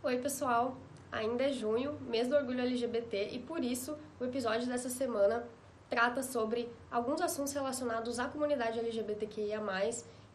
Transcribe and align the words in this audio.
Oi, 0.00 0.16
pessoal! 0.18 0.76
Ainda 1.10 1.42
é 1.42 1.52
junho, 1.52 1.98
mês 2.02 2.28
do 2.28 2.36
orgulho 2.36 2.60
LGBT, 2.60 3.30
e 3.32 3.40
por 3.40 3.64
isso 3.64 3.98
o 4.20 4.24
episódio 4.24 4.68
dessa 4.68 4.88
semana 4.88 5.44
trata 5.90 6.22
sobre 6.22 6.70
alguns 6.88 7.20
assuntos 7.20 7.52
relacionados 7.52 8.20
à 8.20 8.28
comunidade 8.28 8.78
LGBTQIA, 8.78 9.60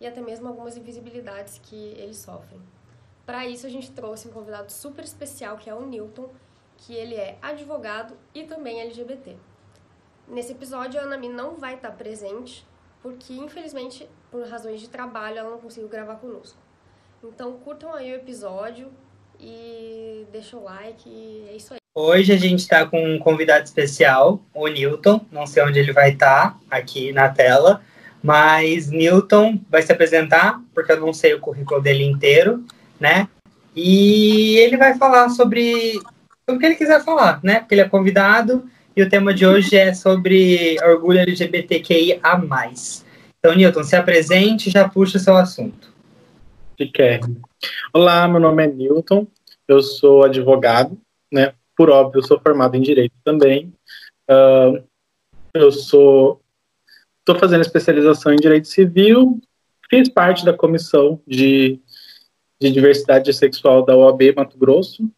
e 0.02 0.06
até 0.06 0.20
mesmo 0.20 0.50
algumas 0.50 0.76
invisibilidades 0.76 1.62
que 1.64 1.78
eles 1.98 2.18
sofrem. 2.18 2.62
Para 3.26 3.48
isso, 3.48 3.66
a 3.66 3.70
gente 3.70 3.90
trouxe 3.94 4.28
um 4.28 4.34
convidado 4.34 4.70
super 4.70 5.06
especial 5.06 5.56
que 5.56 5.70
é 5.70 5.74
o 5.74 5.86
Newton, 5.86 6.30
que 6.76 6.94
ele 6.94 7.16
é 7.16 7.38
advogado 7.42 8.18
e 8.36 8.44
também 8.44 8.82
LGBT. 8.82 9.38
Nesse 10.28 10.52
episódio, 10.52 11.00
a 11.00 11.04
Anami 11.04 11.30
não 11.30 11.56
vai 11.56 11.76
estar 11.76 11.92
presente, 11.92 12.68
porque 13.02 13.34
infelizmente, 13.34 14.10
por 14.30 14.46
razões 14.46 14.82
de 14.82 14.90
trabalho, 14.90 15.38
ela 15.38 15.52
não 15.52 15.60
conseguiu 15.60 15.88
gravar 15.88 16.18
conosco. 16.18 16.60
Então, 17.24 17.58
curtam 17.60 17.94
aí 17.94 18.12
o 18.12 18.18
episódio 18.18 18.92
e 19.44 20.26
deixa 20.32 20.58
o 20.58 20.64
like 20.64 21.08
e 21.08 21.46
é 21.52 21.56
isso 21.56 21.74
aí. 21.74 21.80
Hoje 21.96 22.32
a 22.34 22.38
gente 22.38 22.60
está 22.60 22.86
com 22.86 23.04
um 23.06 23.20
convidado 23.20 23.66
especial, 23.66 24.42
o 24.54 24.68
Newton. 24.68 25.22
Não 25.32 25.46
sei 25.46 25.64
onde 25.64 25.78
ele 25.78 25.92
vai 25.92 26.12
estar, 26.12 26.58
aqui 26.72 27.12
na 27.12 27.30
tela, 27.30 27.82
mas 28.22 28.90
Newton 28.90 29.60
vai 29.70 29.82
se 29.82 29.92
apresentar, 29.92 30.60
porque 30.74 30.92
eu 30.92 31.00
não 31.00 31.14
sei 31.14 31.34
o 31.34 31.40
currículo 31.40 31.82
dele 31.82 32.04
inteiro, 32.04 32.64
né? 33.00 33.28
E 33.76 34.58
ele 34.58 34.78
vai 34.78 34.98
falar 34.98 35.30
sobre, 35.30 35.94
sobre 36.46 36.56
o 36.56 36.60
que 36.60 36.66
ele 36.66 36.76
quiser 36.76 37.04
falar, 37.04 37.40
né? 37.44 37.60
Porque 37.60 37.76
ele 37.76 37.82
é 37.82 37.90
convidado 37.90 38.68
e 38.96 39.04
o 39.04 39.10
tema 39.10 39.34
de 39.34 39.46
hoje 39.46 39.76
é 39.76 39.94
sobre 39.94 40.78
orgulho 40.84 41.20
LGBTQIA+. 41.20 42.22
Então, 43.40 43.56
Newton, 43.56 43.84
se 43.84 43.96
apresente 43.96 44.70
e 44.70 44.72
já 44.72 44.88
puxa 44.88 45.18
o 45.18 45.22
seu 45.22 45.36
assunto. 45.36 45.92
Que 46.78 46.88
quer. 46.88 47.20
Olá, 47.94 48.28
meu 48.28 48.40
nome 48.40 48.64
é 48.64 48.68
Newton, 48.68 49.28
eu 49.68 49.82
sou 49.82 50.24
advogado, 50.24 51.00
né? 51.32 51.54
Por 51.76 51.90
óbvio, 51.90 52.20
eu 52.20 52.24
sou 52.24 52.40
formado 52.40 52.76
em 52.76 52.82
Direito 52.82 53.16
também. 53.24 53.74
Uh, 54.30 54.84
eu 55.54 55.72
sou... 55.72 56.42
Estou 57.20 57.40
fazendo 57.40 57.62
especialização 57.62 58.34
em 58.34 58.38
Direito 58.38 58.68
Civil, 58.68 59.40
fiz 59.90 60.10
parte 60.10 60.44
da 60.44 60.52
comissão 60.52 61.22
de, 61.26 61.80
de 62.62 62.70
diversidade 62.70 63.32
sexual 63.34 63.86
da 63.86 63.96
OAB 63.96 64.36
Mato 64.36 64.58
Grosso, 64.58 65.10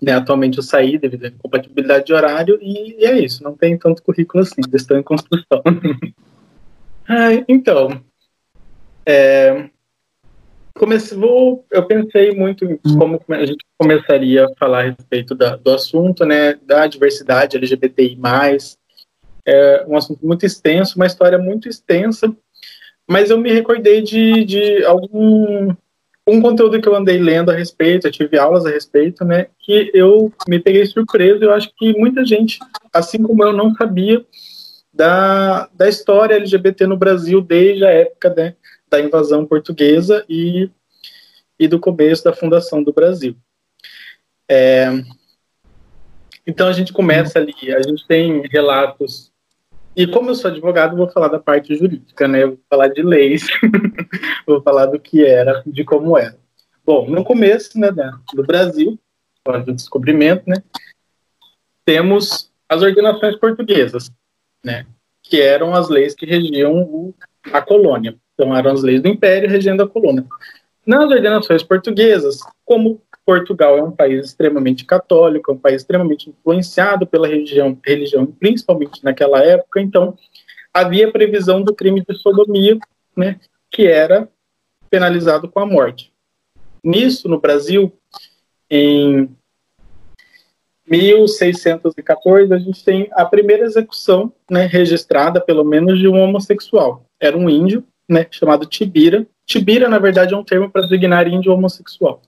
né, 0.00 0.12
atualmente 0.12 0.58
eu 0.58 0.62
saí 0.62 0.98
devido 0.98 1.24
à 1.24 1.28
incompatibilidade 1.28 2.06
de 2.06 2.12
horário 2.12 2.58
e, 2.60 3.00
e, 3.00 3.04
é 3.04 3.18
isso, 3.18 3.42
não 3.42 3.56
tem 3.56 3.78
tanto 3.78 4.02
currículo 4.02 4.42
assim, 4.42 4.60
estou 4.72 4.96
em 4.96 5.02
construção. 5.02 5.62
então, 7.48 8.02
é, 9.04 9.70
comece, 10.78 11.14
vou, 11.14 11.64
eu 11.70 11.84
pensei 11.86 12.32
muito 12.32 12.64
em 12.64 12.78
como 12.98 13.20
a 13.28 13.46
gente 13.46 13.64
começaria 13.78 14.44
a 14.44 14.54
falar 14.58 14.80
a 14.80 14.90
respeito 14.90 15.34
da, 15.34 15.56
do 15.56 15.72
assunto, 15.72 16.24
né, 16.24 16.54
da 16.62 16.86
diversidade 16.86 17.56
LGBTI+, 17.56 18.18
é 19.44 19.84
um 19.86 19.96
assunto 19.96 20.26
muito 20.26 20.44
extenso, 20.44 20.96
uma 20.96 21.06
história 21.06 21.38
muito 21.38 21.68
extensa, 21.68 22.32
mas 23.08 23.30
eu 23.30 23.38
me 23.38 23.52
recordei 23.52 24.02
de, 24.02 24.44
de 24.44 24.84
algum 24.84 25.74
um 26.28 26.42
conteúdo 26.42 26.80
que 26.80 26.88
eu 26.88 26.96
andei 26.96 27.18
lendo 27.18 27.52
a 27.52 27.54
respeito, 27.54 28.08
eu 28.08 28.12
tive 28.12 28.36
aulas 28.36 28.66
a 28.66 28.70
respeito, 28.70 29.24
né, 29.24 29.46
que 29.60 29.90
eu 29.94 30.32
me 30.48 30.58
peguei 30.58 30.84
surpreso, 30.84 31.42
eu 31.42 31.52
acho 31.52 31.70
que 31.76 31.96
muita 31.96 32.24
gente, 32.24 32.58
assim 32.92 33.22
como 33.22 33.44
eu, 33.44 33.52
não 33.52 33.72
sabia 33.74 34.24
da, 34.92 35.68
da 35.74 35.88
história 35.88 36.34
LGBT 36.34 36.86
no 36.86 36.96
Brasil 36.96 37.40
desde 37.40 37.84
a 37.84 37.90
época 37.90 38.34
né, 38.34 38.54
da 38.88 39.00
invasão 39.00 39.46
portuguesa 39.46 40.24
e, 40.28 40.70
e 41.58 41.66
do 41.68 41.80
começo 41.80 42.24
da 42.24 42.32
fundação 42.32 42.82
do 42.82 42.92
Brasil. 42.92 43.36
É, 44.48 44.88
então 46.46 46.68
a 46.68 46.72
gente 46.72 46.92
começa 46.92 47.38
ali, 47.38 47.54
a 47.74 47.82
gente 47.82 48.06
tem 48.06 48.42
relatos 48.48 49.32
e 49.96 50.06
como 50.06 50.28
eu 50.28 50.34
sou 50.34 50.50
advogado, 50.50 50.94
vou 50.94 51.08
falar 51.08 51.28
da 51.28 51.38
parte 51.38 51.74
jurídica, 51.74 52.28
né? 52.28 52.44
Vou 52.44 52.58
falar 52.68 52.88
de 52.88 53.02
leis, 53.02 53.46
vou 54.46 54.60
falar 54.60 54.84
do 54.84 55.00
que 55.00 55.24
era, 55.24 55.62
de 55.66 55.84
como 55.84 56.18
era. 56.18 56.38
Bom, 56.84 57.08
no 57.08 57.24
começo, 57.24 57.80
né, 57.80 57.90
do 58.34 58.44
Brasil, 58.44 58.98
do 59.64 59.72
descobrimento, 59.72 60.48
né, 60.48 60.62
temos 61.84 62.52
as 62.68 62.80
ordenações 62.82 63.36
portuguesas, 63.36 64.08
né, 64.64 64.86
que 65.20 65.40
eram 65.40 65.74
as 65.74 65.88
leis 65.88 66.14
que 66.14 66.26
regiam 66.26 66.82
o, 66.82 67.14
a 67.52 67.60
colônia. 67.60 68.16
Então, 68.36 68.54
eram 68.54 68.72
as 68.72 68.82
leis 68.82 69.00
do 69.00 69.08
Império 69.08 69.48
regendo 69.48 69.82
a 69.82 69.88
colônia. 69.88 70.24
Nas 70.86 71.10
ordenações 71.10 71.62
portuguesas, 71.62 72.40
como 72.64 73.00
Portugal 73.24 73.76
é 73.76 73.82
um 73.82 73.90
país 73.90 74.26
extremamente 74.26 74.84
católico, 74.84 75.50
é 75.50 75.54
um 75.54 75.58
país 75.58 75.82
extremamente 75.82 76.30
influenciado 76.30 77.04
pela 77.04 77.26
religião, 77.26 77.76
religião 77.84 78.24
principalmente 78.24 79.02
naquela 79.02 79.42
época, 79.42 79.80
então 79.80 80.16
havia 80.72 81.10
previsão 81.10 81.60
do 81.60 81.74
crime 81.74 82.04
de 82.06 82.14
sodomia, 82.16 82.78
né, 83.16 83.40
que 83.68 83.86
era 83.86 84.28
penalizado 84.88 85.48
com 85.48 85.58
a 85.58 85.66
morte. 85.66 86.12
Nisso, 86.84 87.28
no 87.28 87.40
Brasil, 87.40 87.92
em 88.70 89.28
1614, 90.88 92.54
a 92.54 92.58
gente 92.58 92.84
tem 92.84 93.08
a 93.10 93.24
primeira 93.24 93.64
execução 93.64 94.32
né, 94.48 94.66
registrada, 94.66 95.40
pelo 95.40 95.64
menos, 95.64 95.98
de 95.98 96.06
um 96.06 96.20
homossexual. 96.20 97.04
Era 97.18 97.36
um 97.36 97.50
índio, 97.50 97.84
né, 98.08 98.26
chamado 98.30 98.66
Tibira. 98.66 99.26
Tibira, 99.44 99.88
na 99.88 99.98
verdade, 99.98 100.34
é 100.34 100.36
um 100.36 100.44
termo 100.44 100.70
para 100.70 100.82
designar 100.82 101.26
índio 101.28 101.52
homossexual 101.52 102.22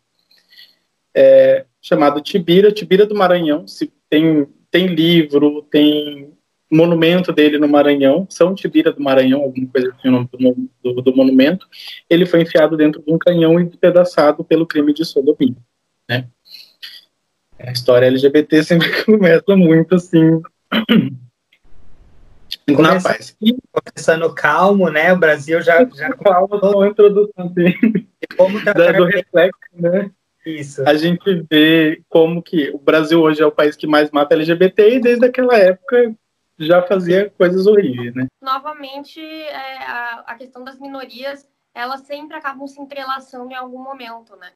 é, 1.19 1.65
chamado 1.83 2.21
Tibira, 2.21 2.71
Tibira 2.71 3.05
do 3.05 3.15
Maranhão. 3.15 3.67
Se 3.67 3.93
tem, 4.09 4.47
tem 4.71 4.87
livro, 4.87 5.63
tem 5.71 6.33
monumento 6.71 7.33
dele 7.33 7.59
no 7.59 7.67
Maranhão, 7.67 8.27
São 8.31 8.55
Tibira 8.55 8.93
do 8.93 9.03
Maranhão, 9.03 9.43
alguma 9.43 9.67
coisa 9.67 9.89
assim 9.89 10.09
o 10.09 10.13
nome 10.13 10.29
do, 10.33 10.93
do, 10.95 11.03
do, 11.03 11.17
monumento. 11.17 11.67
Ele 12.09 12.25
foi 12.25 12.43
enfiado 12.43 12.77
dentro 12.77 13.03
de 13.03 13.13
um 13.13 13.19
canhão 13.19 13.59
e 13.59 13.65
despedaçado 13.65 14.45
pelo 14.45 14.67
crime 14.67 14.93
de 14.93 15.05
sodomia. 15.05 15.57
Né? 16.09 16.29
A 17.59 17.73
história 17.73 18.07
LGBT 18.07 18.63
sempre 18.65 19.05
começa 19.05 19.57
muito 19.57 19.97
assim. 19.97 20.41
Na 22.77 23.01
paz. 23.01 23.37
Começando 23.73 24.35
calmo, 24.35 24.91
né? 24.91 25.13
O 25.13 25.19
Brasil 25.19 25.61
já. 25.63 25.85
já... 25.85 26.13
Calma, 26.15 26.59
só 26.61 26.71
uma 26.73 26.89
introdução 26.89 27.47
assim, 27.47 28.07
como 28.37 28.63
tá 28.65 28.73
do 28.73 29.05
reflexo, 29.05 29.61
né? 29.73 30.11
Isso. 30.45 30.89
A 30.89 30.95
gente 30.95 31.47
vê 31.51 32.03
como 32.09 32.43
que 32.43 32.71
o 32.71 32.79
Brasil 32.79 33.21
hoje 33.21 33.43
é 33.43 33.47
o 33.47 33.53
país 33.53 33.77
que 33.77 33.87
mais 33.87 34.11
mata 34.11 34.35
LGBT 34.35 34.95
e 34.95 35.01
desde 35.01 35.27
aquela 35.27 35.57
época 35.59 36.15
já 36.59 36.83
fazia 36.83 37.31
coisas 37.31 37.67
horríveis, 37.67 38.15
né? 38.15 38.27
Novamente, 38.43 39.21
é, 39.21 39.83
a, 39.85 40.25
a, 40.27 40.35
questão 40.35 40.65
das 40.65 40.79
minorias, 40.79 41.47
elas 41.75 42.01
sempre 42.01 42.37
acabam 42.37 42.67
se 42.67 42.81
entrelaçando 42.81 43.53
em 43.53 43.55
algum 43.55 43.83
momento, 43.83 44.35
né? 44.37 44.51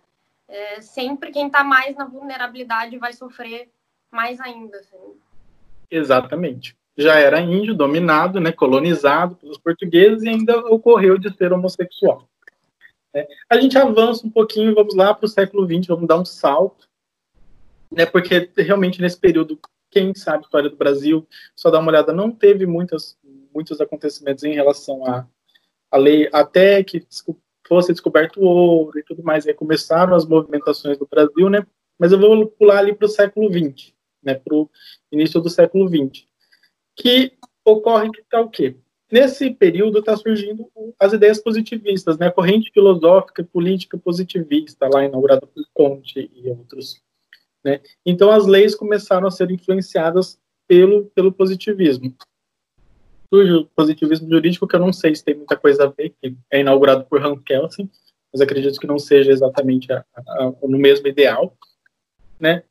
É, 0.49 0.81
sempre 0.81 1.31
quem 1.31 1.47
está 1.47 1.63
mais 1.63 1.95
na 1.97 2.05
vulnerabilidade 2.05 2.99
vai 2.99 3.13
sofrer 3.13 3.71
mais 4.11 4.41
ainda. 4.41 4.79
Assim. 4.79 4.97
Exatamente. 5.91 6.77
Já 6.97 7.19
era 7.19 7.41
índio, 7.41 7.75
dominado, 7.75 8.39
né, 8.41 8.53
colonizado 8.53 9.37
pelos 9.37 9.59
portugueses 9.59 10.23
e 10.23 10.29
ainda 10.29 10.59
ocorreu 10.67 11.17
de 11.17 11.35
ser 11.35 11.53
homossexual. 11.53 12.29
É, 13.15 13.27
a 13.49 13.61
gente 13.61 13.77
avança 13.77 14.27
um 14.27 14.31
pouquinho, 14.31 14.75
vamos 14.75 14.95
lá 14.95 15.13
para 15.13 15.27
o 15.27 15.29
século 15.29 15.67
XX, 15.67 15.87
vamos 15.87 16.09
dar 16.09 16.19
um 16.19 16.25
salto, 16.25 16.89
né, 17.91 18.07
porque 18.07 18.51
realmente 18.57 19.01
nesse 19.01 19.19
período, 19.19 19.59
quem 19.91 20.15
sabe 20.15 20.39
a 20.39 20.41
história 20.41 20.71
do 20.71 20.77
Brasil, 20.77 21.27
só 21.55 21.71
dá 21.71 21.79
uma 21.79 21.91
olhada, 21.91 22.13
não 22.13 22.31
teve 22.31 22.65
muitas, 22.65 23.19
muitos 23.55 23.81
acontecimentos 23.81 24.45
em 24.45 24.55
relação 24.55 25.05
à, 25.05 25.27
à 25.91 25.99
lei, 25.99 26.29
até 26.33 26.83
que 26.83 27.07
fosse 27.69 27.93
descoberto 27.93 28.41
o 28.41 28.45
ouro 28.45 28.99
e 28.99 29.03
tudo 29.03 29.23
mais, 29.23 29.47
aí 29.47 29.53
começaram 29.53 30.15
as 30.15 30.25
movimentações 30.25 30.97
do 30.97 31.07
Brasil, 31.07 31.51
né, 31.51 31.67
mas 31.99 32.13
eu 32.13 32.19
vou 32.19 32.47
pular 32.47 32.79
ali 32.79 32.95
para 32.95 33.07
o 33.07 33.11
século 33.11 33.53
XX, 33.53 33.93
né, 34.23 34.35
para 34.35 34.55
o 34.55 34.71
início 35.13 35.39
do 35.39 35.51
século 35.51 35.87
XX, 35.87 36.27
que 36.97 37.33
ocorre 37.65 38.11
que 38.11 38.21
está 38.21 38.41
o 38.41 38.51
quê? 38.51 38.77
Nesse 39.11 39.51
período 39.51 39.99
está 39.99 40.17
surgindo 40.17 40.71
as 40.99 41.13
ideias 41.13 41.39
positivistas, 41.39 42.17
né? 42.17 42.29
a 42.29 42.33
corrente 42.33 42.71
filosófica 42.73 43.43
e 43.43 43.45
política 43.45 43.99
positivista, 43.99 44.89
lá 44.89 45.05
inaugurada 45.05 45.47
por 45.47 45.63
Comte 45.75 46.31
e 46.35 46.49
outros. 46.49 47.03
Né? 47.63 47.81
Então 48.07 48.31
as 48.31 48.47
leis 48.47 48.75
começaram 48.75 49.29
a 49.29 49.31
ser 49.31 49.51
influenciadas 49.51 50.41
pelo, 50.67 51.07
pelo 51.15 51.31
positivismo. 51.31 52.15
O 53.31 53.65
positivismo 53.77 54.29
jurídico, 54.31 54.67
que 54.67 54.77
eu 54.77 54.81
não 54.81 54.93
sei 54.93 55.15
se 55.15 55.25
tem 55.25 55.35
muita 55.35 55.57
coisa 55.57 55.85
a 55.85 55.89
ver, 55.89 56.15
que 56.21 56.35
é 56.51 56.61
inaugurado 56.61 57.05
por 57.05 57.25
Hans 57.25 57.41
Kelsen, 57.45 57.91
mas 58.33 58.41
acredito 58.41 58.81
que 58.81 58.87
não 58.87 58.99
seja 58.99 59.31
exatamente 59.31 59.93
a, 59.93 60.05
a, 60.15 60.45
a, 60.45 60.53
no 60.63 60.79
mesmo 60.79 61.07
ideal. 61.07 61.55
Né? 62.41 62.63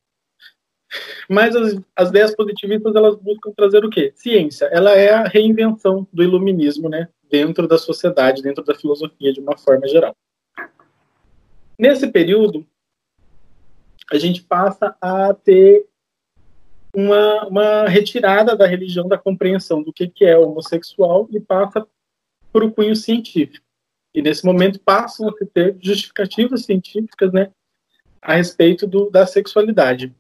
Mas 1.30 1.56
as, 1.56 1.80
as 1.96 2.10
ideias 2.10 2.36
positivistas 2.36 2.96
elas 2.96 3.16
buscam 3.16 3.52
trazer 3.56 3.84
o 3.86 3.90
quê? 3.90 4.12
Ciência. 4.16 4.66
Ela 4.66 4.92
é 4.92 5.14
a 5.14 5.24
reinvenção 5.24 6.08
do 6.12 6.24
iluminismo, 6.24 6.90
né, 6.90 7.08
dentro 7.30 7.68
da 7.68 7.78
sociedade, 7.78 8.42
dentro 8.42 8.64
da 8.64 8.76
filosofia 8.76 9.32
de 9.32 9.40
uma 9.40 9.58
forma 9.58 9.88
geral. 9.88 10.16
Nesse 11.80 12.08
período, 12.08 12.66
a 14.12 14.18
gente 14.18 14.44
passa 14.44 14.96
a 15.02 15.34
ter 15.34 15.88
uma, 16.94 17.48
uma 17.48 17.88
retirada 17.88 18.56
da 18.56 18.68
religião 18.68 19.08
da 19.08 19.18
compreensão 19.18 19.82
do 19.82 19.94
que, 19.94 20.08
que 20.08 20.26
é 20.26 20.38
homossexual 20.38 21.28
e 21.32 21.40
passa 21.40 21.88
para 22.52 22.66
o 22.66 22.72
cunho 22.72 22.96
científico. 22.96 23.66
E 24.14 24.22
nesse 24.22 24.46
momento 24.46 24.80
passam 24.80 25.30
a 25.30 25.34
ter 25.54 25.78
justificativas 25.80 26.66
científicas 26.66 27.32
né, 27.32 27.50
a 28.22 28.36
respeito 28.36 28.86
do, 28.86 29.10
da 29.10 29.26
sexualidade, 29.26 30.14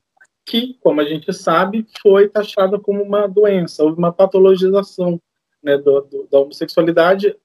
que, 0.45 0.75
como 0.81 1.01
a 1.01 1.05
gente 1.05 1.31
sabe, 1.33 1.85
foi 2.01 2.27
taxada 2.27 2.79
como 2.79 3.03
uma 3.03 3.27
doença, 3.27 3.83
houve 3.83 3.97
uma 3.97 4.11
patologização 4.11 5.21
né, 5.63 5.77
do, 5.77 6.01
do, 6.01 6.27
da 6.29 6.39
homossexualidade, 6.39 7.35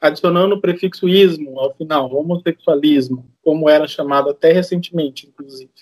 adicionando 0.00 0.54
o 0.54 0.60
prefixo 0.60 1.08
ismo 1.08 1.58
ao 1.58 1.74
final, 1.74 2.14
homossexualismo, 2.14 3.30
como 3.42 3.68
era 3.68 3.88
chamado 3.88 4.30
até 4.30 4.52
recentemente, 4.52 5.26
inclusive. 5.26 5.72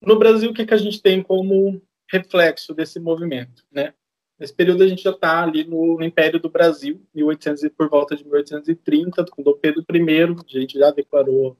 No 0.00 0.18
Brasil, 0.18 0.50
o 0.50 0.54
que, 0.54 0.66
que 0.66 0.74
a 0.74 0.78
gente 0.78 1.02
tem 1.02 1.22
como 1.22 1.80
reflexo 2.10 2.74
desse 2.74 3.00
movimento? 3.00 3.64
Né? 3.72 3.92
Nesse 4.38 4.54
período, 4.54 4.84
a 4.84 4.86
gente 4.86 5.02
já 5.02 5.10
está 5.10 5.42
ali 5.42 5.64
no, 5.64 5.98
no, 5.98 6.04
Império 6.04 6.38
do 6.38 6.48
Brasil, 6.48 7.02
1800, 7.14 7.68
por 7.76 7.88
volta 7.88 8.14
de 8.14 8.24
1830, 8.24 9.24
quando 9.26 9.56
Pedro 9.56 9.84
I, 9.90 10.22
a 10.22 10.60
gente 10.60 10.78
já 10.78 10.90
declarou 10.92 11.56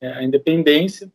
é, 0.00 0.08
a 0.08 0.22
independência, 0.22 1.10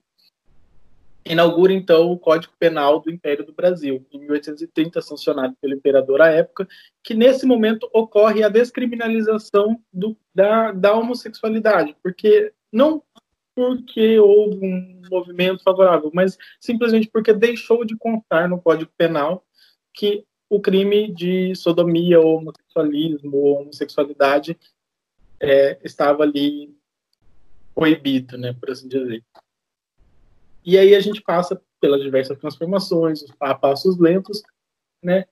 inaugura 1.25 1.71
então 1.71 2.11
o 2.11 2.19
Código 2.19 2.53
Penal 2.59 2.99
do 2.99 3.11
Império 3.11 3.45
do 3.45 3.53
Brasil, 3.53 4.05
em 4.11 4.19
1830, 4.19 5.01
sancionado 5.01 5.55
pelo 5.61 5.73
imperador 5.73 6.21
à 6.21 6.29
época, 6.29 6.67
que 7.03 7.13
nesse 7.13 7.45
momento 7.45 7.89
ocorre 7.93 8.43
a 8.43 8.49
descriminalização 8.49 9.79
do, 9.91 10.17
da, 10.33 10.71
da 10.71 10.93
homossexualidade, 10.93 11.95
porque 12.03 12.53
não 12.71 13.01
porque 13.55 14.19
houve 14.19 14.65
um 14.65 15.01
movimento 15.11 15.61
favorável, 15.61 16.09
mas 16.11 16.37
simplesmente 16.59 17.07
porque 17.07 17.31
deixou 17.31 17.85
de 17.85 17.95
constar 17.95 18.49
no 18.49 18.59
Código 18.59 18.91
Penal 18.97 19.45
que 19.93 20.25
o 20.49 20.59
crime 20.59 21.11
de 21.11 21.55
sodomia, 21.55 22.19
homossexualismo, 22.19 23.37
ou 23.37 23.61
homossexualidade 23.61 24.57
é, 25.39 25.79
estava 25.83 26.23
ali 26.23 26.75
proibido, 27.75 28.37
né, 28.37 28.53
por 28.53 28.71
assim 28.71 28.87
dizer. 28.87 29.23
E 30.65 30.77
aí 30.77 30.95
a 30.95 30.99
gente 30.99 31.21
passa 31.21 31.61
pelas 31.79 32.01
diversas 32.01 32.37
transformações, 32.37 33.25
a 33.39 33.53
passos 33.53 33.97
lentos, 33.97 34.41
né? 35.03 35.25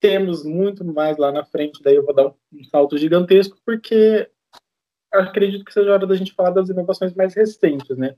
Temos 0.00 0.44
muito 0.44 0.84
mais 0.84 1.16
lá 1.18 1.30
na 1.30 1.44
frente, 1.44 1.82
daí 1.82 1.96
eu 1.96 2.04
vou 2.04 2.14
dar 2.14 2.28
um 2.28 2.64
salto 2.70 2.96
gigantesco, 2.96 3.58
porque 3.64 4.30
acredito 5.12 5.64
que 5.64 5.72
seja 5.72 5.92
hora 5.92 6.06
da 6.06 6.14
gente 6.14 6.32
falar 6.32 6.50
das 6.50 6.68
inovações 6.68 7.14
mais 7.14 7.34
recentes, 7.34 7.96
né? 7.96 8.16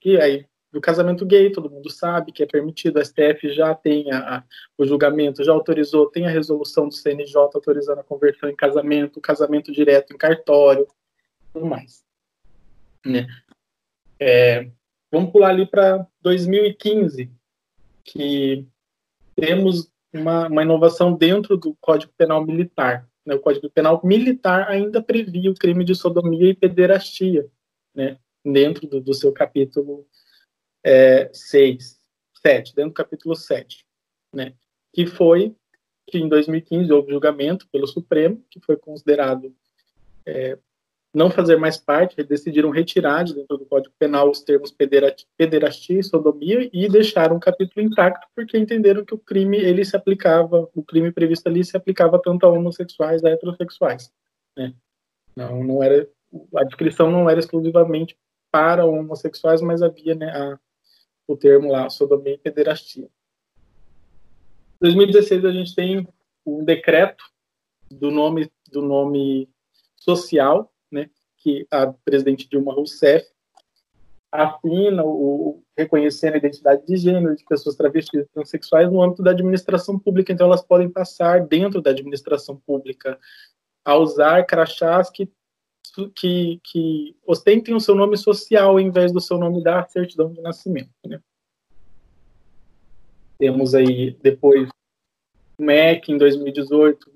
Que 0.00 0.20
aí, 0.20 0.46
do 0.72 0.80
casamento 0.80 1.24
gay, 1.24 1.50
todo 1.50 1.70
mundo 1.70 1.90
sabe 1.90 2.32
que 2.32 2.42
é 2.42 2.46
permitido, 2.46 2.98
a 2.98 3.04
STF 3.04 3.52
já 3.52 3.74
tem 3.74 4.12
a, 4.12 4.38
a, 4.38 4.44
o 4.76 4.84
julgamento, 4.84 5.44
já 5.44 5.52
autorizou, 5.52 6.10
tem 6.10 6.26
a 6.26 6.30
resolução 6.30 6.88
do 6.88 6.94
CNJ 6.94 7.36
autorizando 7.36 8.00
a 8.00 8.04
conversão 8.04 8.48
em 8.48 8.56
casamento, 8.56 9.20
casamento 9.20 9.72
direto 9.72 10.12
em 10.12 10.18
cartório, 10.18 10.86
tudo 11.52 11.66
mais. 11.66 12.04
Né? 13.04 13.26
É, 14.20 14.68
Vamos 15.10 15.32
pular 15.32 15.50
ali 15.50 15.66
para 15.66 16.06
2015, 16.20 17.30
que 18.04 18.66
temos 19.34 19.90
uma, 20.12 20.48
uma, 20.48 20.62
inovação 20.62 21.14
dentro 21.14 21.56
do 21.56 21.74
Código 21.80 22.12
Penal 22.16 22.44
Militar. 22.44 23.08
Né? 23.24 23.34
O 23.34 23.40
Código 23.40 23.70
Penal 23.70 24.00
Militar 24.04 24.68
ainda 24.68 25.02
previa 25.02 25.50
o 25.50 25.54
crime 25.54 25.84
de 25.84 25.94
sodomia 25.94 26.50
e 26.50 26.54
pederastia, 26.54 27.48
né? 27.94 28.18
dentro 28.44 28.86
do, 28.86 29.00
do 29.00 29.14
seu 29.14 29.32
capítulo 29.32 30.06
6, 31.32 32.00
é, 32.44 32.48
7, 32.48 32.74
dentro 32.74 32.90
do 32.90 32.94
capítulo 32.94 33.34
7, 33.34 33.84
né? 34.34 34.54
que 34.92 35.06
foi 35.06 35.54
que 36.06 36.18
em 36.18 36.28
2015 36.28 36.90
houve 36.90 37.12
julgamento 37.12 37.68
pelo 37.70 37.86
Supremo, 37.86 38.42
que 38.50 38.60
foi 38.60 38.76
considerado 38.76 39.54
é, 40.24 40.58
não 41.12 41.30
fazer 41.30 41.56
mais 41.56 41.78
parte, 41.78 42.22
decidiram 42.22 42.70
retirar 42.70 43.24
de 43.24 43.34
dentro 43.34 43.56
do 43.56 43.64
Código 43.64 43.94
Penal 43.98 44.30
os 44.30 44.42
termos 44.42 44.70
pederastia 44.70 45.98
e 45.98 46.02
sodomia 46.02 46.68
e 46.72 46.88
deixaram 46.88 47.36
o 47.36 47.40
capítulo 47.40 47.84
intacto 47.84 48.26
porque 48.34 48.58
entenderam 48.58 49.04
que 49.04 49.14
o 49.14 49.18
crime 49.18 49.56
ele 49.56 49.84
se 49.84 49.96
aplicava, 49.96 50.68
o 50.74 50.82
crime 50.82 51.10
previsto 51.10 51.48
ali 51.48 51.64
se 51.64 51.76
aplicava 51.76 52.20
tanto 52.22 52.44
a 52.44 52.50
homossexuais 52.50 53.24
a 53.24 53.30
heterossexuais, 53.30 54.12
né? 54.56 54.74
Não, 55.34 55.64
não 55.64 55.82
era 55.82 56.08
a 56.56 56.64
descrição 56.64 57.10
não 57.10 57.28
era 57.28 57.40
exclusivamente 57.40 58.16
para 58.50 58.84
homossexuais, 58.84 59.62
mas 59.62 59.82
havia 59.82 60.14
né, 60.14 60.30
a, 60.30 60.58
o 61.26 61.36
termo 61.36 61.70
lá 61.70 61.88
sodomia 61.88 62.34
e 62.34 62.38
pederastia. 62.38 63.04
Em 64.80 64.80
2016 64.80 65.44
a 65.44 65.52
gente 65.52 65.74
tem 65.74 66.06
um 66.44 66.64
decreto 66.64 67.24
do 67.90 68.10
nome 68.10 68.50
do 68.70 68.82
nome 68.82 69.48
social 69.96 70.70
que 71.38 71.66
a 71.70 71.86
presidente 72.04 72.48
Dilma 72.48 72.74
Rousseff 72.74 73.26
afina 74.30 75.02
o 75.04 75.62
reconhecendo 75.76 76.34
a 76.34 76.38
identidade 76.38 76.84
de 76.86 76.96
gênero 76.96 77.34
de 77.34 77.44
pessoas 77.44 77.76
travestis 77.76 78.20
e 78.20 78.24
transexuais 78.26 78.90
no 78.90 79.02
âmbito 79.02 79.22
da 79.22 79.30
administração 79.30 79.98
pública. 79.98 80.32
Então, 80.32 80.46
elas 80.46 80.62
podem 80.62 80.90
passar 80.90 81.46
dentro 81.46 81.80
da 81.80 81.90
administração 81.90 82.56
pública 82.66 83.18
a 83.84 83.96
usar 83.96 84.44
crachás 84.44 85.08
que, 85.08 85.30
que, 86.14 86.60
que 86.62 87.16
ostentem 87.26 87.74
o 87.74 87.80
seu 87.80 87.94
nome 87.94 88.18
social 88.18 88.78
em 88.78 88.90
vez 88.90 89.12
do 89.12 89.20
seu 89.20 89.38
nome 89.38 89.62
da 89.62 89.86
certidão 89.88 90.30
de 90.32 90.42
nascimento. 90.42 90.90
Né? 91.06 91.20
Temos 93.38 93.74
aí, 93.74 94.16
depois, 94.20 94.68
o 95.58 95.62
MEC, 95.62 96.12
em 96.12 96.18
2018, 96.18 97.10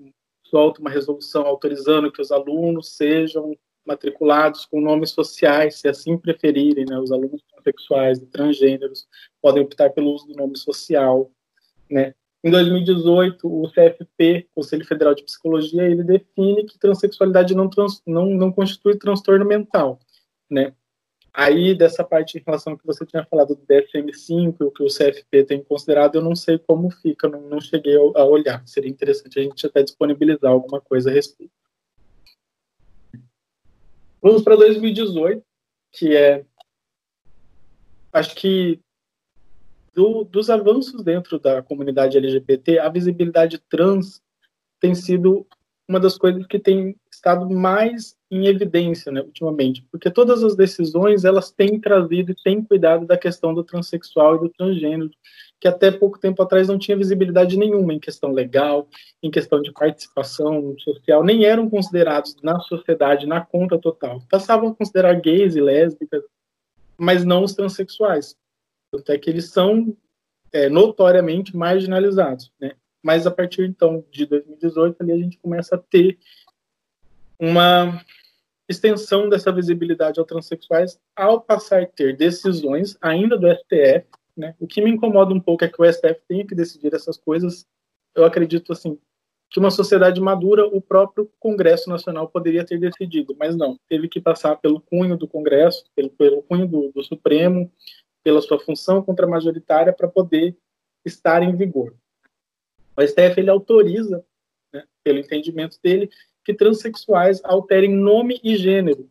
solta 0.52 0.82
uma 0.82 0.90
resolução 0.90 1.46
autorizando 1.46 2.12
que 2.12 2.20
os 2.20 2.30
alunos 2.30 2.94
sejam 2.94 3.56
matriculados 3.86 4.66
com 4.66 4.82
nomes 4.82 5.10
sociais, 5.10 5.76
se 5.80 5.88
assim 5.88 6.18
preferirem, 6.18 6.84
né, 6.84 6.98
os 6.98 7.10
alunos 7.10 7.42
transexuais 7.50 8.18
e 8.18 8.26
transgêneros 8.26 9.08
podem 9.40 9.62
optar 9.62 9.90
pelo 9.90 10.12
uso 10.12 10.26
do 10.26 10.34
nome 10.34 10.56
social, 10.58 11.30
né. 11.90 12.14
Em 12.44 12.50
2018, 12.50 13.46
o 13.46 13.70
CFP, 13.70 14.48
Conselho 14.54 14.84
Federal 14.84 15.14
de 15.14 15.22
Psicologia, 15.22 15.84
ele 15.84 16.02
define 16.02 16.64
que 16.64 16.78
transexualidade 16.78 17.54
não, 17.54 17.70
trans, 17.70 18.02
não, 18.06 18.26
não 18.26 18.52
constitui 18.52 18.98
transtorno 18.98 19.46
mental, 19.46 19.98
né. 20.50 20.74
Aí, 21.34 21.74
dessa 21.74 22.04
parte 22.04 22.36
em 22.36 22.42
relação 22.44 22.74
ao 22.74 22.78
que 22.78 22.86
você 22.86 23.06
tinha 23.06 23.24
falado 23.24 23.54
do 23.54 23.66
DSM-5, 23.66 24.56
o 24.60 24.70
que 24.70 24.82
o 24.82 24.88
CFP 24.88 25.44
tem 25.44 25.62
considerado, 25.64 26.16
eu 26.16 26.22
não 26.22 26.36
sei 26.36 26.58
como 26.58 26.90
fica, 26.90 27.26
não, 27.26 27.40
não 27.40 27.60
cheguei 27.60 27.96
a 27.96 28.24
olhar. 28.24 28.62
Seria 28.66 28.90
interessante 28.90 29.38
a 29.38 29.42
gente 29.42 29.66
até 29.66 29.82
disponibilizar 29.82 30.50
alguma 30.50 30.78
coisa 30.80 31.10
a 31.10 31.12
respeito. 31.12 31.52
Vamos 34.20 34.42
para 34.42 34.56
2018, 34.56 35.42
que 35.90 36.14
é. 36.14 36.44
Acho 38.12 38.34
que 38.36 38.78
do, 39.94 40.24
dos 40.24 40.50
avanços 40.50 41.02
dentro 41.02 41.38
da 41.38 41.62
comunidade 41.62 42.18
LGBT, 42.18 42.78
a 42.78 42.90
visibilidade 42.90 43.58
trans 43.70 44.22
tem 44.78 44.94
sido 44.94 45.46
uma 45.88 45.98
das 45.98 46.18
coisas 46.18 46.46
que 46.46 46.58
tem 46.58 46.94
estado 47.10 47.48
mais 47.48 48.16
em 48.32 48.46
evidência, 48.46 49.12
né, 49.12 49.20
ultimamente, 49.20 49.84
porque 49.92 50.10
todas 50.10 50.42
as 50.42 50.56
decisões 50.56 51.22
elas 51.22 51.50
têm 51.50 51.78
trazido 51.78 52.32
e 52.32 52.42
têm 52.42 52.64
cuidado 52.64 53.04
da 53.04 53.18
questão 53.18 53.52
do 53.52 53.62
transexual 53.62 54.36
e 54.36 54.40
do 54.40 54.48
transgênero, 54.48 55.10
que 55.60 55.68
até 55.68 55.90
pouco 55.90 56.18
tempo 56.18 56.42
atrás 56.42 56.66
não 56.66 56.78
tinha 56.78 56.96
visibilidade 56.96 57.58
nenhuma 57.58 57.92
em 57.92 58.00
questão 58.00 58.32
legal, 58.32 58.88
em 59.22 59.30
questão 59.30 59.60
de 59.60 59.70
participação 59.70 60.74
social, 60.78 61.22
nem 61.22 61.44
eram 61.44 61.68
considerados 61.68 62.34
na 62.42 62.58
sociedade 62.60 63.26
na 63.26 63.42
conta 63.44 63.78
total. 63.78 64.22
Passavam 64.30 64.70
a 64.70 64.74
considerar 64.74 65.20
gays 65.20 65.54
e 65.54 65.60
lésbicas, 65.60 66.22
mas 66.96 67.26
não 67.26 67.44
os 67.44 67.52
transexuais. 67.52 68.34
Até 68.94 69.18
que 69.18 69.28
eles 69.28 69.50
são 69.50 69.94
é, 70.50 70.70
notoriamente 70.70 71.54
marginalizados, 71.54 72.50
né? 72.58 72.72
Mas 73.02 73.26
a 73.26 73.30
partir 73.30 73.68
então 73.68 74.02
de 74.10 74.24
2018 74.24 75.02
ali 75.02 75.12
a 75.12 75.18
gente 75.18 75.38
começa 75.38 75.74
a 75.74 75.78
ter 75.78 76.18
uma 77.38 78.00
extensão 78.68 79.28
dessa 79.28 79.52
visibilidade 79.52 80.18
aos 80.18 80.28
transexuais 80.28 80.98
ao 81.16 81.40
passar 81.40 81.82
a 81.82 81.86
ter 81.86 82.16
decisões 82.16 82.96
ainda 83.00 83.36
do 83.36 83.46
STF 83.50 84.06
né? 84.36 84.54
O 84.58 84.66
que 84.66 84.80
me 84.80 84.90
incomoda 84.90 85.32
um 85.32 85.40
pouco 85.40 85.64
é 85.64 85.68
que 85.68 85.80
o 85.80 85.92
STF 85.92 86.20
tenha 86.26 86.46
que 86.46 86.54
decidir 86.54 86.94
essas 86.94 87.16
coisas. 87.16 87.66
Eu 88.14 88.24
acredito 88.24 88.72
assim 88.72 88.98
que 89.50 89.60
uma 89.60 89.70
sociedade 89.70 90.18
madura, 90.18 90.66
o 90.66 90.80
próprio 90.80 91.30
Congresso 91.38 91.90
Nacional 91.90 92.26
poderia 92.26 92.64
ter 92.64 92.78
decidido, 92.78 93.36
mas 93.38 93.54
não. 93.54 93.78
Teve 93.86 94.08
que 94.08 94.18
passar 94.18 94.56
pelo 94.56 94.80
cunho 94.80 95.16
do 95.16 95.28
Congresso, 95.28 95.84
pelo, 95.94 96.08
pelo 96.08 96.42
cunho 96.42 96.66
do, 96.66 96.90
do 96.90 97.04
Supremo, 97.04 97.70
pela 98.24 98.40
sua 98.40 98.58
função 98.58 99.02
contra-majoritária 99.02 99.92
para 99.92 100.08
poder 100.08 100.56
estar 101.04 101.42
em 101.42 101.54
vigor. 101.54 101.94
O 102.96 103.06
STF 103.06 103.38
ele 103.38 103.50
autoriza, 103.50 104.24
né, 104.72 104.84
pelo 105.04 105.18
entendimento 105.18 105.78
dele, 105.82 106.08
que 106.44 106.54
transexuais 106.54 107.40
alterem 107.44 107.94
nome 107.94 108.40
e 108.42 108.56
gênero 108.56 109.08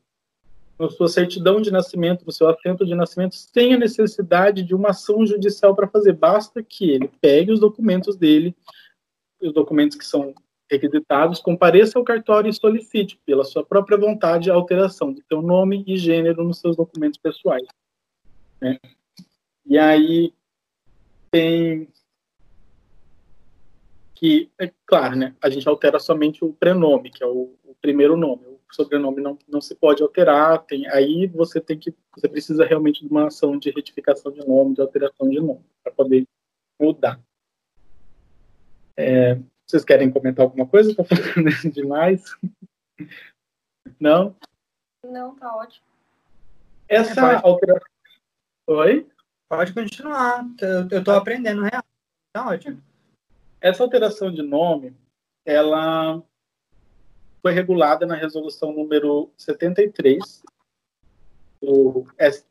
na 0.81 0.89
sua 0.89 1.07
certidão 1.07 1.61
de 1.61 1.69
nascimento, 1.69 2.25
no 2.25 2.31
seu 2.31 2.49
assento 2.49 2.83
de 2.85 2.95
nascimento, 2.95 3.35
sem 3.35 3.73
a 3.73 3.77
necessidade 3.77 4.63
de 4.63 4.73
uma 4.73 4.89
ação 4.89 5.25
judicial 5.25 5.75
para 5.75 5.87
fazer. 5.87 6.13
Basta 6.13 6.63
que 6.63 6.89
ele 6.89 7.09
pegue 7.21 7.51
os 7.51 7.59
documentos 7.59 8.15
dele, 8.15 8.55
os 9.39 9.53
documentos 9.53 9.95
que 9.95 10.05
são 10.05 10.33
requisitados, 10.69 11.39
compareça 11.39 11.99
ao 11.99 12.05
cartório 12.05 12.49
e 12.49 12.53
solicite, 12.53 13.19
pela 13.25 13.43
sua 13.43 13.63
própria 13.63 13.97
vontade, 13.97 14.49
a 14.49 14.55
alteração 14.55 15.13
do 15.13 15.21
seu 15.27 15.41
nome 15.41 15.83
e 15.85 15.97
gênero 15.97 16.43
nos 16.43 16.59
seus 16.59 16.75
documentos 16.75 17.19
pessoais. 17.19 17.67
Né? 18.59 18.79
E 19.65 19.77
aí 19.77 20.33
tem 21.29 21.87
que, 24.21 24.51
é 24.59 24.71
claro, 24.85 25.15
né, 25.15 25.35
a 25.41 25.49
gente 25.49 25.67
altera 25.67 25.99
somente 25.99 26.45
o 26.45 26.53
prenome, 26.53 27.09
que 27.09 27.23
é 27.23 27.25
o, 27.25 27.55
o 27.65 27.75
primeiro 27.81 28.15
nome. 28.15 28.45
O 28.45 28.59
sobrenome 28.69 29.19
não, 29.19 29.37
não 29.49 29.59
se 29.59 29.73
pode 29.73 30.03
alterar, 30.03 30.63
tem, 30.63 30.87
aí 30.89 31.25
você 31.25 31.59
tem 31.59 31.77
que, 31.77 31.91
você 32.15 32.29
precisa 32.29 32.63
realmente 32.63 33.03
de 33.03 33.09
uma 33.09 33.27
ação 33.27 33.57
de 33.57 33.71
retificação 33.71 34.31
de 34.31 34.47
nome, 34.47 34.75
de 34.75 34.81
alteração 34.81 35.27
de 35.27 35.39
nome, 35.39 35.65
para 35.83 35.91
poder 35.91 36.27
mudar. 36.79 37.19
É, 38.95 39.39
vocês 39.65 39.83
querem 39.83 40.11
comentar 40.11 40.45
alguma 40.45 40.67
coisa? 40.67 40.91
Estou 40.91 41.03
falando 41.03 41.49
demais? 41.73 42.23
Não? 43.99 44.35
Não, 45.03 45.35
tá 45.35 45.55
ótimo. 45.55 45.87
Essa 46.87 47.31
é, 47.31 47.41
alteração. 47.43 47.89
Oi? 48.67 49.09
Pode 49.49 49.73
continuar. 49.73 50.45
Eu 50.61 50.99
estou 50.99 51.15
aprendendo 51.15 51.63
real. 51.63 51.83
Tá 52.31 52.47
ótimo. 52.47 52.81
Essa 53.61 53.83
alteração 53.83 54.31
de 54.33 54.41
nome, 54.41 54.95
ela 55.45 56.21
foi 57.43 57.53
regulada 57.53 58.07
na 58.07 58.15
resolução 58.15 58.73
número 58.73 59.31
73 59.37 60.43
do, 61.61 62.07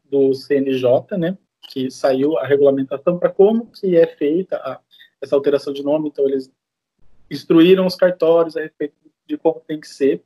do 0.08 0.34
CNJ, 0.34 1.18
né, 1.18 1.36
que 1.68 1.90
saiu 1.90 2.38
a 2.38 2.46
regulamentação 2.46 3.18
para 3.18 3.28
como 3.28 3.66
que 3.66 3.96
é 3.96 4.06
feita 4.06 4.56
a, 4.58 4.80
essa 5.20 5.34
alteração 5.34 5.72
de 5.72 5.82
nome. 5.82 6.08
Então, 6.08 6.28
eles 6.28 6.48
instruíram 7.28 7.86
os 7.86 7.96
cartórios 7.96 8.56
a 8.56 8.60
respeito 8.60 8.94
de 9.26 9.36
como 9.36 9.60
tem 9.66 9.80
que 9.80 9.88
ser. 9.88 10.22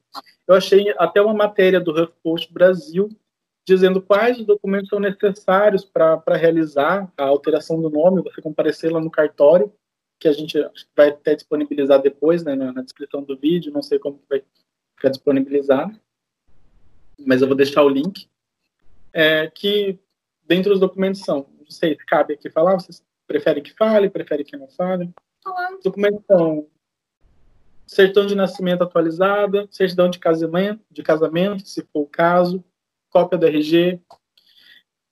Eu 0.47 0.55
achei 0.55 0.95
até 0.99 1.21
uma 1.21 1.35
matéria 1.35 1.81
do 1.81 1.93
HuffPost 1.93 2.53
Brasil 2.53 3.09
dizendo 3.67 4.03
quais 4.03 4.39
os 4.39 4.47
documentos 4.47 4.91
são 4.91 5.01
necessários 5.01 5.85
para 5.85 6.37
realizar 6.37 7.11
a 7.17 7.25
alteração 7.25 7.81
do 7.81 7.89
nome, 7.89 8.23
você 8.23 8.43
comparecer 8.43 8.93
lá 8.93 9.01
no 9.01 9.11
cartório, 9.11 9.73
que 10.25 10.29
a 10.29 10.33
gente 10.33 10.59
vai 10.97 11.11
até 11.11 11.35
disponibilizar 11.35 12.01
depois, 12.01 12.43
né, 12.43 12.55
na, 12.55 12.81
descrição 12.81 13.23
do 13.23 13.37
vídeo, 13.37 13.71
não 13.71 13.83
sei 13.83 13.99
como 13.99 14.23
vai 14.27 14.43
ficar 14.97 15.11
disponibilizado, 15.11 16.01
mas 17.27 17.43
eu 17.43 17.47
vou 17.47 17.55
deixar 17.55 17.83
o 17.83 17.91
link, 17.91 18.27
é, 19.13 19.49
que 19.49 19.99
dentro 20.43 20.71
dos 20.71 20.81
documentos 20.81 21.21
são, 21.21 21.47
não 21.59 21.69
sei 21.69 21.95
se 21.95 22.07
cabe 22.07 22.33
aqui 22.33 22.49
falar, 22.49 22.77
vocês 22.77 23.05
preferem 23.27 23.63
que 23.63 23.75
fale, 23.75 24.09
preferem 24.09 24.47
que 24.47 24.57
não 24.57 24.67
fale? 24.67 25.13
Os 25.77 25.85
documentos 25.85 26.25
são 26.27 26.67
certidão 27.87 28.25
de 28.25 28.35
nascimento 28.35 28.83
atualizada, 28.83 29.69
certidão 29.71 30.09
de 30.09 30.19
casamento, 30.19 30.83
de 30.91 31.03
casamento, 31.03 31.69
se 31.69 31.83
for 31.93 32.01
o 32.01 32.07
caso, 32.07 32.65
cópia 33.11 33.37
do 33.37 33.47
RG, 33.47 34.01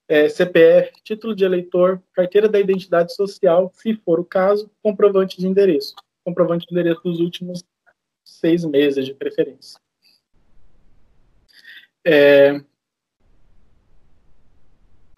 é, 0.09 0.29
CPF, 0.29 0.93
título 1.03 1.35
de 1.35 1.45
eleitor, 1.45 2.03
carteira 2.13 2.49
da 2.49 2.61
identidade 2.61 3.15
social, 3.15 3.71
se 3.75 3.95
for 3.95 4.21
o 4.21 4.25
caso, 4.25 4.71
comprovante 4.83 5.39
de 5.39 5.47
endereço, 5.47 5.95
comprovante 6.25 6.67
de 6.67 6.73
endereço 6.73 7.03
dos 7.03 7.21
últimos 7.21 7.65
seis 8.25 8.65
meses 8.65 9.05
de 9.05 9.15
preferência. 9.15 9.81
É, 12.05 12.61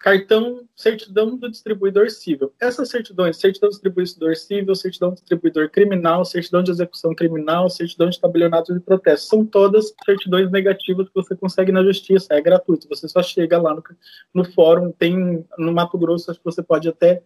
cartão, 0.05 0.69
certidão 0.75 1.35
do 1.35 1.49
distribuidor 1.49 2.11
civil. 2.11 2.53
Essas 2.61 2.89
certidões, 2.89 3.37
certidão 3.37 3.69
do 3.69 3.71
distribuidor 3.71 4.35
civil, 4.35 4.75
certidão 4.75 5.09
do 5.09 5.15
distribuidor 5.15 5.67
criminal, 5.71 6.23
certidão 6.23 6.61
de 6.61 6.69
execução 6.69 7.15
criminal, 7.15 7.67
certidão 7.71 8.07
de 8.07 8.21
tabelionato 8.21 8.71
de 8.71 8.79
protesto, 8.79 9.25
são 9.25 9.43
todas 9.43 9.95
certidões 10.05 10.51
negativas 10.51 11.07
que 11.07 11.15
você 11.15 11.35
consegue 11.35 11.71
na 11.71 11.83
justiça, 11.83 12.35
é 12.35 12.39
gratuito, 12.39 12.87
você 12.87 13.07
só 13.07 13.23
chega 13.23 13.59
lá 13.59 13.73
no, 13.73 13.83
no 14.31 14.45
fórum, 14.45 14.91
tem 14.91 15.43
no 15.57 15.73
Mato 15.73 15.97
Grosso, 15.97 16.29
acho 16.29 16.39
que 16.39 16.45
você 16.45 16.61
pode 16.61 16.87
até 16.87 17.23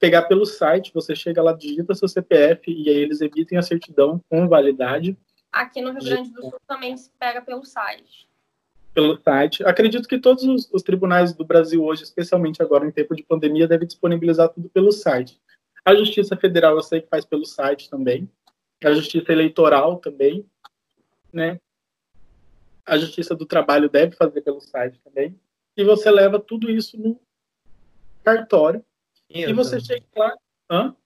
pegar 0.00 0.22
pelo 0.22 0.46
site, 0.46 0.90
você 0.94 1.14
chega 1.14 1.42
lá, 1.42 1.52
digita 1.52 1.94
seu 1.94 2.08
CPF 2.08 2.72
e 2.72 2.88
aí 2.88 2.96
eles 2.96 3.20
emitem 3.20 3.58
a 3.58 3.62
certidão 3.62 4.18
com 4.30 4.48
validade. 4.48 5.18
Aqui 5.52 5.82
no 5.82 5.90
Rio 5.90 6.02
Grande 6.02 6.30
do 6.30 6.40
Sul 6.40 6.54
também 6.66 6.96
se 6.96 7.10
pega 7.18 7.42
pelo 7.42 7.62
site 7.62 8.31
pelo 8.94 9.18
site. 9.20 9.64
Acredito 9.64 10.08
que 10.08 10.18
todos 10.18 10.44
os, 10.44 10.70
os, 10.72 10.82
tribunais 10.82 11.32
do 11.32 11.44
Brasil 11.44 11.82
hoje, 11.82 12.02
especialmente 12.02 12.62
agora 12.62 12.86
em 12.86 12.90
tempo 12.90 13.14
de 13.14 13.22
pandemia, 13.22 13.66
devem 13.66 13.86
disponibilizar 13.86 14.48
tudo 14.48 14.68
pelo 14.68 14.92
site. 14.92 15.40
A 15.84 15.94
Justiça 15.94 16.36
Federal 16.36 16.76
eu 16.76 16.82
sei 16.82 17.00
que 17.00 17.08
faz 17.08 17.24
pelo 17.24 17.44
site 17.44 17.88
também. 17.88 18.28
A 18.84 18.92
Justiça 18.92 19.32
Eleitoral 19.32 19.96
também, 19.96 20.44
né? 21.32 21.58
A 22.84 22.98
Justiça 22.98 23.34
do 23.34 23.46
Trabalho 23.46 23.88
deve 23.88 24.14
fazer 24.16 24.42
pelo 24.42 24.60
site 24.60 25.00
também. 25.04 25.38
E 25.76 25.84
você 25.84 26.10
leva 26.10 26.38
tudo 26.38 26.70
isso 26.70 26.98
no 26.98 27.18
cartório. 28.22 28.84
E 29.30 29.52
você 29.52 29.80
chega 29.80 30.04
lá. 30.16 30.36
Hã? 30.70 30.96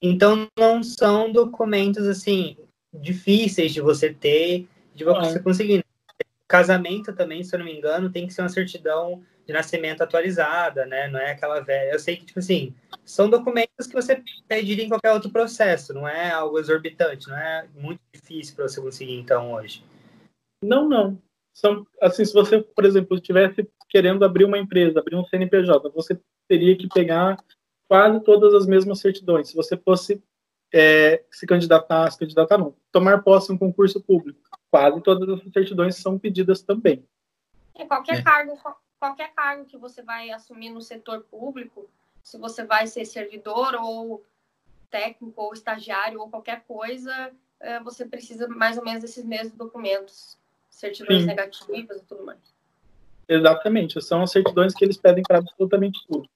Então 0.00 0.48
não 0.58 0.82
são 0.82 1.30
documentos 1.30 2.06
assim 2.08 2.56
difíceis 2.92 3.72
de 3.72 3.80
você 3.80 4.12
ter, 4.12 4.68
de 4.94 5.04
você 5.04 5.38
conseguir 5.40 5.84
Casamento 6.52 7.14
também, 7.14 7.42
se 7.42 7.54
eu 7.54 7.60
não 7.60 7.64
me 7.64 7.74
engano, 7.74 8.12
tem 8.12 8.26
que 8.26 8.34
ser 8.34 8.42
uma 8.42 8.48
certidão 8.50 9.22
de 9.46 9.54
nascimento 9.54 10.02
atualizada, 10.02 10.84
né? 10.84 11.08
Não 11.08 11.18
é 11.18 11.30
aquela 11.30 11.60
velha. 11.60 11.94
Eu 11.94 11.98
sei 11.98 12.14
que, 12.14 12.26
tipo 12.26 12.40
assim, 12.40 12.74
são 13.06 13.30
documentos 13.30 13.86
que 13.86 13.94
você 13.94 14.22
pediria 14.46 14.84
em 14.84 14.88
qualquer 14.90 15.12
outro 15.12 15.30
processo, 15.30 15.94
não 15.94 16.06
é 16.06 16.30
algo 16.30 16.58
exorbitante, 16.58 17.26
não 17.30 17.38
é 17.38 17.66
muito 17.74 18.02
difícil 18.12 18.54
para 18.54 18.68
você 18.68 18.82
conseguir, 18.82 19.14
então, 19.14 19.54
hoje. 19.54 19.82
Não, 20.62 20.86
não. 20.86 21.18
São, 21.54 21.86
assim, 22.02 22.22
se 22.22 22.34
você, 22.34 22.60
por 22.60 22.84
exemplo, 22.84 23.16
estivesse 23.16 23.66
querendo 23.88 24.22
abrir 24.22 24.44
uma 24.44 24.58
empresa, 24.58 25.00
abrir 25.00 25.16
um 25.16 25.24
CNPJ, 25.24 25.88
você 25.88 26.20
teria 26.46 26.76
que 26.76 26.86
pegar 26.86 27.42
quase 27.88 28.20
todas 28.20 28.52
as 28.52 28.66
mesmas 28.66 29.00
certidões. 29.00 29.48
Se 29.48 29.56
você 29.56 29.74
fosse 29.74 30.22
é, 30.70 31.24
se 31.30 31.46
candidatar, 31.46 32.10
se 32.10 32.18
candidatar 32.18 32.58
não, 32.58 32.76
tomar 32.92 33.22
posse 33.22 33.50
em 33.50 33.54
um 33.54 33.58
concurso 33.58 34.02
público, 34.02 34.38
quase 34.72 35.02
todas 35.02 35.28
as 35.28 35.52
certidões 35.52 35.96
são 35.96 36.18
pedidas 36.18 36.62
também. 36.62 37.06
É, 37.74 37.84
qualquer 37.84 38.20
é. 38.20 38.22
cargo, 38.22 38.58
qualquer 38.98 39.34
cargo 39.34 39.66
que 39.66 39.76
você 39.76 40.02
vai 40.02 40.30
assumir 40.30 40.70
no 40.70 40.80
setor 40.80 41.20
público, 41.30 41.90
se 42.22 42.38
você 42.38 42.64
vai 42.64 42.86
ser 42.86 43.04
servidor 43.04 43.74
ou 43.74 44.24
técnico 44.90 45.42
ou 45.42 45.52
estagiário 45.52 46.18
ou 46.20 46.30
qualquer 46.30 46.64
coisa, 46.66 47.32
é, 47.60 47.80
você 47.80 48.06
precisa 48.06 48.48
mais 48.48 48.78
ou 48.78 48.84
menos 48.84 49.02
desses 49.02 49.24
mesmos 49.24 49.58
documentos, 49.58 50.38
certidões 50.70 51.20
Sim. 51.20 51.26
negativas 51.26 52.00
e 52.00 52.04
tudo 52.06 52.24
mais. 52.24 52.40
Exatamente, 53.28 54.00
são 54.00 54.22
as 54.22 54.30
certidões 54.30 54.74
que 54.74 54.84
eles 54.84 54.96
pedem 54.96 55.22
para 55.22 55.38
absolutamente 55.38 56.00
tudo. 56.08 56.26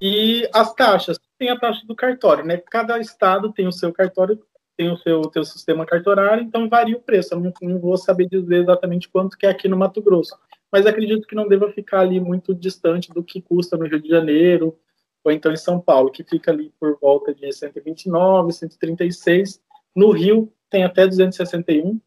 E 0.00 0.48
as 0.54 0.72
taxas, 0.74 1.18
tem 1.36 1.50
a 1.50 1.58
taxa 1.58 1.84
do 1.84 1.94
cartório, 1.94 2.44
né? 2.44 2.56
Cada 2.56 2.98
estado 3.00 3.52
tem 3.52 3.66
o 3.66 3.72
seu 3.72 3.92
cartório 3.92 4.40
tem 4.78 4.88
o 4.92 4.96
seu, 4.96 5.22
teu 5.22 5.44
sistema 5.44 5.84
cartorário, 5.84 6.44
então 6.44 6.68
varia 6.68 6.96
o 6.96 7.00
preço. 7.00 7.34
Eu 7.34 7.40
não, 7.40 7.52
não, 7.60 7.80
vou 7.80 7.96
saber 7.96 8.28
dizer 8.28 8.62
exatamente 8.62 9.08
quanto 9.08 9.36
que 9.36 9.44
é 9.44 9.50
aqui 9.50 9.66
no 9.66 9.76
Mato 9.76 10.00
Grosso, 10.00 10.38
mas 10.70 10.86
acredito 10.86 11.26
que 11.26 11.34
não 11.34 11.48
deva 11.48 11.68
ficar 11.72 12.00
ali 12.00 12.20
muito 12.20 12.54
distante 12.54 13.12
do 13.12 13.24
que 13.24 13.42
custa 13.42 13.76
no 13.76 13.86
Rio 13.86 14.00
de 14.00 14.08
Janeiro 14.08 14.78
ou 15.24 15.32
então 15.32 15.52
em 15.52 15.56
São 15.56 15.80
Paulo, 15.80 16.12
que 16.12 16.22
fica 16.22 16.52
ali 16.52 16.72
por 16.78 16.96
volta 17.00 17.34
de 17.34 17.52
129, 17.52 18.52
136. 18.52 19.60
No 19.96 20.12
Rio 20.12 20.50
tem 20.70 20.84
até 20.84 21.04
261, 21.04 22.00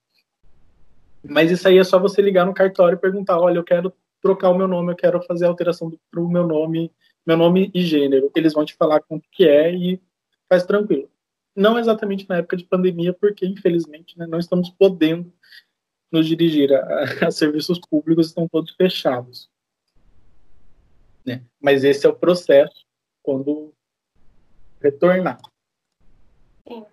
mas 1.22 1.52
isso 1.52 1.68
aí 1.68 1.78
é 1.78 1.84
só 1.84 2.00
você 2.00 2.22
ligar 2.22 2.46
no 2.46 2.54
cartório 2.54 2.96
e 2.96 3.00
perguntar, 3.00 3.38
olha, 3.38 3.58
eu 3.58 3.66
quero 3.66 3.92
trocar 4.22 4.50
o 4.50 4.58
meu 4.58 4.68
nome, 4.68 4.94
eu 4.94 4.96
quero 4.96 5.22
fazer 5.24 5.46
a 5.46 5.50
alteração 5.50 5.92
para 6.10 6.22
o 6.22 6.30
meu 6.30 6.48
nome, 6.48 6.90
meu 7.28 7.36
nome 7.36 7.70
e 7.74 7.82
gênero. 7.82 8.32
Eles 8.34 8.54
vão 8.54 8.64
te 8.64 8.76
falar 8.76 9.02
quanto 9.02 9.28
que 9.30 9.44
é 9.44 9.76
e 9.76 10.02
faz 10.48 10.64
tranquilo 10.64 11.10
não 11.56 11.78
exatamente 11.78 12.28
na 12.28 12.38
época 12.38 12.58
de 12.58 12.66
pandemia, 12.66 13.14
porque 13.14 13.46
infelizmente 13.46 14.18
né, 14.18 14.26
não 14.28 14.40
estamos 14.40 14.70
podendo 14.70 15.32
nos 16.12 16.28
dirigir 16.28 16.74
a, 16.74 17.28
a, 17.28 17.32
serviços 17.32 17.80
públicos, 17.80 18.28
estão 18.28 18.48
todos 18.48 18.74
fechados. 18.76 19.50
Né? 21.26 21.44
Mas 21.60 21.84
esse 21.84 22.06
é 22.06 22.10
o 22.10 22.16
processo 22.16 22.86
quando 23.22 23.74
retornar. 24.82 25.40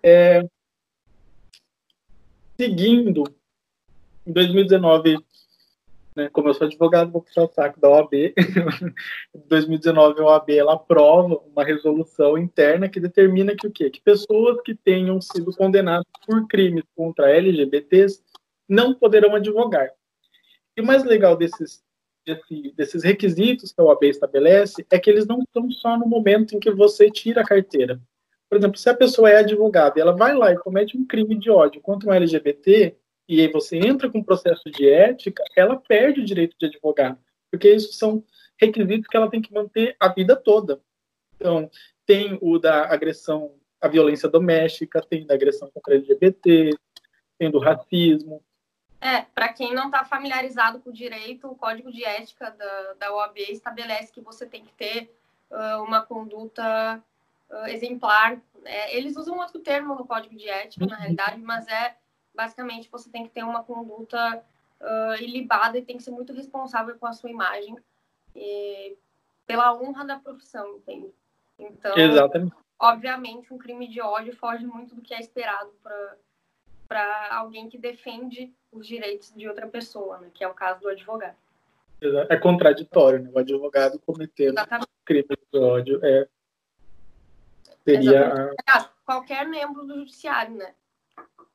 É, 0.03 0.41
seguindo, 2.57 3.23
em 4.25 4.33
2019 4.33 5.17
né? 6.19 6.29
Como 6.31 6.49
eu 6.49 6.53
sou 6.53 6.67
advogado, 6.67 7.11
vou 7.11 7.21
puxar 7.21 7.43
o 7.43 7.51
saco 7.51 7.79
da 7.79 7.89
OAB. 7.89 8.13
em 9.33 9.47
2019, 9.47 10.21
a 10.21 10.25
OAB 10.25 10.49
ela 10.49 10.73
aprova 10.73 11.41
uma 11.51 11.63
resolução 11.63 12.37
interna 12.37 12.89
que 12.89 12.99
determina 12.99 13.55
que 13.55 13.65
o 13.65 13.71
quê? 13.71 13.89
Que 13.89 14.01
pessoas 14.01 14.61
que 14.61 14.75
tenham 14.75 15.19
sido 15.21 15.55
condenadas 15.55 16.05
por 16.25 16.47
crimes 16.47 16.83
contra 16.95 17.31
LGBTs 17.31 18.21
não 18.67 18.93
poderão 18.93 19.33
advogar. 19.35 19.89
E 20.77 20.81
o 20.81 20.85
mais 20.85 21.03
legal 21.03 21.35
desses, 21.35 21.81
desse, 22.25 22.73
desses 22.75 23.03
requisitos 23.03 23.71
que 23.71 23.81
a 23.81 23.83
OAB 23.85 24.03
estabelece 24.03 24.85
é 24.91 24.99
que 24.99 25.09
eles 25.09 25.25
não 25.25 25.39
estão 25.39 25.71
só 25.71 25.97
no 25.97 26.05
momento 26.05 26.55
em 26.55 26.59
que 26.59 26.69
você 26.69 27.09
tira 27.09 27.41
a 27.41 27.45
carteira. 27.45 27.99
Por 28.49 28.57
exemplo, 28.57 28.77
se 28.77 28.89
a 28.89 28.95
pessoa 28.95 29.29
é 29.29 29.37
advogada 29.37 29.97
e 29.97 30.01
ela 30.01 30.15
vai 30.15 30.35
lá 30.35 30.51
e 30.51 30.57
comete 30.57 30.97
um 30.97 31.05
crime 31.05 31.37
de 31.37 31.49
ódio 31.49 31.81
contra 31.81 32.09
um 32.09 32.13
LGBT, 32.13 32.95
e 33.29 33.41
aí 33.41 33.47
você 33.47 33.77
entra 33.77 34.09
com 34.09 34.19
um 34.19 34.23
processo 34.23 34.63
de 34.71 34.89
ética, 34.89 35.43
ela 35.55 35.77
perde 35.77 36.21
o 36.21 36.25
direito 36.25 36.55
de 36.59 36.65
advogado, 36.65 37.17
porque 37.51 37.71
isso 37.71 37.93
são 37.93 38.23
requisitos 38.59 39.07
que 39.07 39.15
ela 39.15 39.29
tem 39.29 39.41
que 39.41 39.53
manter 39.53 39.95
a 39.99 40.09
vida 40.09 40.35
toda. 40.35 40.81
Então, 41.35 41.69
tem 42.05 42.37
o 42.41 42.57
da 42.57 42.91
agressão 42.91 43.53
à 43.79 43.87
violência 43.87 44.27
doméstica, 44.27 45.01
tem 45.01 45.25
da 45.25 45.35
agressão 45.35 45.69
contra 45.71 45.93
LGBT, 45.95 46.71
tem 47.37 47.49
do 47.49 47.59
racismo, 47.59 48.43
é, 49.01 49.21
para 49.21 49.53
quem 49.53 49.73
não 49.73 49.85
está 49.85 50.03
familiarizado 50.03 50.79
com 50.79 50.89
o 50.89 50.93
direito, 50.93 51.47
o 51.47 51.55
Código 51.55 51.91
de 51.91 52.03
Ética 52.03 52.51
da, 52.51 52.93
da 52.99 53.15
OAB 53.15 53.37
estabelece 53.37 54.11
que 54.11 54.19
você 54.19 54.45
tem 54.45 54.65
que 54.65 54.73
ter 54.73 55.09
uh, 55.49 55.81
uma 55.83 56.01
conduta 56.01 57.01
uh, 57.49 57.67
exemplar. 57.67 58.41
É, 58.65 58.97
eles 58.97 59.15
usam 59.15 59.37
outro 59.37 59.59
termo 59.59 59.95
no 59.95 60.05
Código 60.05 60.35
de 60.35 60.49
Ética, 60.49 60.85
na 60.85 60.97
realidade, 60.97 61.41
mas 61.41 61.65
é 61.67 61.95
basicamente 62.35 62.89
você 62.91 63.09
tem 63.09 63.23
que 63.23 63.31
ter 63.31 63.43
uma 63.43 63.63
conduta 63.63 64.43
uh, 64.79 65.21
ilibada 65.21 65.77
e 65.77 65.81
tem 65.81 65.97
que 65.97 66.03
ser 66.03 66.11
muito 66.11 66.33
responsável 66.33 66.97
com 66.97 67.05
a 67.05 67.13
sua 67.13 67.29
imagem 67.29 67.77
e 68.35 68.97
pela 69.45 69.73
honra 69.73 70.05
da 70.05 70.19
profissão, 70.19 70.77
entende? 70.77 71.11
Então, 71.57 71.97
Exatamente. 71.97 72.55
obviamente, 72.79 73.53
um 73.53 73.57
crime 73.57 73.87
de 73.87 73.99
ódio 73.99 74.35
foge 74.35 74.65
muito 74.65 74.95
do 74.95 75.01
que 75.01 75.13
é 75.13 75.19
esperado 75.19 75.71
para 76.87 77.27
alguém 77.31 77.67
que 77.67 77.77
defende 77.77 78.53
os 78.71 78.87
direitos 78.87 79.33
de 79.35 79.47
outra 79.47 79.67
pessoa, 79.67 80.19
né? 80.19 80.29
que 80.33 80.43
é 80.43 80.47
o 80.47 80.53
caso 80.53 80.81
do 80.81 80.89
advogado. 80.89 81.35
É 82.29 82.37
contraditório, 82.37 83.21
né? 83.21 83.29
O 83.33 83.39
advogado 83.39 83.99
cometendo 83.99 84.53
Exatamente. 84.53 84.87
crime 85.03 85.27
de 85.51 85.59
ódio 85.59 85.99
é 86.01 86.27
seria 87.83 88.55
qualquer 89.05 89.45
membro 89.47 89.85
do 89.85 89.95
judiciário, 89.95 90.55
né? 90.55 90.73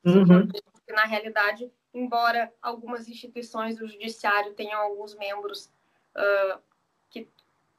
Uhum. 0.04 0.49
Porque, 0.49 0.92
na 0.92 1.04
realidade, 1.04 1.70
embora 1.92 2.52
algumas 2.61 3.08
instituições 3.08 3.76
do 3.76 3.87
judiciário 3.87 4.52
tenham 4.54 4.80
alguns 4.80 5.14
membros 5.14 5.70
uh, 6.16 6.58
que 7.08 7.28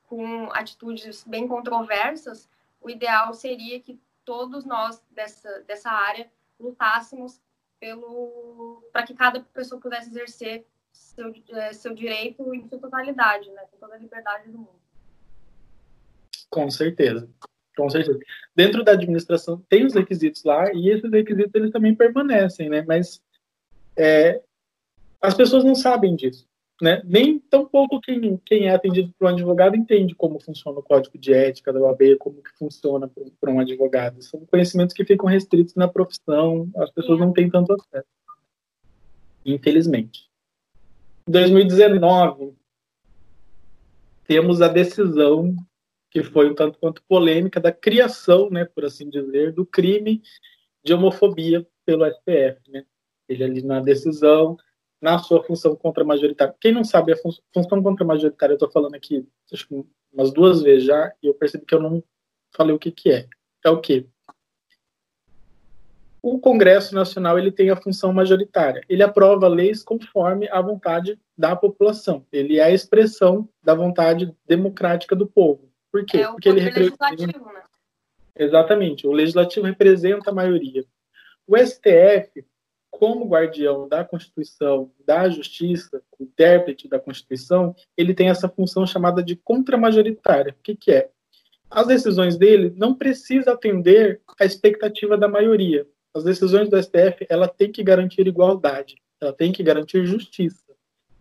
com 0.03 0.51
atitudes 0.51 1.23
bem 1.23 1.47
controversas, 1.47 2.49
o 2.81 2.89
ideal 2.89 3.33
seria 3.33 3.79
que 3.79 3.99
todos 4.23 4.65
nós 4.65 5.01
dessa, 5.11 5.61
dessa 5.61 5.91
área 5.91 6.29
lutássemos 6.59 7.41
pelo 7.79 8.83
para 8.91 9.03
que 9.03 9.13
cada 9.13 9.39
pessoa 9.41 9.79
pudesse 9.79 10.09
exercer 10.09 10.65
seu, 10.91 11.33
é, 11.49 11.73
seu 11.73 11.93
direito 11.93 12.53
em 12.53 12.67
sua 12.67 12.79
totalidade, 12.79 13.49
né, 13.51 13.63
com 13.69 13.77
toda 13.77 13.95
a 13.95 13.97
liberdade 13.97 14.49
do 14.49 14.57
mundo. 14.57 14.79
Com 16.49 16.69
certeza. 16.71 17.29
Com 17.75 17.89
certeza. 17.89 18.19
Dentro 18.55 18.83
da 18.83 18.93
administração 18.93 19.61
tem 19.69 19.85
os 19.85 19.93
requisitos 19.93 20.43
lá 20.43 20.71
e 20.73 20.89
esses 20.89 21.11
requisitos 21.11 21.53
eles 21.55 21.71
também 21.71 21.93
permanecem, 21.93 22.69
né? 22.69 22.83
Mas 22.87 23.21
é, 23.97 24.41
as 25.21 25.33
pessoas 25.33 25.63
não 25.63 25.75
sabem 25.75 26.15
disso 26.15 26.47
né? 26.81 27.01
Nem 27.05 27.39
tão 27.39 27.65
pouco 27.65 28.01
quem, 28.01 28.37
quem 28.45 28.67
é 28.67 28.75
atendido 28.75 29.13
por 29.17 29.25
um 29.25 29.33
advogado 29.33 29.75
entende 29.75 30.13
como 30.13 30.39
funciona 30.39 30.79
o 30.79 30.83
código 30.83 31.17
de 31.17 31.33
ética 31.33 31.71
da 31.71 31.79
OAB, 31.79 32.17
como 32.19 32.41
que 32.41 32.51
funciona 32.57 33.09
para 33.39 33.51
um 33.51 33.59
advogado. 33.59 34.21
São 34.21 34.45
conhecimentos 34.45 34.93
que 34.93 35.05
ficam 35.05 35.27
restritos 35.27 35.75
na 35.75 35.87
profissão, 35.87 36.69
as 36.75 36.91
pessoas 36.91 37.19
não 37.19 37.31
têm 37.31 37.49
tanto 37.49 37.73
acesso. 37.73 38.07
Infelizmente. 39.45 40.29
Em 41.27 41.31
2019, 41.31 42.53
temos 44.27 44.61
a 44.61 44.67
decisão 44.67 45.55
que 46.15 46.23
foi 46.23 46.49
um 46.49 46.55
tanto 46.55 46.79
quanto 46.79 47.03
polêmica 47.09 47.59
da 47.59 47.73
criação, 47.73 48.49
né, 48.49 48.63
por 48.63 48.85
assim 48.85 49.09
dizer, 49.09 49.51
do 49.51 49.65
crime 49.65 50.21
de 50.81 50.93
homofobia 50.93 51.67
pelo 51.85 52.09
STF, 52.09 52.57
né? 52.69 52.85
Ele 53.27 53.43
ali 53.43 53.61
na 53.61 53.81
decisão 53.81 54.55
na 55.01 55.19
sua 55.19 55.43
função 55.43 55.75
contra-majoritária. 55.75 56.55
Quem 56.61 56.71
não 56.71 56.85
sabe 56.85 57.11
a 57.11 57.17
fun 57.17 57.31
função 57.53 57.83
contra-majoritária, 57.83 58.53
eu 58.53 58.55
estou 58.55 58.71
falando 58.71 58.95
aqui 58.95 59.27
acho 59.51 59.67
que 59.67 59.83
umas 60.13 60.31
duas 60.31 60.61
vezes 60.61 60.85
já, 60.85 61.11
e 61.21 61.27
eu 61.27 61.33
percebi 61.33 61.65
que 61.65 61.75
eu 61.75 61.81
não 61.81 62.01
falei 62.55 62.73
o 62.73 62.79
que, 62.79 62.91
que 62.91 63.11
é. 63.11 63.27
É 63.65 63.69
o 63.69 63.81
quê? 63.81 64.05
O 66.21 66.39
Congresso 66.39 66.95
Nacional 66.95 67.37
ele 67.37 67.51
tem 67.51 67.71
a 67.71 67.75
função 67.75 68.13
majoritária. 68.13 68.81
Ele 68.87 69.03
aprova 69.03 69.49
leis 69.49 69.83
conforme 69.83 70.47
a 70.49 70.61
vontade 70.61 71.19
da 71.37 71.57
população. 71.57 72.25
Ele 72.31 72.57
é 72.57 72.63
a 72.63 72.71
expressão 72.71 73.49
da 73.61 73.75
vontade 73.75 74.33
democrática 74.47 75.13
do 75.13 75.27
povo. 75.27 75.64
Por 75.95 76.05
quê? 76.05 76.17
É 76.17 76.27
Porque 76.27 76.49
ele 76.49 76.59
representa. 76.59 77.39
Né? 77.39 77.63
Exatamente. 78.35 79.07
O 79.07 79.13
legislativo 79.13 79.65
representa 79.65 80.29
a 80.29 80.33
maioria. 80.33 80.83
O 81.47 81.55
STF 81.57 82.45
como 82.91 83.27
guardião 83.27 83.87
da 83.87 84.03
Constituição, 84.03 84.91
da 85.05 85.29
Justiça, 85.29 86.01
intérprete 86.19 86.89
da 86.89 86.99
Constituição, 86.99 87.73
ele 87.95 88.13
tem 88.13 88.29
essa 88.29 88.49
função 88.49 88.85
chamada 88.85 89.23
de 89.23 89.37
contramajoritária. 89.37 90.53
O 90.57 90.63
que, 90.63 90.75
que 90.75 90.91
é? 90.91 91.09
As 91.69 91.87
decisões 91.87 92.37
dele 92.37 92.73
não 92.75 92.93
precisam 92.93 93.53
atender 93.53 94.21
à 94.37 94.45
expectativa 94.45 95.17
da 95.17 95.29
maioria. 95.29 95.87
As 96.13 96.25
decisões 96.25 96.69
do 96.69 96.81
STF, 96.81 97.25
ela 97.29 97.47
tem 97.47 97.71
que 97.71 97.83
garantir 97.83 98.27
igualdade, 98.27 99.01
ela 99.21 99.31
tem 99.31 99.53
que 99.53 99.63
garantir 99.63 100.05
justiça. 100.05 100.73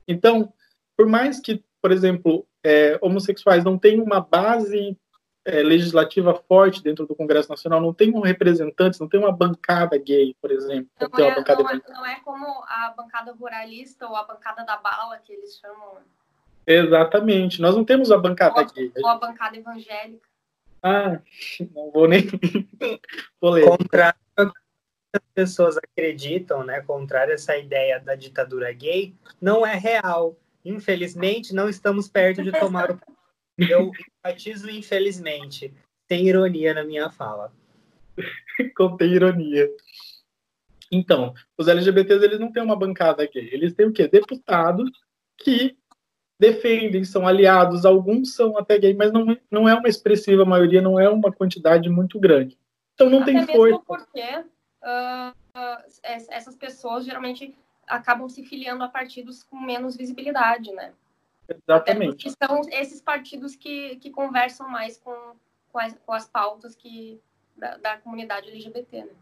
Então, 0.06 0.52
por 0.96 1.06
mais 1.06 1.40
que, 1.40 1.62
por 1.80 1.92
exemplo, 1.92 2.44
é, 2.64 2.98
homossexuais 3.00 3.62
não 3.62 3.78
tenham 3.78 4.02
uma 4.02 4.20
base 4.20 4.98
é, 5.44 5.62
legislativa 5.62 6.34
forte 6.34 6.82
dentro 6.82 7.06
do 7.06 7.14
Congresso 7.14 7.50
Nacional, 7.50 7.80
não 7.80 7.92
tem 7.92 8.14
um 8.14 8.20
representante, 8.20 8.98
não 8.98 9.08
tem 9.08 9.20
uma 9.20 9.30
bancada 9.30 9.98
gay, 9.98 10.34
por 10.40 10.50
exemplo. 10.50 10.90
Não, 10.98 11.24
é, 11.24 11.34
bancada 11.34 11.62
não, 11.62 11.70
é, 11.70 11.80
não, 11.88 12.06
é, 12.06 12.20
como 12.24 12.46
a 12.46 12.94
bancada 12.96 13.32
ruralista 13.32 14.08
ou 14.08 14.16
a 14.16 14.24
bancada 14.24 14.64
da 14.64 14.78
bala, 14.78 15.18
que 15.18 15.32
eles 15.32 15.58
chamam. 15.58 15.98
Exatamente. 16.66 17.60
Nós 17.60 17.76
não 17.76 17.84
temos 17.84 18.10
a 18.10 18.16
bancada 18.16 18.60
ou, 18.60 18.66
gay. 18.72 18.90
Ou 18.96 19.08
a 19.08 19.18
bancada 19.18 19.56
evangélica. 19.56 20.26
Ah, 20.82 21.20
não 21.74 21.90
vou 21.90 22.08
nem. 22.08 22.22
vou 23.40 23.50
ler. 23.50 23.68
Contrário 23.68 24.18
as 25.14 25.22
pessoas 25.32 25.76
acreditam, 25.76 26.64
né, 26.64 26.80
contrário 26.80 27.30
a 27.30 27.34
essa 27.34 27.56
ideia 27.56 28.00
da 28.00 28.16
ditadura 28.16 28.72
gay, 28.72 29.14
não 29.40 29.64
é 29.64 29.76
real. 29.76 30.36
Infelizmente, 30.64 31.54
não 31.54 31.68
estamos 31.68 32.08
perto 32.08 32.42
de 32.42 32.52
tomar 32.52 32.90
o 32.90 32.98
eu 33.58 33.90
enfatizo 34.24 34.68
infelizmente. 34.70 35.72
Tem 36.08 36.26
ironia 36.26 36.74
na 36.74 36.84
minha 36.84 37.10
fala. 37.10 37.52
Contei 38.76 39.08
ironia. 39.08 39.68
Então, 40.90 41.34
os 41.56 41.68
LGBTs 41.68 42.24
eles 42.24 42.38
não 42.38 42.52
têm 42.52 42.62
uma 42.62 42.76
bancada 42.76 43.26
gay. 43.26 43.48
Eles 43.52 43.74
têm 43.74 43.86
o 43.86 43.92
quê? 43.92 44.06
Deputados 44.06 44.90
que 45.38 45.76
defendem, 46.38 47.04
são 47.04 47.26
aliados. 47.26 47.84
Alguns 47.84 48.34
são 48.34 48.58
até 48.58 48.78
gay, 48.78 48.94
mas 48.94 49.12
não, 49.12 49.36
não 49.50 49.68
é 49.68 49.74
uma 49.74 49.88
expressiva 49.88 50.44
maioria, 50.44 50.82
não 50.82 50.98
é 50.98 51.08
uma 51.08 51.32
quantidade 51.32 51.88
muito 51.88 52.18
grande. 52.18 52.58
Então 52.94 53.08
não 53.08 53.22
até 53.22 53.32
tem 53.32 53.34
mesmo 53.40 53.54
força. 53.54 53.82
porque 53.86 54.20
uh, 54.20 55.30
uh, 55.30 55.82
essas 56.02 56.54
pessoas 56.54 57.04
geralmente 57.04 57.56
acabam 57.86 58.28
se 58.28 58.44
filiando 58.44 58.84
a 58.84 58.88
partidos 58.88 59.42
com 59.42 59.56
menos 59.60 59.96
visibilidade, 59.96 60.72
né? 60.72 60.92
Exatamente. 61.48 62.28
Até 62.28 62.46
são 62.46 62.60
esses 62.70 63.00
partidos 63.00 63.54
que, 63.54 63.96
que 63.96 64.10
conversam 64.10 64.68
mais 64.68 64.98
com, 64.98 65.14
com, 65.72 65.78
as, 65.78 65.94
com 66.06 66.12
as 66.12 66.28
pautas 66.28 66.74
que, 66.74 67.20
da, 67.56 67.76
da 67.76 67.96
comunidade 67.98 68.48
LGBT, 68.48 69.04
né? 69.04 69.12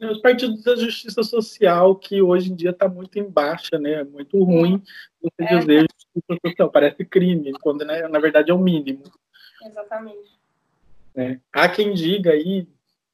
Os 0.00 0.20
partidos 0.20 0.62
da 0.62 0.76
justiça 0.76 1.24
social, 1.24 1.96
que 1.96 2.22
hoje 2.22 2.52
em 2.52 2.54
dia 2.54 2.70
está 2.70 2.88
muito 2.88 3.18
em 3.18 3.28
baixa, 3.28 3.78
né? 3.80 4.04
Muito 4.04 4.42
ruim 4.44 4.80
você 5.20 5.42
é. 5.42 5.58
dizer 5.58 5.86
justiça 5.90 6.38
social, 6.46 6.70
parece 6.70 7.04
crime, 7.04 7.52
quando 7.60 7.84
né, 7.84 8.06
na 8.06 8.20
verdade 8.20 8.52
é 8.52 8.54
o 8.54 8.58
mínimo. 8.58 9.02
Exatamente. 9.64 10.38
É. 11.16 11.40
Há 11.52 11.68
quem 11.68 11.92
diga 11.94 12.30
aí 12.30 12.68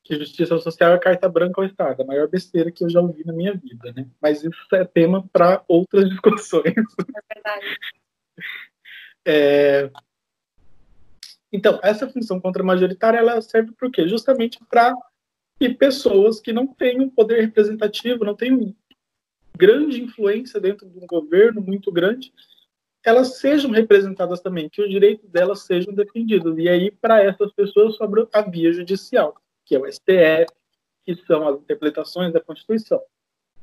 que 0.04 0.18
justiça 0.18 0.58
social 0.58 0.92
é 0.92 0.98
carta 0.98 1.26
branca 1.28 1.60
ao 1.60 1.66
Estado, 1.66 2.02
a 2.02 2.06
maior 2.06 2.28
besteira 2.28 2.70
que 2.70 2.84
eu 2.84 2.90
já 2.90 3.00
ouvi 3.00 3.24
na 3.24 3.32
minha 3.32 3.54
vida, 3.54 3.90
né? 3.96 4.06
Mas 4.20 4.44
isso 4.44 4.54
é 4.74 4.84
tema 4.84 5.26
para 5.32 5.64
outras 5.66 6.06
discussões. 6.10 6.66
É 6.66 7.34
verdade. 7.34 7.78
É... 9.24 9.90
Então, 11.50 11.80
essa 11.82 12.08
função 12.08 12.38
contra-majoritária 12.38 13.18
ela 13.18 13.40
serve 13.40 13.72
para 13.72 13.90
quê? 13.90 14.06
Justamente 14.06 14.58
para 14.68 14.92
que 15.58 15.70
pessoas 15.70 16.38
que 16.38 16.52
não 16.52 16.66
têm 16.66 17.00
um 17.00 17.08
poder 17.08 17.40
representativo, 17.40 18.24
não 18.24 18.34
têm 18.34 18.76
grande 19.56 20.02
influência 20.02 20.60
dentro 20.60 20.86
de 20.86 20.98
um 20.98 21.06
governo 21.06 21.62
muito 21.62 21.90
grande, 21.90 22.32
elas 23.02 23.38
sejam 23.38 23.70
representadas 23.70 24.40
também, 24.40 24.68
que 24.68 24.82
os 24.82 24.90
direitos 24.90 25.30
delas 25.30 25.60
sejam 25.60 25.94
defendidos. 25.94 26.58
E 26.58 26.68
aí, 26.68 26.90
para 26.90 27.22
essas 27.22 27.52
pessoas, 27.52 27.96
sobra 27.96 28.26
a 28.32 28.42
via 28.42 28.72
judicial, 28.72 29.40
que 29.64 29.74
é 29.74 29.78
o 29.78 29.90
STF, 29.90 30.46
que 31.04 31.14
são 31.26 31.48
as 31.48 31.60
interpretações 31.60 32.32
da 32.32 32.40
Constituição. 32.40 33.00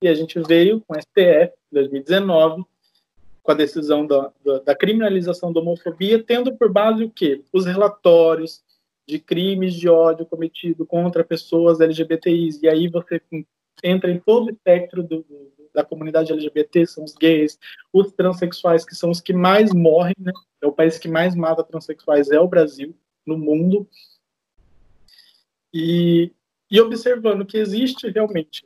E 0.02 0.08
a 0.08 0.14
gente 0.14 0.40
veio 0.40 0.82
com 0.82 0.96
o 0.96 1.00
STF, 1.00 1.54
em 1.72 1.76
2019, 1.76 2.64
com 3.44 3.52
a 3.52 3.56
decisão 3.56 4.06
da, 4.06 4.32
da, 4.44 4.60
da, 4.60 4.76
criminalização 4.76 5.52
da 5.52 5.60
homofobia, 5.60 6.24
tendo 6.24 6.56
por 6.56 6.72
base 6.72 7.04
o 7.04 7.10
quê? 7.10 7.44
Os 7.52 7.66
relatórios 7.66 8.64
de 9.08 9.20
crimes 9.20 9.74
de 9.74 9.90
ódio 9.90 10.26
cometido 10.26 10.86
contra 10.86 11.24
pessoas 11.24 11.82
LGBTIs. 11.82 12.62
E 12.62 12.70
aí 12.70 12.88
você 12.88 13.22
entra 13.84 14.12
em 14.12 14.20
todo 14.20 14.48
o 14.48 14.52
espectro 14.52 15.04
do, 15.04 15.26
da 15.74 15.84
comunidade 15.84 16.32
LGBT, 16.32 16.86
são 16.86 17.04
os 17.04 17.14
gays, 17.14 17.58
os 17.92 18.12
transexuais, 18.12 18.86
que 18.86 18.96
são 18.96 19.10
os 19.10 19.22
que 19.22 19.34
mais 19.34 19.74
morrem, 19.74 20.16
né? 20.20 20.32
É 20.62 20.68
o 20.68 20.72
país 20.72 20.98
que 20.98 21.08
mais 21.08 21.36
mata 21.36 21.64
transexuais, 21.64 22.30
é 22.30 22.40
o 22.40 22.48
Brasil, 22.48 22.96
no 23.26 23.38
mundo. 23.38 23.88
E, 25.74 26.32
e 26.70 26.80
observando 26.80 27.46
que 27.46 27.58
existe 27.58 28.10
realmente 28.10 28.66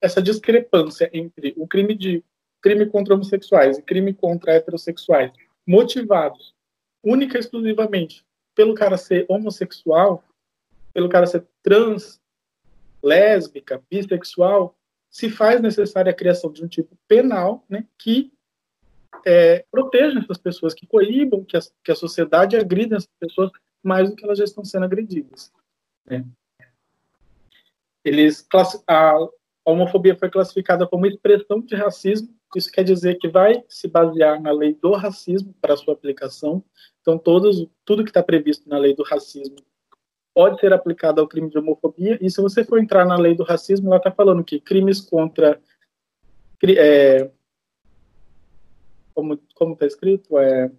essa 0.00 0.22
discrepância 0.22 1.10
entre 1.12 1.54
o 1.56 1.66
crime 1.66 1.94
de 1.94 2.22
crime 2.60 2.86
contra 2.86 3.14
homossexuais 3.14 3.78
e 3.78 3.82
crime 3.82 4.14
contra 4.14 4.52
heterossexuais, 4.52 5.32
motivados 5.66 6.54
única 7.02 7.36
e 7.36 7.40
exclusivamente 7.40 8.24
pelo 8.54 8.74
cara 8.74 8.96
ser 8.96 9.26
homossexual, 9.28 10.24
pelo 10.92 11.08
cara 11.08 11.26
ser 11.26 11.44
trans, 11.62 12.20
lésbica, 13.02 13.82
bissexual, 13.90 14.74
se 15.10 15.28
faz 15.28 15.60
necessária 15.60 16.10
a 16.10 16.14
criação 16.14 16.50
de 16.50 16.64
um 16.64 16.68
tipo 16.68 16.96
penal 17.06 17.64
né, 17.68 17.86
que 17.98 18.32
é, 19.26 19.64
proteja 19.70 20.18
essas 20.18 20.38
pessoas, 20.38 20.74
que 20.74 20.86
coíbam 20.86 21.44
que 21.44 21.56
a, 21.56 21.60
que 21.82 21.92
a 21.92 21.96
sociedade 21.96 22.56
agrida 22.56 22.96
essas 22.96 23.08
pessoas 23.18 23.50
mais 23.82 24.08
do 24.08 24.16
que 24.16 24.24
elas 24.24 24.38
já 24.38 24.44
estão 24.44 24.64
sendo 24.64 24.84
agredidas. 24.84 25.52
Né. 26.06 26.24
Eles, 28.04 28.46
a, 28.86 29.16
homofobia 29.64 30.16
foi 30.16 30.30
classificada 30.30 30.86
como 30.86 31.06
expressão 31.06 31.60
de 31.60 31.74
racismo 31.74 32.34
isso 32.56 32.70
quer 32.70 32.84
dizer 32.84 33.16
que 33.18 33.28
vai 33.28 33.64
se 33.68 33.88
basear 33.88 34.40
na 34.40 34.52
lei 34.52 34.74
do 34.74 34.92
racismo 34.92 35.54
para 35.60 35.76
sua 35.76 35.94
aplicação. 35.94 36.62
Então, 37.00 37.18
todos, 37.18 37.66
tudo 37.84 38.04
que 38.04 38.10
está 38.10 38.22
previsto 38.22 38.68
na 38.68 38.78
lei 38.78 38.94
do 38.94 39.02
racismo 39.02 39.56
pode 40.32 40.58
ser 40.60 40.72
aplicado 40.72 41.20
ao 41.20 41.28
crime 41.28 41.50
de 41.50 41.58
homofobia. 41.58 42.18
E 42.20 42.30
se 42.30 42.40
você 42.40 42.64
for 42.64 42.78
entrar 42.78 43.04
na 43.04 43.16
lei 43.16 43.34
do 43.34 43.44
racismo, 43.44 43.88
ela 43.88 43.96
está 43.96 44.10
falando 44.10 44.44
que 44.44 44.60
crimes 44.60 45.00
contra. 45.00 45.60
É, 46.66 47.30
como 49.14 49.72
está 49.72 49.86
escrito? 49.86 50.38
É, 50.38 50.70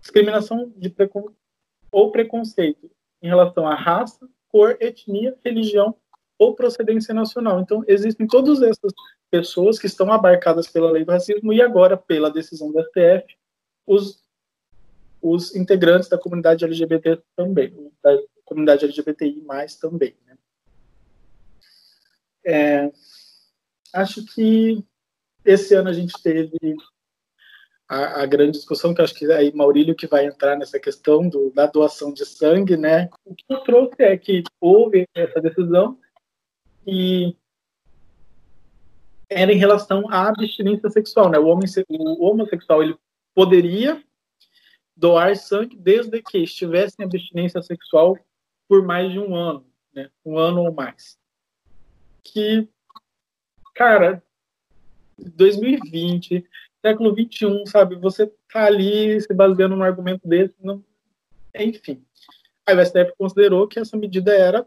discriminação 0.00 0.72
de 0.76 0.90
precon, 0.90 1.30
ou 1.90 2.10
preconceito 2.10 2.90
em 3.24 3.26
relação 3.26 3.66
à 3.66 3.74
raça, 3.74 4.28
cor, 4.48 4.76
etnia, 4.80 5.34
religião 5.42 5.96
ou 6.38 6.54
procedência 6.54 7.14
nacional. 7.14 7.58
Então, 7.58 7.82
existem 7.88 8.26
todas 8.26 8.60
essas 8.60 8.92
pessoas 9.30 9.78
que 9.78 9.86
estão 9.86 10.12
abarcadas 10.12 10.68
pela 10.68 10.90
lei 10.90 11.06
do 11.06 11.10
racismo 11.10 11.50
e 11.50 11.62
agora, 11.62 11.96
pela 11.96 12.30
decisão 12.30 12.70
do 12.70 12.78
STF, 12.82 13.34
os, 13.86 14.22
os 15.22 15.56
integrantes 15.56 16.10
da 16.10 16.18
comunidade 16.18 16.66
LGBT 16.66 17.22
também, 17.34 17.90
da 18.02 18.14
comunidade 18.44 18.84
LGBTI 18.84 19.40
mais 19.40 19.74
também. 19.76 20.14
Né? 20.26 20.36
É, 22.44 22.92
acho 23.94 24.22
que 24.34 24.84
esse 25.46 25.74
ano 25.74 25.88
a 25.88 25.94
gente 25.94 26.12
teve 26.22 26.76
a, 27.88 28.22
a, 28.22 28.26
grande 28.26 28.52
discussão, 28.52 28.94
que 28.94 29.02
acho 29.02 29.14
que 29.14 29.30
aí 29.30 29.52
Maurílio 29.54 29.94
que 29.94 30.06
vai 30.06 30.26
entrar 30.26 30.56
nessa 30.56 30.80
questão 30.80 31.28
do, 31.28 31.50
da 31.50 31.66
doação 31.66 32.12
de 32.12 32.24
sangue, 32.24 32.76
né? 32.76 33.08
O 33.24 33.34
que 33.34 33.44
eu 33.48 33.60
trouxe 33.60 34.02
é 34.02 34.16
que 34.16 34.42
houve 34.60 35.06
essa 35.14 35.40
decisão 35.40 35.98
e 36.86 37.36
era 39.28 39.52
em 39.52 39.58
relação 39.58 40.08
à 40.10 40.28
abstinência 40.28 40.88
sexual, 40.90 41.30
né? 41.30 41.38
O, 41.38 41.46
homem, 41.46 41.68
o 41.88 42.24
homossexual 42.24 42.82
ele 42.82 42.96
poderia 43.34 44.02
doar 44.96 45.36
sangue 45.36 45.76
desde 45.76 46.22
que 46.22 46.38
estivesse 46.38 46.96
em 47.00 47.04
abstinência 47.04 47.60
sexual 47.62 48.16
por 48.68 48.84
mais 48.84 49.12
de 49.12 49.18
um 49.18 49.34
ano, 49.34 49.66
né? 49.92 50.10
Um 50.24 50.38
ano 50.38 50.62
ou 50.62 50.72
mais. 50.72 51.18
Que, 52.22 52.66
cara, 53.74 54.22
2020, 55.18 56.44
século 56.84 57.14
21, 57.14 57.66
sabe? 57.66 57.96
Você 57.96 58.30
tá 58.52 58.66
ali 58.66 59.20
se 59.20 59.32
baseando 59.32 59.76
num 59.76 59.82
argumento 59.82 60.26
desse, 60.26 60.54
não... 60.62 60.84
enfim. 61.54 62.04
Aí 62.66 62.76
o 62.76 62.84
STF 62.84 63.12
considerou 63.16 63.66
que 63.66 63.78
essa 63.78 63.96
medida 63.96 64.34
era 64.34 64.66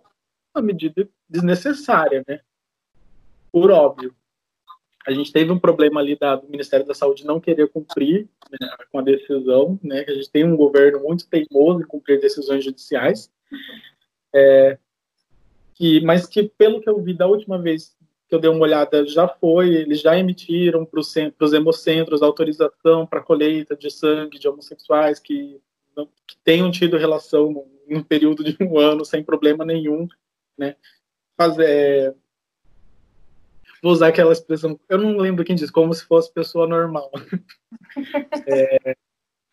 uma 0.55 0.63
medida 0.63 1.07
desnecessária, 1.29 2.23
né? 2.27 2.39
Por 3.51 3.71
óbvio 3.71 4.15
a 5.07 5.11
gente 5.13 5.31
teve 5.31 5.49
um 5.49 5.57
problema 5.57 6.01
ali 6.01 6.17
da, 6.17 6.35
do 6.35 6.49
Ministério 6.49 6.85
da 6.85 6.93
Saúde 6.93 7.25
não 7.25 7.39
querer 7.39 7.69
cumprir 7.69 8.27
né, 8.51 8.67
com 8.91 8.99
a 8.99 9.01
decisão, 9.01 9.79
né? 9.81 10.03
Que 10.03 10.11
a 10.11 10.13
gente 10.13 10.29
tem 10.29 10.43
um 10.43 10.57
governo 10.57 10.99
muito 10.99 11.25
teimoso 11.29 11.81
em 11.81 11.87
cumprir 11.87 12.19
decisões 12.19 12.65
judiciais, 12.65 13.31
é, 14.35 14.77
que, 15.75 16.01
mas 16.01 16.27
que 16.27 16.43
pelo 16.43 16.81
que 16.81 16.89
eu 16.89 17.01
vi 17.01 17.13
da 17.13 17.25
última 17.25 17.57
vez 17.57 17.95
que 18.27 18.35
eu 18.35 18.39
dei 18.39 18.49
uma 18.49 18.61
olhada 18.61 19.05
já 19.05 19.27
foi, 19.27 19.73
eles 19.73 20.01
já 20.01 20.17
emitiram 20.17 20.85
para 20.85 20.99
os 20.99 21.53
hemocentros 21.53 22.21
autorização 22.21 23.05
para 23.05 23.21
colheita 23.21 23.75
de 23.75 23.89
sangue 23.89 24.37
de 24.37 24.47
homossexuais 24.47 25.19
que, 25.19 25.61
não, 25.95 26.07
que 26.27 26.37
tenham 26.43 26.69
tido 26.69 26.97
relação 26.97 27.65
em 27.87 27.95
um 27.95 28.03
período 28.03 28.43
de 28.43 28.57
um 28.61 28.77
ano 28.77 29.05
sem 29.05 29.23
problema 29.23 29.63
nenhum, 29.63 30.07
né? 30.57 30.75
Fazer 31.37 32.15
vou 33.81 33.91
usar 33.91 34.07
aquela 34.07 34.33
expressão, 34.33 34.77
eu 34.89 34.97
não 34.97 35.17
lembro 35.17 35.45
quem 35.45 35.55
disse, 35.55 35.71
como 35.71 35.93
se 35.93 36.03
fosse 36.03 36.33
pessoa 36.33 36.67
normal. 36.67 37.11
é, 38.47 38.95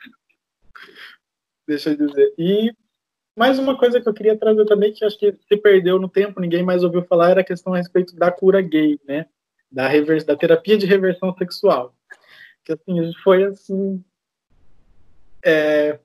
deixa 1.69 1.91
eu 1.91 1.97
dizer. 1.97 2.35
E 2.39 2.73
mais 3.37 3.59
uma 3.59 3.77
coisa 3.77 4.01
que 4.01 4.09
eu 4.09 4.15
queria 4.15 4.37
trazer 4.37 4.65
também, 4.65 4.93
que 4.93 5.05
acho 5.05 5.19
que 5.19 5.33
se 5.33 5.57
perdeu 5.57 5.99
no 5.99 6.09
tempo, 6.09 6.41
ninguém 6.41 6.63
mais 6.63 6.83
ouviu 6.85 7.03
falar, 7.03 7.31
era 7.31 7.41
a 7.41 7.45
questão 7.45 7.75
a 7.75 7.77
respeito 7.77 8.15
da 8.17 8.31
cura 8.31 8.61
gay, 8.61 8.99
né? 9.07 9.27
Da, 9.71 9.89
da 10.27 10.37
terapia 10.37 10.79
de 10.79 10.87
reversão 10.87 11.35
sexual. 11.37 11.95
Que 12.65 12.73
assim, 12.73 13.13
foi 13.23 13.45
assim. 13.45 14.05
É, 15.45 15.99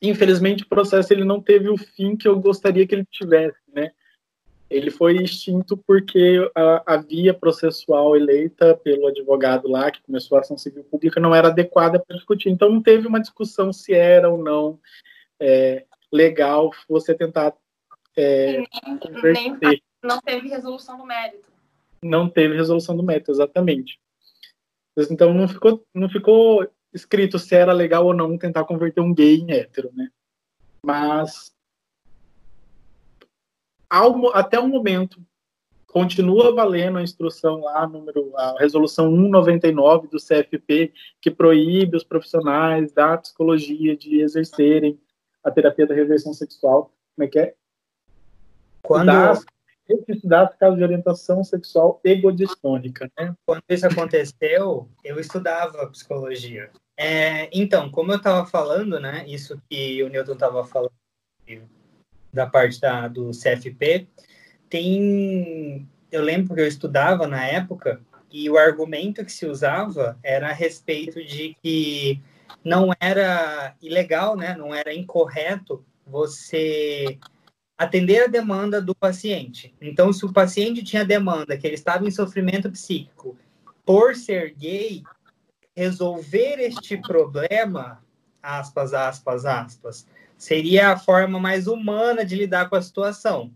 infelizmente 0.00 0.62
o 0.62 0.68
processo 0.68 1.12
ele 1.12 1.24
não 1.24 1.40
teve 1.40 1.68
o 1.68 1.76
fim 1.76 2.16
que 2.16 2.28
eu 2.28 2.38
gostaria 2.38 2.86
que 2.86 2.94
ele 2.94 3.04
tivesse, 3.10 3.58
né? 3.74 3.90
ele 4.72 4.90
foi 4.90 5.16
extinto 5.16 5.76
porque 5.76 6.50
a, 6.54 6.94
a, 6.94 6.96
via 6.96 7.34
processual 7.34 8.16
eleita 8.16 8.74
pelo 8.74 9.06
advogado 9.06 9.68
lá, 9.68 9.90
que 9.90 10.02
começou 10.02 10.38
a 10.38 10.40
ação 10.40 10.56
civil 10.56 10.82
pública, 10.84 11.20
não 11.20 11.34
era 11.34 11.48
adequada 11.48 12.00
para 12.00 12.16
discutir. 12.16 12.48
Então, 12.48 12.70
não 12.70 12.82
teve 12.82 13.06
uma 13.06 13.20
discussão 13.20 13.72
se 13.72 13.92
era 13.92 14.30
ou 14.30 14.42
não 14.42 14.80
é, 15.38 15.84
legal 16.12 16.70
você 16.88 17.14
tentar 17.14 17.54
é, 18.16 18.58
nem, 19.32 19.56
nem, 19.60 19.82
não 20.02 20.20
teve 20.20 20.48
resolução 20.48 20.98
do 20.98 21.06
mérito. 21.06 21.50
Não 22.02 22.28
teve 22.28 22.56
resolução 22.56 22.96
do 22.96 23.02
mérito, 23.02 23.30
exatamente. 23.30 23.98
Então, 25.10 25.32
não 25.32 25.48
ficou, 25.48 25.84
não 25.94 26.08
ficou 26.08 26.68
escrito 26.92 27.38
se 27.38 27.54
era 27.54 27.72
legal 27.72 28.04
ou 28.04 28.12
não 28.12 28.36
tentar 28.36 28.64
converter 28.64 29.00
um 29.00 29.14
gay 29.14 29.36
em 29.36 29.52
hétero, 29.52 29.90
né? 29.94 30.10
Mas 30.84 31.54
ao, 33.88 34.34
até 34.34 34.58
o 34.58 34.66
momento, 34.66 35.24
continua 35.86 36.54
valendo 36.54 36.98
a 36.98 37.02
instrução 37.02 37.60
lá, 37.60 37.86
número, 37.86 38.36
a 38.36 38.58
resolução 38.58 39.10
199 39.10 40.08
do 40.08 40.18
CFP, 40.18 40.92
que 41.20 41.30
proíbe 41.30 41.96
os 41.96 42.04
profissionais 42.04 42.92
da 42.92 43.16
psicologia 43.18 43.96
de 43.96 44.20
exercerem 44.20 44.98
a 45.42 45.50
terapia 45.50 45.86
da 45.86 45.94
reversão 45.94 46.32
sexual. 46.32 46.92
Como 47.14 47.26
é 47.26 47.30
que 47.30 47.38
é? 47.38 47.54
Quando... 48.82 49.10
Estudar 50.08 50.48
casos 50.56 50.78
de 50.78 50.84
orientação 50.84 51.44
sexual 51.44 52.00
egodistônica, 52.02 53.10
né? 53.18 53.34
Quando 53.44 53.62
isso 53.68 53.86
aconteceu, 53.86 54.88
eu 55.04 55.20
estudava 55.20 55.86
psicologia. 55.88 56.70
É, 56.96 57.50
então, 57.52 57.90
como 57.90 58.12
eu 58.12 58.16
estava 58.16 58.46
falando, 58.46 58.98
né, 59.00 59.24
isso 59.26 59.60
que 59.68 60.02
o 60.02 60.08
Newton 60.08 60.32
estava 60.32 60.64
falando 60.64 60.92
da 62.32 62.46
parte 62.46 62.80
da, 62.80 63.08
do 63.08 63.30
CFP, 63.30 64.06
tem. 64.70 65.86
Eu 66.10 66.22
lembro 66.22 66.54
que 66.54 66.60
eu 66.60 66.66
estudava 66.66 67.26
na 67.26 67.44
época 67.46 68.00
e 68.30 68.48
o 68.48 68.56
argumento 68.56 69.24
que 69.24 69.32
se 69.32 69.46
usava 69.46 70.18
era 70.22 70.48
a 70.48 70.52
respeito 70.52 71.22
de 71.24 71.56
que 71.62 72.22
não 72.64 72.90
era 73.00 73.74
ilegal, 73.80 74.36
né? 74.36 74.56
não 74.56 74.74
era 74.74 74.94
incorreto 74.94 75.84
você 76.06 77.18
atender 77.76 78.24
a 78.24 78.26
demanda 78.28 78.80
do 78.80 78.94
paciente. 78.94 79.74
Então, 79.80 80.12
se 80.12 80.24
o 80.24 80.32
paciente 80.32 80.82
tinha 80.82 81.04
demanda 81.04 81.56
que 81.56 81.66
ele 81.66 81.74
estava 81.74 82.06
em 82.06 82.10
sofrimento 82.10 82.70
psíquico 82.70 83.36
por 83.84 84.14
ser 84.14 84.54
gay, 84.54 85.02
resolver 85.74 86.60
este 86.60 86.96
problema, 86.96 88.04
aspas, 88.42 88.94
aspas, 88.94 89.44
aspas, 89.44 90.06
seria 90.36 90.90
a 90.90 90.98
forma 90.98 91.40
mais 91.40 91.66
humana 91.66 92.24
de 92.24 92.36
lidar 92.36 92.68
com 92.68 92.76
a 92.76 92.82
situação. 92.82 93.52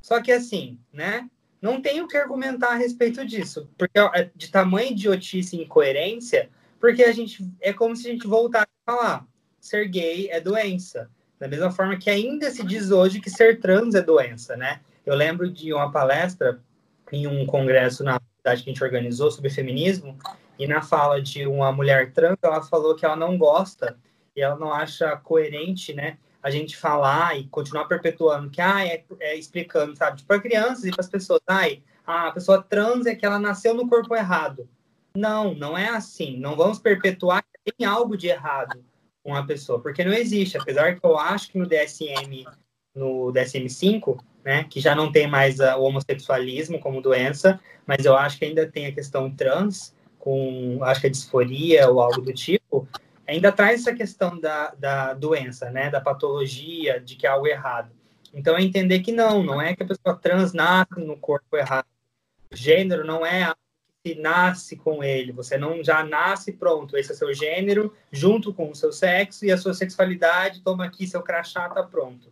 Só 0.00 0.20
que 0.20 0.32
assim, 0.32 0.78
né? 0.92 1.28
não 1.60 1.80
tem 1.80 2.00
o 2.00 2.08
que 2.08 2.16
argumentar 2.16 2.70
a 2.70 2.76
respeito 2.76 3.24
disso, 3.26 3.68
porque 3.76 3.98
é 3.98 4.30
de 4.34 4.50
tamanho 4.50 4.92
idiotice 4.92 5.56
e 5.56 5.62
incoerência, 5.62 6.48
porque 6.80 7.02
a 7.02 7.12
gente 7.12 7.48
é 7.60 7.72
como 7.72 7.94
se 7.96 8.08
a 8.08 8.12
gente 8.12 8.26
voltasse 8.26 8.68
a 8.86 8.92
falar, 8.92 9.26
ser 9.60 9.88
gay 9.88 10.28
é 10.30 10.40
doença, 10.40 11.10
da 11.38 11.48
mesma 11.48 11.70
forma 11.70 11.96
que 11.96 12.10
ainda 12.10 12.50
se 12.50 12.64
diz 12.64 12.90
hoje 12.90 13.20
que 13.20 13.30
ser 13.30 13.60
trans 13.60 13.94
é 13.94 14.02
doença, 14.02 14.56
né? 14.56 14.80
Eu 15.06 15.14
lembro 15.14 15.50
de 15.50 15.72
uma 15.72 15.90
palestra 15.90 16.60
em 17.12 17.26
um 17.26 17.46
congresso 17.46 18.04
na 18.04 18.20
cidade 18.38 18.62
que 18.62 18.70
a 18.70 18.72
gente 18.72 18.84
organizou 18.84 19.30
sobre 19.30 19.50
feminismo, 19.50 20.18
e 20.58 20.66
na 20.66 20.82
fala 20.82 21.22
de 21.22 21.46
uma 21.46 21.70
mulher 21.72 22.12
trans, 22.12 22.36
ela 22.42 22.62
falou 22.62 22.94
que 22.96 23.04
ela 23.04 23.16
não 23.16 23.38
gosta 23.38 23.96
e 24.34 24.40
ela 24.40 24.56
não 24.56 24.72
acha 24.72 25.16
coerente, 25.16 25.94
né, 25.94 26.18
a 26.42 26.50
gente 26.50 26.76
falar 26.76 27.38
e 27.38 27.46
continuar 27.48 27.86
perpetuando 27.86 28.50
que, 28.50 28.60
ah, 28.60 28.84
é, 28.84 29.04
é 29.20 29.36
explicando, 29.36 29.96
sabe, 29.96 30.22
para 30.22 30.38
tipo, 30.38 30.48
crianças 30.48 30.84
e 30.84 30.90
para 30.90 31.00
as 31.00 31.08
pessoas, 31.08 31.40
ai, 31.46 31.82
a 32.06 32.30
pessoa 32.32 32.62
trans 32.62 33.06
é 33.06 33.14
que 33.14 33.26
ela 33.26 33.38
nasceu 33.38 33.74
no 33.74 33.88
corpo 33.88 34.14
errado. 34.14 34.68
Não, 35.14 35.54
não 35.54 35.76
é 35.76 35.88
assim. 35.88 36.36
Não 36.38 36.56
vamos 36.56 36.78
perpetuar 36.78 37.42
que 37.42 37.72
tem 37.72 37.86
algo 37.86 38.16
de 38.16 38.28
errado 38.28 38.84
com 39.22 39.34
a 39.34 39.44
pessoa, 39.44 39.80
porque 39.80 40.04
não 40.04 40.12
existe. 40.12 40.56
Apesar 40.56 40.98
que 40.98 41.04
eu 41.04 41.18
acho 41.18 41.50
que 41.50 41.58
no 41.58 41.66
DSM, 41.66 42.46
no 42.94 43.32
DSM-5, 43.32 44.18
né, 44.44 44.64
que 44.64 44.80
já 44.80 44.94
não 44.94 45.12
tem 45.12 45.26
mais 45.26 45.60
a, 45.60 45.76
o 45.76 45.82
homossexualismo 45.82 46.80
como 46.80 47.02
doença, 47.02 47.60
mas 47.86 48.04
eu 48.04 48.16
acho 48.16 48.38
que 48.38 48.44
ainda 48.44 48.66
tem 48.66 48.86
a 48.86 48.92
questão 48.92 49.30
trans, 49.30 49.94
com, 50.18 50.78
acho 50.82 51.00
que 51.00 51.06
a 51.06 51.10
disforia 51.10 51.88
ou 51.88 52.00
algo 52.00 52.22
do 52.22 52.32
tipo, 52.32 52.88
ainda 53.26 53.52
traz 53.52 53.80
essa 53.80 53.94
questão 53.94 54.40
da, 54.40 54.70
da 54.78 55.12
doença, 55.12 55.70
né, 55.70 55.90
da 55.90 56.00
patologia, 56.00 56.98
de 56.98 57.16
que 57.16 57.26
há 57.26 57.32
algo 57.32 57.46
errado. 57.46 57.90
Então, 58.32 58.56
é 58.56 58.62
entender 58.62 59.00
que 59.00 59.12
não, 59.12 59.42
não 59.42 59.60
é 59.60 59.74
que 59.74 59.82
a 59.82 59.86
pessoa 59.86 60.16
trans 60.16 60.52
nasce 60.52 60.98
no 60.98 61.16
corpo 61.16 61.56
errado. 61.56 61.86
Gênero 62.52 63.04
não 63.04 63.24
é 63.24 63.52
nasce 64.14 64.76
com 64.76 65.02
ele, 65.02 65.32
você 65.32 65.56
não 65.56 65.82
já 65.82 66.04
nasce 66.04 66.52
pronto, 66.52 66.96
esse 66.96 67.12
é 67.12 67.14
seu 67.14 67.32
gênero, 67.32 67.94
junto 68.12 68.52
com 68.52 68.70
o 68.70 68.74
seu 68.74 68.92
sexo 68.92 69.44
e 69.44 69.52
a 69.52 69.58
sua 69.58 69.74
sexualidade, 69.74 70.62
toma 70.62 70.84
aqui 70.84 71.06
seu 71.06 71.22
crachá, 71.22 71.68
tá 71.68 71.82
pronto. 71.82 72.28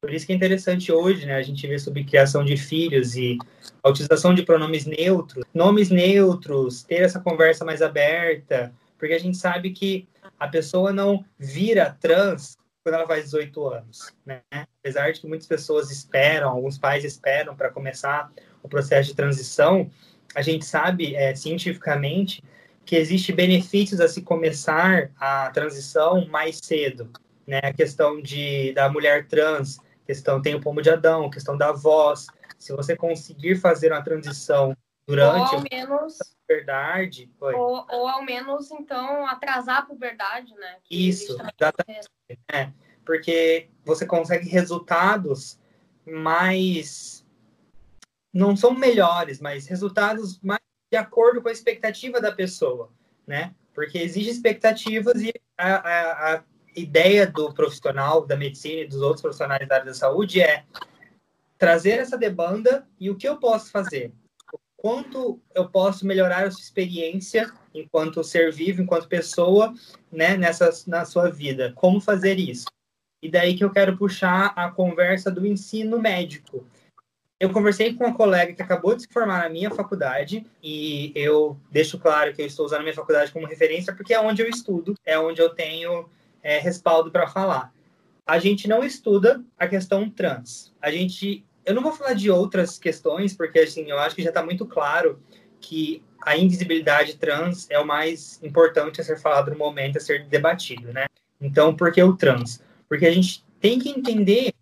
Por 0.00 0.12
isso 0.12 0.26
que 0.26 0.32
é 0.32 0.36
interessante 0.36 0.92
hoje, 0.92 1.26
né, 1.26 1.34
a 1.34 1.42
gente 1.42 1.66
ver 1.66 1.80
sobre 1.80 2.04
criação 2.04 2.44
de 2.44 2.56
filhos 2.56 3.16
e 3.16 3.36
a 3.82 3.88
utilização 3.88 4.32
de 4.32 4.44
pronomes 4.44 4.86
neutros, 4.86 5.44
nomes 5.52 5.90
neutros, 5.90 6.84
ter 6.84 7.02
essa 7.02 7.18
conversa 7.18 7.64
mais 7.64 7.82
aberta, 7.82 8.72
porque 8.96 9.14
a 9.14 9.18
gente 9.18 9.36
sabe 9.36 9.70
que 9.70 10.06
a 10.38 10.46
pessoa 10.46 10.92
não 10.92 11.24
vira 11.38 11.96
trans 12.00 12.56
quando 12.82 12.94
ela 12.94 13.06
faz 13.06 13.24
18 13.24 13.68
anos, 13.68 14.12
né? 14.24 14.40
Apesar 14.80 15.12
de 15.12 15.20
que 15.20 15.26
muitas 15.26 15.46
pessoas 15.46 15.90
esperam, 15.90 16.48
alguns 16.48 16.78
pais 16.78 17.04
esperam 17.04 17.54
para 17.54 17.70
começar 17.70 18.30
o 18.62 18.68
processo 18.68 19.10
de 19.10 19.16
transição, 19.16 19.90
a 20.38 20.42
gente 20.42 20.64
sabe 20.64 21.16
é, 21.16 21.34
cientificamente 21.34 22.44
que 22.84 22.94
existe 22.94 23.32
benefícios 23.32 24.00
a 24.00 24.06
se 24.06 24.22
começar 24.22 25.10
a 25.18 25.50
transição 25.50 26.26
mais 26.28 26.60
cedo, 26.62 27.10
né? 27.44 27.58
A 27.62 27.72
questão 27.72 28.22
de 28.22 28.72
da 28.72 28.88
mulher 28.88 29.26
trans 29.26 29.80
questão 30.06 30.40
tem 30.40 30.54
o 30.54 30.60
pomo 30.60 30.80
de 30.80 30.90
Adão, 30.90 31.28
questão 31.28 31.58
da 31.58 31.72
voz. 31.72 32.28
Se 32.56 32.72
você 32.72 32.96
conseguir 32.96 33.56
fazer 33.56 33.92
uma 33.92 34.00
transição 34.00 34.76
durante 35.06 35.54
ou 35.54 35.58
ao 35.58 35.64
menos, 35.70 36.20
a 36.20 36.24
puberdade, 36.46 37.30
ou, 37.40 37.86
ou, 37.90 38.08
ao 38.08 38.22
menos 38.22 38.70
então 38.70 39.26
atrasar 39.26 39.78
a 39.78 39.82
puberdade, 39.82 40.54
né? 40.54 40.76
Que 40.84 41.08
Isso, 41.08 41.32
exatamente. 41.32 42.08
É, 42.52 42.70
porque 43.04 43.68
você 43.84 44.06
consegue 44.06 44.48
resultados 44.48 45.58
mais 46.06 47.26
não 48.38 48.54
são 48.54 48.72
melhores, 48.72 49.40
mas 49.40 49.66
resultados 49.66 50.38
mais 50.40 50.60
de 50.88 50.96
acordo 50.96 51.42
com 51.42 51.48
a 51.48 51.52
expectativa 51.52 52.20
da 52.20 52.30
pessoa, 52.30 52.88
né? 53.26 53.52
Porque 53.74 53.98
existem 53.98 54.32
expectativas 54.32 55.20
e 55.20 55.32
a, 55.58 55.74
a, 55.74 56.34
a 56.36 56.44
ideia 56.76 57.26
do 57.26 57.52
profissional 57.52 58.24
da 58.24 58.36
medicina 58.36 58.82
e 58.82 58.86
dos 58.86 59.02
outros 59.02 59.22
profissionais 59.22 59.66
da 59.66 59.74
área 59.74 59.86
da 59.86 59.94
saúde 59.94 60.40
é 60.40 60.64
trazer 61.58 61.98
essa 61.98 62.16
demanda 62.16 62.86
e 63.00 63.10
o 63.10 63.16
que 63.16 63.28
eu 63.28 63.38
posso 63.38 63.72
fazer? 63.72 64.12
Quanto 64.76 65.40
eu 65.52 65.68
posso 65.68 66.06
melhorar 66.06 66.46
a 66.46 66.50
sua 66.52 66.62
experiência 66.62 67.52
enquanto 67.74 68.22
ser 68.22 68.52
vivo, 68.52 68.80
enquanto 68.80 69.08
pessoa, 69.08 69.74
né, 70.12 70.36
nessa, 70.36 70.70
na 70.86 71.04
sua 71.04 71.28
vida? 71.28 71.72
Como 71.74 72.00
fazer 72.00 72.38
isso? 72.38 72.66
E 73.20 73.28
daí 73.28 73.56
que 73.56 73.64
eu 73.64 73.72
quero 73.72 73.96
puxar 73.96 74.52
a 74.54 74.70
conversa 74.70 75.28
do 75.28 75.44
ensino 75.44 75.98
médico. 75.98 76.64
Eu 77.40 77.50
conversei 77.50 77.94
com 77.94 78.04
uma 78.04 78.14
colega 78.14 78.52
que 78.52 78.62
acabou 78.62 78.96
de 78.96 79.02
se 79.02 79.08
formar 79.12 79.44
na 79.44 79.48
minha 79.48 79.70
faculdade 79.70 80.44
e 80.60 81.12
eu 81.14 81.56
deixo 81.70 81.96
claro 81.96 82.34
que 82.34 82.42
eu 82.42 82.46
estou 82.46 82.66
usando 82.66 82.80
a 82.80 82.82
minha 82.82 82.94
faculdade 82.94 83.30
como 83.30 83.46
referência 83.46 83.94
porque 83.94 84.12
é 84.12 84.20
onde 84.20 84.42
eu 84.42 84.48
estudo, 84.48 84.94
é 85.06 85.16
onde 85.18 85.40
eu 85.40 85.50
tenho 85.50 86.08
é, 86.42 86.58
respaldo 86.58 87.12
para 87.12 87.28
falar. 87.28 87.72
A 88.26 88.40
gente 88.40 88.66
não 88.66 88.82
estuda 88.82 89.42
a 89.56 89.68
questão 89.68 90.10
trans. 90.10 90.74
A 90.82 90.90
gente, 90.90 91.44
eu 91.64 91.74
não 91.74 91.82
vou 91.82 91.92
falar 91.92 92.14
de 92.14 92.28
outras 92.28 92.76
questões, 92.76 93.34
porque 93.36 93.60
assim, 93.60 93.88
eu 93.88 93.98
acho 94.00 94.16
que 94.16 94.22
já 94.22 94.30
está 94.30 94.42
muito 94.42 94.66
claro 94.66 95.22
que 95.60 96.02
a 96.22 96.36
invisibilidade 96.36 97.16
trans 97.16 97.70
é 97.70 97.78
o 97.78 97.86
mais 97.86 98.42
importante 98.42 99.00
a 99.00 99.04
ser 99.04 99.18
falado 99.18 99.52
no 99.52 99.58
momento, 99.58 99.96
a 99.96 100.00
ser 100.00 100.26
debatido, 100.26 100.92
né? 100.92 101.06
Então, 101.40 101.74
por 101.74 101.92
que 101.92 102.02
o 102.02 102.16
trans? 102.16 102.60
Porque 102.88 103.06
a 103.06 103.12
gente 103.12 103.44
tem 103.60 103.78
que 103.78 103.88
entender 103.88 104.52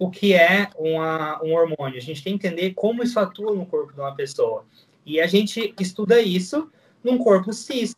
o 0.00 0.10
que 0.10 0.32
é 0.32 0.70
uma, 0.76 1.38
um 1.44 1.52
hormônio, 1.52 1.98
a 1.98 2.00
gente 2.00 2.24
tem 2.24 2.38
que 2.38 2.46
entender 2.46 2.72
como 2.72 3.02
isso 3.02 3.20
atua 3.20 3.54
no 3.54 3.66
corpo 3.66 3.92
de 3.92 4.00
uma 4.00 4.14
pessoa. 4.14 4.64
E 5.04 5.20
a 5.20 5.26
gente 5.26 5.74
estuda 5.78 6.18
isso 6.18 6.72
num 7.04 7.18
corpo 7.18 7.52
cis, 7.52 7.94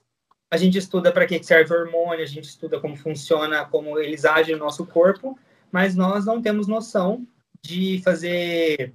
a 0.50 0.56
gente 0.56 0.76
estuda 0.76 1.12
para 1.12 1.26
que 1.26 1.40
serve 1.44 1.72
o 1.72 1.78
hormônio, 1.78 2.24
a 2.24 2.26
gente 2.26 2.44
estuda 2.44 2.80
como 2.80 2.96
funciona, 2.96 3.64
como 3.66 4.00
eles 4.00 4.24
agem 4.24 4.56
no 4.56 4.64
nosso 4.64 4.84
corpo, 4.84 5.38
mas 5.70 5.94
nós 5.94 6.26
não 6.26 6.42
temos 6.42 6.66
noção 6.66 7.24
de 7.62 8.02
fazer 8.02 8.92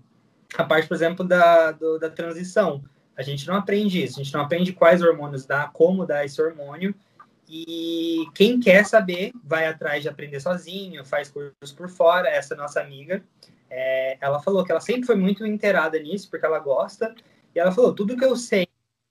a 0.58 0.65
parte, 0.65 0.89
por 0.89 0.96
exemplo, 0.96 1.26
da, 1.26 1.72
do, 1.72 1.98
da 1.98 2.10
transição. 2.10 2.84
A 3.15 3.24
gente 3.24 3.48
não 3.48 3.56
aprende 3.56 4.04
isso, 4.04 4.20
a 4.20 4.24
gente 4.24 4.34
não 4.34 4.41
aprende 4.41 4.74
quais 4.74 5.02
hormônios 5.02 5.46
dá, 5.46 5.67
como 5.67 6.06
dá 6.06 6.26
esse 6.26 6.41
hormônio, 6.41 6.93
e 7.47 8.27
quem 8.33 8.60
quer 8.60 8.86
saber 8.86 9.31
vai 9.43 9.67
atrás 9.67 10.03
de 10.03 10.10
aprender 10.10 10.39
sozinho, 10.39 11.05
faz 11.05 11.29
cursos 11.29 11.71
por 11.75 11.89
fora. 11.89 12.27
Essa 12.27 12.55
nossa 12.55 12.81
amiga, 12.81 13.23
é, 13.69 14.17
ela 14.19 14.41
falou 14.41 14.63
que 14.65 14.71
ela 14.71 14.81
sempre 14.81 15.05
foi 15.05 15.15
muito 15.15 15.45
inteirada 15.45 15.97
nisso, 15.99 16.29
porque 16.29 16.45
ela 16.45 16.60
gosta, 16.60 17.15
e 17.55 17.60
ela 17.60 17.71
falou: 17.71 17.93
tudo 17.93 18.17
que 18.17 18.25
eu 18.25 18.36
sei, 18.36 18.67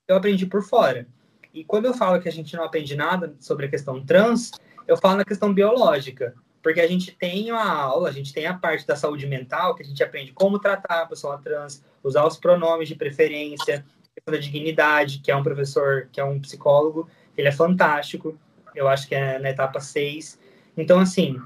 eu 0.06 0.16
aprendi 0.16 0.44
por 0.44 0.62
fora. 0.62 1.06
E 1.54 1.64
quando 1.64 1.86
eu 1.86 1.94
falo 1.94 2.20
que 2.20 2.28
a 2.28 2.32
gente 2.32 2.54
não 2.54 2.64
aprende 2.64 2.94
nada 2.94 3.34
sobre 3.40 3.66
a 3.66 3.70
questão 3.70 4.04
trans, 4.04 4.50
eu 4.86 4.96
falo 4.96 5.16
na 5.16 5.24
questão 5.24 5.54
biológica, 5.54 6.34
porque 6.62 6.80
a 6.80 6.86
gente 6.86 7.12
tem 7.12 7.50
a 7.50 7.64
aula, 7.64 8.10
a 8.10 8.12
gente 8.12 8.34
tem 8.34 8.46
a 8.46 8.52
parte 8.52 8.86
da 8.86 8.94
saúde 8.94 9.26
mental, 9.26 9.74
que 9.74 9.82
a 9.82 9.86
gente 9.86 10.02
aprende 10.02 10.32
como 10.32 10.58
tratar 10.58 11.02
a 11.02 11.06
pessoa 11.06 11.38
trans, 11.38 11.82
usar 12.02 12.26
os 12.26 12.36
pronomes 12.36 12.88
de 12.88 12.94
preferência, 12.94 13.86
questão 14.14 14.32
da 14.32 14.38
dignidade, 14.38 15.20
que 15.20 15.30
é 15.30 15.36
um 15.36 15.42
professor, 15.42 16.08
que 16.12 16.20
é 16.20 16.24
um 16.24 16.40
psicólogo, 16.40 17.08
ele 17.36 17.48
é 17.48 17.52
fantástico, 17.52 18.38
eu 18.74 18.88
acho 18.88 19.08
que 19.08 19.14
é 19.14 19.38
na 19.38 19.50
etapa 19.50 19.80
6. 19.80 20.38
Então, 20.76 20.98
assim, 20.98 21.40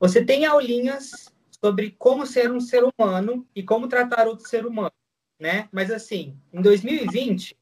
você 0.00 0.24
tem 0.24 0.44
aulinhas 0.44 1.32
sobre 1.62 1.94
como 1.98 2.26
ser 2.26 2.50
um 2.50 2.60
ser 2.60 2.82
humano 2.84 3.46
e 3.54 3.62
como 3.62 3.88
tratar 3.88 4.26
outro 4.26 4.48
ser 4.48 4.66
humano, 4.66 4.92
né? 5.38 5.68
Mas, 5.70 5.90
assim, 5.90 6.36
em 6.52 6.60
2020, 6.60 7.56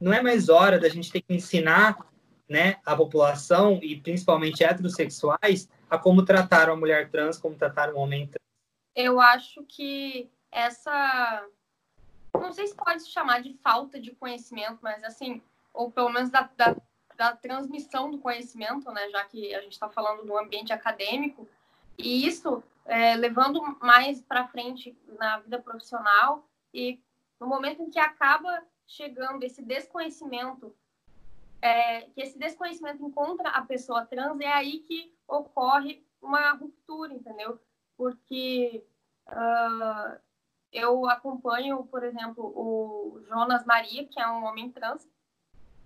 não 0.00 0.12
é 0.12 0.22
mais 0.22 0.48
hora 0.48 0.78
da 0.78 0.88
gente 0.88 1.10
ter 1.10 1.20
que 1.20 1.34
ensinar 1.34 1.96
né, 2.48 2.76
a 2.84 2.94
população, 2.94 3.80
e 3.82 3.98
principalmente 4.00 4.62
heterossexuais, 4.62 5.68
a 5.88 5.96
como 5.96 6.24
tratar 6.24 6.68
uma 6.68 6.76
mulher 6.76 7.10
trans, 7.10 7.38
como 7.38 7.56
tratar 7.56 7.92
um 7.92 7.98
homem 7.98 8.26
trans? 8.26 8.44
Eu 8.94 9.20
acho 9.20 9.64
que 9.64 10.30
essa. 10.52 11.46
Não 12.32 12.52
sei 12.52 12.66
se 12.66 12.74
pode 12.74 13.02
se 13.02 13.10
chamar 13.10 13.42
de 13.42 13.54
falta 13.54 13.98
de 13.98 14.10
conhecimento, 14.12 14.78
mas 14.82 15.02
assim, 15.04 15.40
ou 15.72 15.90
pelo 15.90 16.10
menos 16.10 16.30
da, 16.30 16.48
da, 16.56 16.76
da 17.16 17.36
transmissão 17.36 18.10
do 18.10 18.18
conhecimento, 18.18 18.90
né, 18.90 19.08
já 19.10 19.24
que 19.24 19.54
a 19.54 19.60
gente 19.60 19.72
está 19.72 19.88
falando 19.88 20.24
do 20.24 20.36
ambiente 20.36 20.72
acadêmico, 20.72 21.48
e 21.96 22.26
isso 22.26 22.62
é, 22.84 23.14
levando 23.16 23.60
mais 23.80 24.20
para 24.20 24.48
frente 24.48 24.96
na 25.18 25.38
vida 25.38 25.60
profissional, 25.60 26.48
e 26.72 27.00
no 27.40 27.46
momento 27.46 27.82
em 27.82 27.90
que 27.90 27.98
acaba 27.98 28.62
chegando 28.86 29.44
esse 29.44 29.62
desconhecimento, 29.62 30.74
é, 31.62 32.02
que 32.02 32.20
esse 32.20 32.38
desconhecimento 32.38 33.02
encontra 33.02 33.48
a 33.48 33.62
pessoa 33.62 34.04
trans, 34.04 34.38
é 34.40 34.52
aí 34.52 34.80
que 34.80 35.14
ocorre 35.26 36.04
uma 36.20 36.52
ruptura, 36.52 37.14
entendeu? 37.14 37.58
Porque 37.96 38.84
uh, 39.28 40.20
eu 40.72 41.08
acompanho, 41.08 41.84
por 41.84 42.02
exemplo, 42.02 42.44
o 42.44 43.22
Jonas 43.28 43.64
Maria, 43.64 44.06
que 44.06 44.20
é 44.20 44.28
um 44.28 44.44
homem 44.44 44.70
trans, 44.70 45.08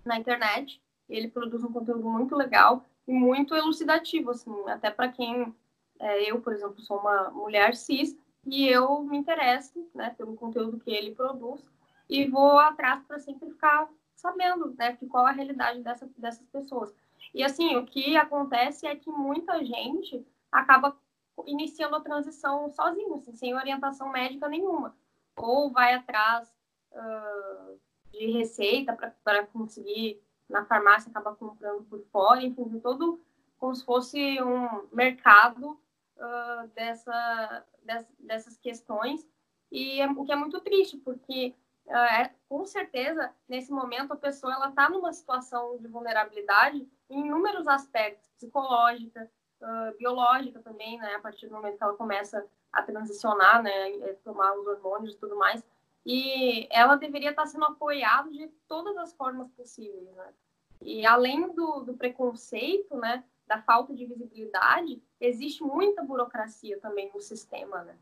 na 0.03 0.17
internet. 0.17 0.81
Ele 1.09 1.27
produz 1.27 1.63
um 1.63 1.71
conteúdo 1.71 2.07
muito 2.07 2.35
legal 2.35 2.85
e 3.07 3.13
muito 3.13 3.55
elucidativo, 3.55 4.31
assim, 4.31 4.53
até 4.67 4.91
para 4.91 5.09
quem 5.09 5.53
é, 5.99 6.31
eu, 6.31 6.39
por 6.39 6.53
exemplo, 6.53 6.79
sou 6.81 6.99
uma 6.99 7.29
mulher 7.31 7.75
cis 7.75 8.17
e 8.45 8.67
eu 8.67 9.01
me 9.03 9.17
interesso, 9.17 9.87
né, 9.93 10.11
pelo 10.17 10.35
conteúdo 10.35 10.79
que 10.79 10.91
ele 10.91 11.15
produz 11.15 11.63
e 12.09 12.25
vou 12.25 12.57
atrás 12.57 13.03
para 13.03 13.19
sempre 13.19 13.49
ficar 13.49 13.89
sabendo, 14.15 14.73
né, 14.77 14.93
de 14.93 15.05
qual 15.07 15.25
a 15.25 15.31
realidade 15.31 15.81
dessa, 15.81 16.09
dessas 16.17 16.45
pessoas. 16.47 16.93
E 17.33 17.43
assim, 17.43 17.75
o 17.75 17.85
que 17.85 18.17
acontece 18.17 18.87
é 18.87 18.95
que 18.95 19.09
muita 19.09 19.63
gente 19.63 20.25
acaba 20.51 20.97
iniciando 21.45 21.95
a 21.95 22.01
transição 22.01 22.69
sozinho, 22.71 23.15
assim, 23.15 23.35
sem 23.35 23.55
orientação 23.55 24.09
médica 24.09 24.47
nenhuma. 24.49 24.95
Ou 25.37 25.71
vai 25.71 25.93
atrás 25.93 26.51
uh, 26.91 27.79
de 28.11 28.31
receita 28.31 28.93
para 29.23 29.45
conseguir 29.47 30.21
na 30.49 30.65
farmácia 30.65 31.09
acabar 31.09 31.35
comprando 31.35 31.83
por 31.83 32.01
fora, 32.11 32.41
enfim, 32.41 32.79
todo 32.79 33.21
como 33.59 33.75
se 33.75 33.85
fosse 33.85 34.41
um 34.41 34.87
mercado 34.91 35.79
uh, 36.17 36.67
dessa, 36.73 37.65
dessa, 37.83 38.09
dessas 38.19 38.57
questões. 38.57 39.27
E 39.71 40.01
é, 40.01 40.07
o 40.09 40.25
que 40.25 40.31
é 40.31 40.35
muito 40.35 40.59
triste, 40.61 40.97
porque 40.97 41.53
uh, 41.85 41.93
é, 41.93 42.33
com 42.47 42.65
certeza, 42.65 43.31
nesse 43.47 43.71
momento, 43.71 44.13
a 44.13 44.17
pessoa 44.17 44.53
ela 44.53 44.69
está 44.69 44.89
numa 44.89 45.13
situação 45.13 45.77
de 45.77 45.87
vulnerabilidade 45.87 46.87
em 47.09 47.27
inúmeros 47.27 47.67
aspectos, 47.67 48.29
psicológica, 48.37 49.29
uh, 49.61 49.97
biológica 49.97 50.59
também, 50.61 50.97
né? 50.97 51.15
A 51.15 51.19
partir 51.19 51.47
do 51.47 51.53
momento 51.53 51.77
que 51.77 51.83
ela 51.83 51.95
começa 51.95 52.45
a 52.71 52.81
transicionar, 52.81 53.61
né? 53.61 53.91
Tomar 54.23 54.53
os 54.57 54.65
hormônios 54.65 55.13
e 55.13 55.17
tudo 55.17 55.35
mais. 55.35 55.63
E 56.05 56.67
ela 56.71 56.95
deveria 56.95 57.31
estar 57.31 57.45
sendo 57.45 57.65
apoiada 57.65 58.29
de 58.31 58.47
todas 58.67 58.97
as 58.97 59.13
formas 59.13 59.49
possíveis, 59.51 60.09
né? 60.15 60.33
E 60.81 61.05
além 61.05 61.53
do, 61.53 61.81
do 61.81 61.93
preconceito, 61.93 62.95
né? 62.97 63.23
Da 63.45 63.61
falta 63.61 63.93
de 63.95 64.05
visibilidade, 64.05 65.01
existe 65.19 65.63
muita 65.63 66.03
burocracia 66.03 66.79
também 66.79 67.11
no 67.13 67.19
sistema, 67.19 67.83
né? 67.83 67.95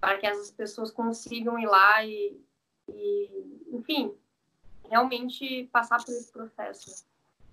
Para 0.00 0.18
que 0.18 0.26
essas 0.26 0.50
pessoas 0.50 0.90
consigam 0.90 1.58
ir 1.58 1.66
lá 1.66 2.04
e, 2.04 2.40
e 2.88 3.66
enfim, 3.72 4.14
realmente 4.88 5.68
passar 5.72 6.04
por 6.04 6.12
esse 6.12 6.32
processo. 6.32 7.06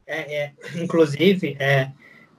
É, 0.06 0.44
é, 0.44 0.56
inclusive, 0.82 1.56
é, 1.60 1.94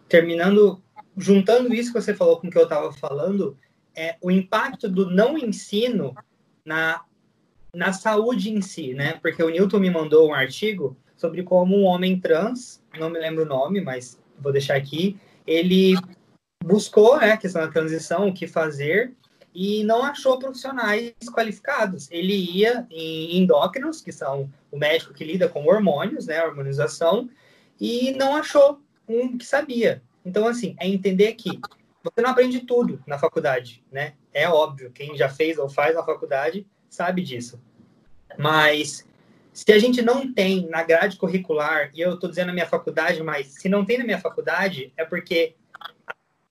terminando 0.08 0.82
juntando 1.16 1.74
isso 1.74 1.92
que 1.92 2.00
você 2.00 2.14
falou 2.14 2.40
com 2.40 2.46
o 2.46 2.50
que 2.50 2.56
eu 2.56 2.62
estava 2.62 2.92
falando, 2.92 3.58
é 3.94 4.16
o 4.20 4.30
impacto 4.30 4.88
do 4.88 5.10
não 5.10 5.36
ensino 5.36 6.14
na, 6.64 7.04
na 7.78 7.92
saúde 7.92 8.50
em 8.50 8.60
si, 8.60 8.92
né? 8.92 9.20
Porque 9.22 9.40
o 9.40 9.48
Newton 9.48 9.78
me 9.78 9.88
mandou 9.88 10.28
um 10.28 10.34
artigo 10.34 10.96
sobre 11.16 11.44
como 11.44 11.76
um 11.76 11.84
homem 11.84 12.18
trans, 12.18 12.82
não 12.98 13.08
me 13.08 13.20
lembro 13.20 13.44
o 13.44 13.48
nome, 13.48 13.80
mas 13.80 14.20
vou 14.36 14.50
deixar 14.50 14.74
aqui, 14.74 15.16
ele 15.46 15.94
buscou 16.64 17.18
né, 17.18 17.30
a 17.30 17.36
questão 17.36 17.62
da 17.62 17.70
transição, 17.70 18.26
o 18.26 18.34
que 18.34 18.48
fazer, 18.48 19.14
e 19.54 19.84
não 19.84 20.02
achou 20.02 20.40
profissionais 20.40 21.14
qualificados. 21.32 22.10
Ele 22.10 22.34
ia 22.34 22.84
em 22.90 23.38
endócrinos, 23.38 24.00
que 24.00 24.10
são 24.10 24.50
o 24.72 24.76
médico 24.76 25.14
que 25.14 25.24
lida 25.24 25.48
com 25.48 25.64
hormônios, 25.64 26.26
né, 26.26 26.42
hormonização, 26.44 27.30
e 27.80 28.10
não 28.10 28.34
achou 28.34 28.80
um 29.08 29.38
que 29.38 29.46
sabia. 29.46 30.02
Então, 30.24 30.48
assim, 30.48 30.74
é 30.80 30.88
entender 30.88 31.34
que 31.34 31.60
você 32.02 32.20
não 32.20 32.30
aprende 32.30 32.58
tudo 32.60 33.00
na 33.06 33.18
faculdade, 33.18 33.84
né? 33.90 34.14
É 34.32 34.48
óbvio, 34.48 34.90
quem 34.90 35.16
já 35.16 35.28
fez 35.28 35.58
ou 35.58 35.68
faz 35.68 35.94
na 35.94 36.02
faculdade 36.02 36.66
sabe 36.88 37.22
disso. 37.22 37.60
Mas 38.36 39.06
se 39.52 39.72
a 39.72 39.78
gente 39.78 40.02
não 40.02 40.32
tem 40.32 40.68
na 40.68 40.82
grade 40.82 41.16
curricular, 41.16 41.90
e 41.94 42.00
eu 42.00 42.14
estou 42.14 42.28
dizendo 42.28 42.48
na 42.48 42.52
minha 42.52 42.66
faculdade, 42.66 43.22
mas 43.22 43.54
se 43.54 43.68
não 43.68 43.84
tem 43.84 43.98
na 43.98 44.04
minha 44.04 44.20
faculdade, 44.20 44.92
é 44.96 45.04
porque 45.04 45.56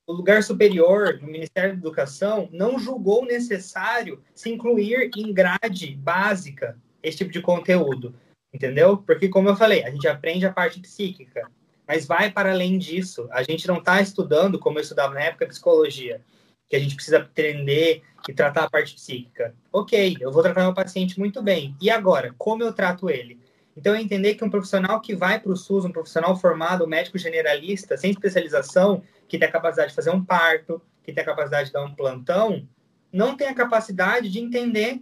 o 0.06 0.14
lugar 0.14 0.42
superior 0.42 1.18
do 1.18 1.26
Ministério 1.26 1.72
da 1.72 1.78
Educação 1.78 2.50
não 2.52 2.80
julgou 2.80 3.26
necessário 3.26 4.24
se 4.34 4.50
incluir 4.50 5.10
em 5.16 5.34
grade 5.34 5.96
básica 5.96 6.78
esse 7.04 7.18
tipo 7.18 7.32
de 7.32 7.42
conteúdo, 7.42 8.16
entendeu? 8.54 8.98
Porque, 8.98 9.30
como 9.30 9.50
eu 9.50 9.56
falei, 9.56 9.84
a 9.84 9.90
gente 9.90 10.08
aprende 10.08 10.46
a 10.46 10.54
parte 10.54 10.80
psíquica, 10.80 11.50
mas 11.88 12.06
vai 12.06 12.32
para 12.32 12.52
além 12.52 12.78
disso. 12.78 13.28
A 13.32 13.44
gente 13.44 13.68
não 13.68 13.78
está 13.78 14.02
estudando, 14.02 14.60
como 14.60 14.80
eu 14.80 14.82
estudava 14.82 15.14
na 15.14 15.22
época, 15.22 15.48
psicologia, 15.48 16.22
que 16.70 16.76
a 16.76 16.80
gente 16.80 16.96
precisa 16.96 17.18
aprender 17.18 18.04
e 18.28 18.34
tratar 18.34 18.64
a 18.64 18.70
parte 18.70 18.94
psíquica. 18.96 19.56
Ok, 19.72 20.18
eu 20.20 20.32
vou 20.32 20.44
tratar 20.44 20.64
meu 20.64 20.74
paciente 20.74 21.18
muito 21.18 21.42
bem. 21.42 21.76
E 21.82 21.90
agora, 21.90 22.34
como 22.38 22.64
eu 22.64 22.74
trato 22.74 23.10
ele? 23.10 23.40
Então, 23.76 23.94
é 23.94 24.02
entender 24.02 24.34
que 24.34 24.44
um 24.44 24.50
profissional 24.50 25.00
que 25.00 25.16
vai 25.16 25.40
para 25.40 25.52
o 25.52 25.56
SUS, 25.56 25.86
um 25.86 25.92
profissional 25.92 26.36
formado, 26.36 26.84
um 26.84 26.88
médico 26.88 27.18
generalista, 27.18 27.96
sem 27.96 28.10
especialização, 28.10 29.04
que 29.28 29.38
tem 29.38 29.48
a 29.48 29.52
capacidade 29.52 29.90
de 29.90 29.96
fazer 29.96 30.10
um 30.10 30.24
parto, 30.24 30.82
que 31.04 31.14
tem 31.14 31.22
a 31.22 31.26
capacidade 31.26 31.68
de 31.68 31.74
dar 31.74 31.86
um 31.86 31.94
plantão, 31.94 32.68
não 33.14 33.38
tem 33.38 33.48
a 33.48 33.54
capacidade 33.54 34.30
de 34.30 34.40
entender 34.40 35.00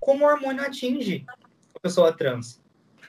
como 0.00 0.24
o 0.24 0.28
hormônio 0.28 0.62
atinge 0.62 1.24
a 1.74 1.80
pessoa 1.80 2.12
trans, 2.12 2.60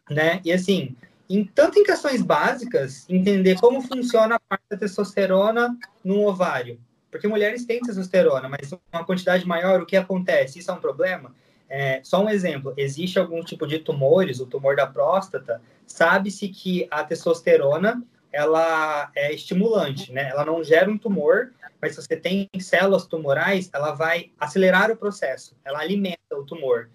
né? 0.10 0.42
E 0.46 0.52
assim, 0.52 0.96
em, 1.30 1.44
tanto 1.44 1.80
em 1.80 1.84
questões 1.84 2.22
básicas, 2.22 3.06
entender 3.10 3.60
como 3.60 3.82
funciona 3.82 4.36
a 4.36 4.40
parte 4.40 4.64
da 4.70 4.78
testosterona 4.78 5.78
no 6.04 6.26
ovário. 6.28 6.80
Porque 7.12 7.28
mulheres 7.28 7.66
têm 7.66 7.82
testosterona, 7.82 8.48
mas 8.48 8.72
uma 8.94 9.04
quantidade 9.04 9.48
maior, 9.48 9.82
o 9.82 9.86
que 9.86 9.98
acontece? 9.98 10.60
Isso 10.60 10.70
é 10.70 10.74
um 10.74 10.80
problema? 10.80 11.34
É, 11.70 12.02
só 12.04 12.24
um 12.24 12.30
exemplo, 12.30 12.74
existe 12.76 13.20
algum 13.20 13.44
tipo 13.44 13.68
de 13.68 13.80
tumores, 13.80 14.40
o 14.40 14.46
tumor 14.46 14.76
da 14.76 14.88
próstata, 14.88 15.62
sabe-se 15.86 16.48
que 16.50 16.88
a 16.90 17.04
testosterona, 17.04 18.04
ela 18.32 19.12
é 19.16 19.34
estimulante, 19.34 20.12
né? 20.12 20.30
Ela 20.30 20.46
não 20.46 20.64
gera 20.64 20.90
um 20.90 20.98
tumor, 20.98 21.52
mas 21.82 21.96
se 21.96 22.02
você 22.02 22.16
tem 22.16 22.48
células 22.60 23.06
tumorais, 23.06 23.70
ela 23.74 23.92
vai 23.92 24.32
acelerar 24.40 24.92
o 24.92 24.98
processo, 24.98 25.56
ela 25.64 25.80
alimenta 25.80 26.18
o 26.34 26.44
tumor. 26.44 26.90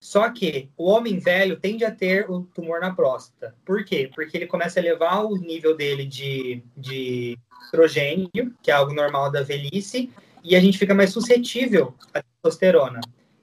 Só 0.00 0.30
que 0.30 0.70
o 0.76 0.84
homem 0.84 1.18
velho 1.18 1.58
tende 1.58 1.84
a 1.84 1.90
ter 1.90 2.30
o 2.30 2.42
tumor 2.54 2.80
na 2.80 2.94
próstata. 2.94 3.54
Por 3.64 3.84
quê? 3.84 4.10
Porque 4.14 4.36
ele 4.36 4.46
começa 4.46 4.78
a 4.78 4.82
elevar 4.82 5.24
o 5.24 5.36
nível 5.36 5.76
dele 5.76 6.06
de, 6.06 6.62
de 6.76 7.36
estrogênio, 7.64 8.54
que 8.62 8.70
é 8.70 8.74
algo 8.74 8.94
normal 8.94 9.30
da 9.30 9.42
velhice, 9.42 10.10
e 10.44 10.54
a 10.54 10.60
gente 10.60 10.78
fica 10.78 10.94
mais 10.94 11.10
suscetível 11.10 11.94
à 12.14 12.22
testosterona. 12.22 13.00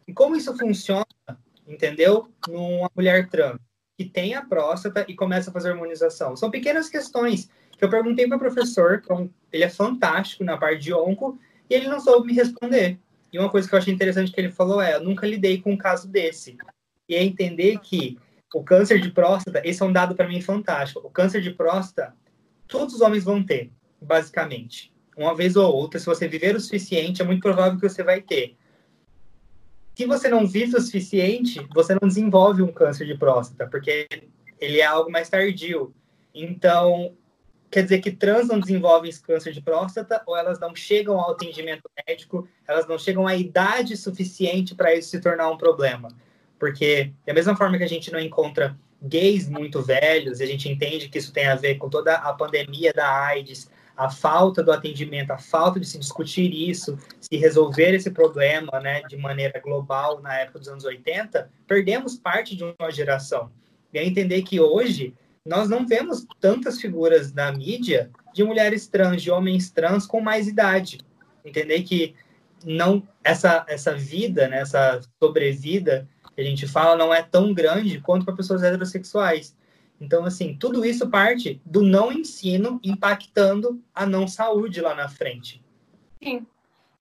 E 0.07 0.13
como 0.13 0.35
isso 0.35 0.57
funciona, 0.57 1.05
entendeu? 1.67 2.29
Numa 2.47 2.89
mulher 2.95 3.29
trans 3.29 3.59
que 3.97 4.05
tem 4.05 4.35
a 4.35 4.41
próstata 4.41 5.05
e 5.07 5.15
começa 5.15 5.49
a 5.49 5.53
fazer 5.53 5.71
hormonização. 5.71 6.35
São 6.35 6.51
pequenas 6.51 6.89
questões 6.89 7.49
que 7.77 7.83
eu 7.83 7.89
perguntei 7.89 8.27
para 8.27 8.37
o 8.37 8.39
professor, 8.39 9.01
é 9.09 9.27
ele 9.51 9.63
é 9.63 9.69
fantástico 9.69 10.43
na 10.43 10.57
parte 10.57 10.83
de 10.83 10.93
onco, 10.93 11.39
e 11.69 11.73
ele 11.73 11.87
não 11.87 11.99
soube 11.99 12.27
me 12.27 12.33
responder. 12.33 12.99
E 13.35 13.37
uma 13.37 13.49
coisa 13.49 13.67
que 13.67 13.75
eu 13.75 13.79
achei 13.79 13.93
interessante 13.93 14.31
que 14.31 14.39
ele 14.39 14.49
falou 14.49 14.79
é: 14.79 14.95
eu 14.95 15.03
nunca 15.03 15.27
lidei 15.27 15.61
com 15.61 15.73
um 15.73 15.77
caso 15.77 16.07
desse. 16.07 16.57
E 17.09 17.15
é 17.15 17.21
entender 17.21 17.79
que 17.79 18.17
o 18.53 18.63
câncer 18.63 18.97
de 19.01 19.11
próstata, 19.11 19.61
esse 19.65 19.83
é 19.83 19.85
um 19.85 19.91
dado 19.91 20.15
para 20.15 20.25
mim 20.25 20.39
fantástico. 20.39 21.05
O 21.05 21.09
câncer 21.09 21.41
de 21.41 21.51
próstata, 21.51 22.15
todos 22.65 22.95
os 22.95 23.01
homens 23.01 23.25
vão 23.25 23.43
ter, 23.43 23.73
basicamente. 24.01 24.93
Uma 25.17 25.35
vez 25.35 25.57
ou 25.57 25.69
outra, 25.69 25.99
se 25.99 26.05
você 26.05 26.29
viver 26.29 26.55
o 26.55 26.61
suficiente, 26.61 27.21
é 27.21 27.25
muito 27.25 27.41
provável 27.41 27.77
que 27.77 27.89
você 27.89 28.03
vai 28.03 28.21
ter. 28.21 28.55
Se 29.95 30.05
você 30.05 30.29
não 30.29 30.47
vive 30.47 30.77
o 30.77 30.81
suficiente, 30.81 31.59
você 31.73 31.93
não 31.93 32.07
desenvolve 32.07 32.61
um 32.61 32.71
câncer 32.71 33.05
de 33.05 33.17
próstata, 33.17 33.67
porque 33.67 34.07
ele 34.61 34.79
é 34.79 34.85
algo 34.85 35.11
mais 35.11 35.29
tardio. 35.29 35.93
Então, 36.33 37.13
quer 37.75 37.83
dizer 37.83 37.99
que 37.99 38.09
trans 38.09 38.47
não 38.47 38.57
desenvolvem 38.57 39.11
câncer 39.21 39.51
de 39.51 39.61
próstata 39.61 40.23
ou 40.25 40.37
elas 40.37 40.57
não 40.61 40.73
chegam 40.73 41.19
ao 41.19 41.31
atendimento 41.31 41.83
médico, 42.07 42.47
elas 42.65 42.87
não 42.87 42.97
chegam 42.97 43.27
à 43.27 43.35
idade 43.35 43.97
suficiente 43.97 44.73
para 44.73 44.95
isso 44.95 45.09
se 45.09 45.19
tornar 45.19 45.49
um 45.49 45.57
problema. 45.57 46.07
Porque, 46.57 47.11
da 47.25 47.33
mesma 47.33 47.53
forma 47.53 47.77
que 47.77 47.83
a 47.83 47.89
gente 47.89 48.13
não 48.13 48.19
encontra 48.19 48.77
gays 49.01 49.49
muito 49.49 49.81
velhos, 49.81 50.39
e 50.39 50.43
a 50.43 50.47
gente 50.47 50.69
entende 50.69 51.09
que 51.09 51.17
isso 51.17 51.33
tem 51.33 51.47
a 51.47 51.55
ver 51.55 51.75
com 51.75 51.89
toda 51.89 52.13
a 52.13 52.31
pandemia 52.31 52.93
da 52.93 53.25
AIDS, 53.25 53.69
a 53.97 54.09
falta 54.09 54.63
do 54.63 54.71
atendimento, 54.71 55.31
a 55.31 55.37
falta 55.37 55.77
de 55.77 55.85
se 55.85 55.99
discutir 55.99 56.53
isso, 56.53 56.97
se 57.19 57.35
resolver 57.35 57.93
esse 57.93 58.09
problema 58.09 58.79
né, 58.79 59.01
de 59.01 59.17
maneira 59.17 59.59
global 59.59 60.21
na 60.21 60.33
época 60.37 60.59
dos 60.59 60.69
anos 60.69 60.85
80, 60.85 61.51
perdemos 61.67 62.15
parte 62.15 62.55
de 62.55 62.63
uma 62.63 62.89
geração. 62.89 63.51
E 63.93 63.97
é 63.97 64.05
entender 64.05 64.43
que 64.43 64.61
hoje 64.61 65.13
nós 65.45 65.69
não 65.69 65.85
vemos 65.85 66.25
tantas 66.39 66.81
figuras 66.81 67.33
na 67.33 67.51
mídia 67.51 68.11
de 68.33 68.43
mulheres 68.43 68.87
trans, 68.87 69.21
de 69.21 69.29
homens 69.29 69.69
trans 69.69 70.07
com 70.07 70.19
mais 70.19 70.47
idade. 70.47 70.99
Entender 71.43 71.83
que 71.83 72.15
não 72.63 73.07
essa 73.23 73.63
essa 73.67 73.93
vida, 73.93 74.47
né, 74.47 74.61
essa 74.61 74.99
sobrevida 75.21 76.07
que 76.35 76.41
a 76.41 76.43
gente 76.43 76.67
fala 76.67 76.97
não 76.97 77.13
é 77.13 77.21
tão 77.21 77.53
grande 77.53 78.01
quanto 78.01 78.25
para 78.25 78.35
pessoas 78.35 78.63
heterossexuais. 78.63 79.55
Então, 79.99 80.25
assim, 80.25 80.57
tudo 80.57 80.83
isso 80.83 81.09
parte 81.09 81.61
do 81.65 81.81
não 81.81 82.11
ensino 82.11 82.79
impactando 82.83 83.81
a 83.93 84.05
não 84.05 84.27
saúde 84.27 84.81
lá 84.81 84.93
na 84.93 85.07
frente. 85.07 85.63
Sim. 86.21 86.45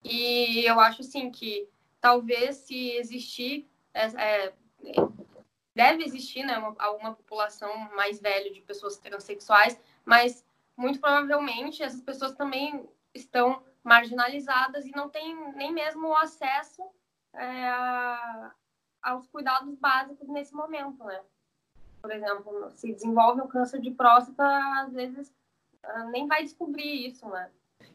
E 0.05 0.65
eu 0.65 0.79
acho, 0.79 1.01
assim, 1.01 1.31
que 1.31 1.67
talvez 2.01 2.57
se 2.57 2.91
existir 2.91 3.67
é, 3.93 4.07
é, 4.07 4.53
deve 5.75 6.05
existir 6.05 6.45
né, 6.45 6.57
uma, 6.57 6.75
alguma 6.79 7.15
população 7.15 7.77
mais 7.95 8.21
velha 8.21 8.53
de 8.53 8.61
pessoas 8.61 8.97
transexuais, 8.97 9.79
mas 10.05 10.45
muito 10.77 11.01
provavelmente 11.01 11.83
essas 11.83 12.01
pessoas 12.01 12.35
também 12.35 12.89
estão 13.13 13.63
marginalizadas 13.83 14.87
e 14.87 14.91
não 14.93 15.09
têm 15.09 15.53
nem 15.55 15.73
mesmo 15.73 16.09
o 16.09 16.17
acesso 16.17 16.83
é, 17.35 17.69
aos 19.03 19.27
cuidados 19.29 19.75
básicos 19.77 20.29
nesse 20.29 20.55
momento, 20.55 21.05
né? 21.05 21.21
Por 22.01 22.11
exemplo, 22.11 22.71
se 22.71 22.93
desenvolve 22.93 23.41
um 23.41 23.47
câncer 23.47 23.81
de 23.81 23.91
próstata, 23.91 24.45
às 24.83 24.93
vezes 24.93 25.33
ah, 25.83 26.05
nem 26.05 26.27
vai 26.27 26.43
descobrir 26.43 27.09
isso, 27.09 27.29
né? 27.29 27.51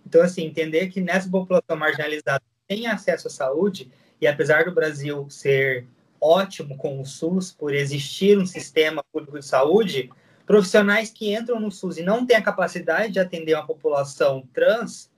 Então, 0.06 0.22
assim, 0.22 0.46
entender 0.46 0.90
que 0.90 1.02
nessa 1.02 1.30
população 1.30 1.76
marginalizada 1.76 2.44
tem 2.68 2.88
acesso 2.88 3.28
à 3.28 3.32
saúde, 3.32 3.92
e 4.22 4.28
apesar 4.28 4.66
do 4.66 4.74
Brasil 4.74 5.30
ser 5.30 5.88
ótimo 6.22 6.78
com 6.78 7.00
o 7.00 7.06
SUS, 7.06 7.52
por 7.52 7.74
existir 7.74 8.38
um 8.38 8.46
sistema 8.46 9.04
público 9.12 9.40
de 9.40 9.46
saúde, 9.46 10.10
profissionais 10.46 11.12
que 11.12 11.34
entram 11.34 11.60
no 11.60 11.72
SUS 11.72 11.98
e 11.98 12.04
não 12.04 12.26
têm 12.26 12.38
a 12.38 12.42
capacidade 12.42 13.14
de 13.14 13.20
atender 13.20 13.54
uma 13.54 13.68
população 13.68 14.44
trans 14.54 15.10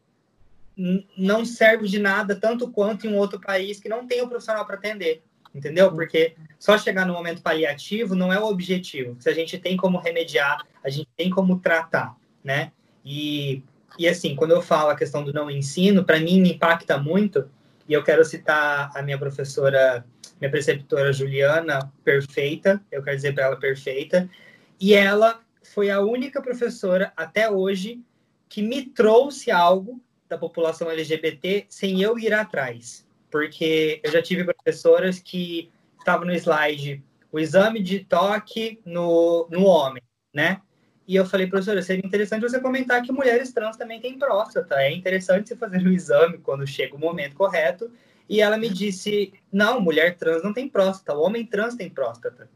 não 1.17 1.45
serve 1.45 1.87
de 1.87 1.99
nada 1.99 2.35
tanto 2.35 2.69
quanto 2.69 3.05
em 3.05 3.13
um 3.13 3.17
outro 3.17 3.39
país 3.39 3.79
que 3.79 3.89
não 3.89 4.07
tem 4.07 4.21
o 4.21 4.25
um 4.25 4.29
profissional 4.29 4.65
para 4.65 4.75
atender, 4.75 5.21
entendeu? 5.53 5.91
Porque 5.91 6.35
só 6.57 6.77
chegar 6.77 7.05
no 7.05 7.13
momento 7.13 7.41
paliativo 7.41 8.15
não 8.15 8.31
é 8.31 8.39
o 8.39 8.45
objetivo. 8.45 9.15
Se 9.19 9.29
a 9.29 9.33
gente 9.33 9.57
tem 9.59 9.77
como 9.77 9.99
remediar, 9.99 10.65
a 10.83 10.89
gente 10.89 11.09
tem 11.15 11.29
como 11.29 11.59
tratar, 11.59 12.15
né? 12.43 12.71
E, 13.05 13.63
e 13.97 14.07
assim, 14.07 14.35
quando 14.35 14.51
eu 14.51 14.61
falo 14.61 14.89
a 14.89 14.95
questão 14.95 15.23
do 15.23 15.33
não 15.33 15.51
ensino, 15.51 16.03
para 16.03 16.19
mim 16.19 16.41
me 16.41 16.53
impacta 16.53 16.97
muito, 16.97 17.49
e 17.87 17.93
eu 17.93 18.03
quero 18.03 18.23
citar 18.23 18.91
a 18.95 19.01
minha 19.01 19.17
professora, 19.17 20.05
minha 20.41 20.49
preceptora 20.49 21.13
Juliana, 21.13 21.93
perfeita, 22.03 22.83
eu 22.91 23.03
quero 23.03 23.15
dizer 23.15 23.33
para 23.33 23.45
ela 23.45 23.55
perfeita, 23.57 24.27
e 24.79 24.95
ela 24.95 25.39
foi 25.63 25.91
a 25.91 26.01
única 26.01 26.41
professora 26.41 27.13
até 27.15 27.49
hoje 27.49 28.01
que 28.49 28.63
me 28.63 28.87
trouxe 28.87 29.51
algo 29.51 30.01
da 30.27 30.37
população 30.37 30.89
LGBT 30.89 31.67
sem 31.69 32.01
eu 32.01 32.17
ir 32.17 32.33
atrás. 32.33 33.07
Porque 33.29 34.01
eu 34.03 34.11
já 34.11 34.21
tive 34.21 34.43
professoras 34.43 35.19
que 35.19 35.69
estavam 35.99 36.25
no 36.25 36.33
slide 36.33 37.03
o 37.31 37.39
exame 37.39 37.81
de 37.81 37.99
toque 37.99 38.81
no, 38.83 39.47
no 39.49 39.63
homem, 39.63 40.03
né? 40.33 40.59
E 41.07 41.15
eu 41.15 41.25
falei, 41.25 41.47
professora, 41.47 41.81
seria 41.81 42.05
interessante 42.05 42.41
você 42.41 42.59
comentar 42.59 43.01
que 43.01 43.11
mulheres 43.11 43.53
trans 43.53 43.77
também 43.77 44.01
têm 44.01 44.17
próstata. 44.17 44.75
É 44.75 44.91
interessante 44.91 45.49
você 45.49 45.55
fazer 45.55 45.85
o 45.85 45.91
exame 45.91 46.37
quando 46.39 46.67
chega 46.67 46.95
o 46.95 46.99
momento 46.99 47.35
correto. 47.35 47.91
E 48.31 48.39
ela 48.39 48.57
me 48.57 48.69
disse, 48.69 49.33
não, 49.51 49.81
mulher 49.81 50.15
trans 50.15 50.41
não 50.41 50.53
tem 50.53 50.69
próstata, 50.69 51.13
o 51.13 51.21
homem 51.21 51.45
trans 51.45 51.75
tem 51.75 51.89
próstata. 51.89 52.49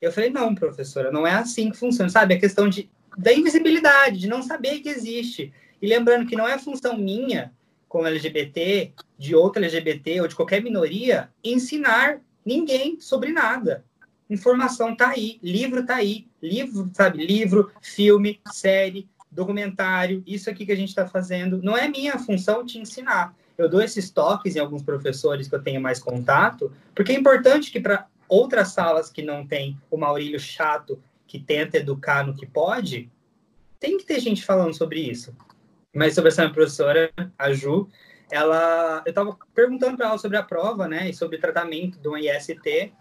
Eu 0.00 0.12
falei, 0.12 0.30
não, 0.30 0.54
professora, 0.54 1.10
não 1.10 1.26
é 1.26 1.32
assim 1.32 1.72
que 1.72 1.76
funciona, 1.76 2.08
sabe? 2.08 2.34
A 2.34 2.38
questão 2.38 2.68
de, 2.68 2.88
da 3.16 3.32
invisibilidade, 3.32 4.16
de 4.16 4.28
não 4.28 4.44
saber 4.44 4.78
que 4.78 4.88
existe. 4.88 5.52
E 5.82 5.88
lembrando 5.88 6.24
que 6.24 6.36
não 6.36 6.46
é 6.46 6.56
função 6.56 6.96
minha, 6.96 7.52
como 7.88 8.06
LGBT, 8.06 8.92
de 9.18 9.34
outro 9.34 9.60
LGBT 9.60 10.20
ou 10.20 10.28
de 10.28 10.36
qualquer 10.36 10.62
minoria, 10.62 11.28
ensinar 11.42 12.20
ninguém 12.46 13.00
sobre 13.00 13.32
nada. 13.32 13.84
Informação 14.30 14.94
tá 14.94 15.08
aí, 15.08 15.40
livro 15.42 15.84
tá 15.84 15.96
aí, 15.96 16.28
livro, 16.40 16.88
sabe? 16.94 17.26
Livro, 17.26 17.72
filme, 17.82 18.40
série, 18.52 19.08
documentário, 19.32 20.22
isso 20.24 20.48
aqui 20.48 20.64
que 20.64 20.70
a 20.70 20.76
gente 20.76 20.90
está 20.90 21.08
fazendo. 21.08 21.60
Não 21.60 21.76
é 21.76 21.88
minha 21.88 22.20
função 22.20 22.64
te 22.64 22.78
ensinar. 22.78 23.34
Eu 23.58 23.68
dou 23.68 23.82
esses 23.82 24.08
toques 24.08 24.54
em 24.54 24.60
alguns 24.60 24.84
professores 24.84 25.48
que 25.48 25.54
eu 25.54 25.62
tenho 25.62 25.80
mais 25.80 25.98
contato, 25.98 26.72
porque 26.94 27.10
é 27.10 27.16
importante 27.16 27.72
que 27.72 27.80
para 27.80 28.06
outras 28.28 28.68
salas 28.68 29.10
que 29.10 29.20
não 29.20 29.44
tem 29.44 29.76
o 29.90 29.96
Maurílio 29.96 30.38
chato 30.38 31.02
que 31.26 31.40
tenta 31.40 31.76
educar 31.76 32.24
no 32.24 32.36
que 32.36 32.46
pode, 32.46 33.10
tem 33.80 33.98
que 33.98 34.04
ter 34.04 34.20
gente 34.20 34.44
falando 34.44 34.74
sobre 34.74 35.00
isso. 35.00 35.36
Mas 35.92 36.14
sobre 36.14 36.30
essa 36.30 36.42
minha 36.42 36.54
professora, 36.54 37.10
a 37.36 37.52
Ju, 37.52 37.88
ela, 38.30 39.02
eu 39.04 39.10
estava 39.10 39.36
perguntando 39.52 39.96
para 39.96 40.06
ela 40.06 40.18
sobre 40.18 40.36
a 40.36 40.42
prova, 40.42 40.86
né, 40.86 41.10
e 41.10 41.14
sobre 41.14 41.36
o 41.36 41.40
tratamento 41.40 41.98
do 41.98 42.16
IST, 42.16 42.92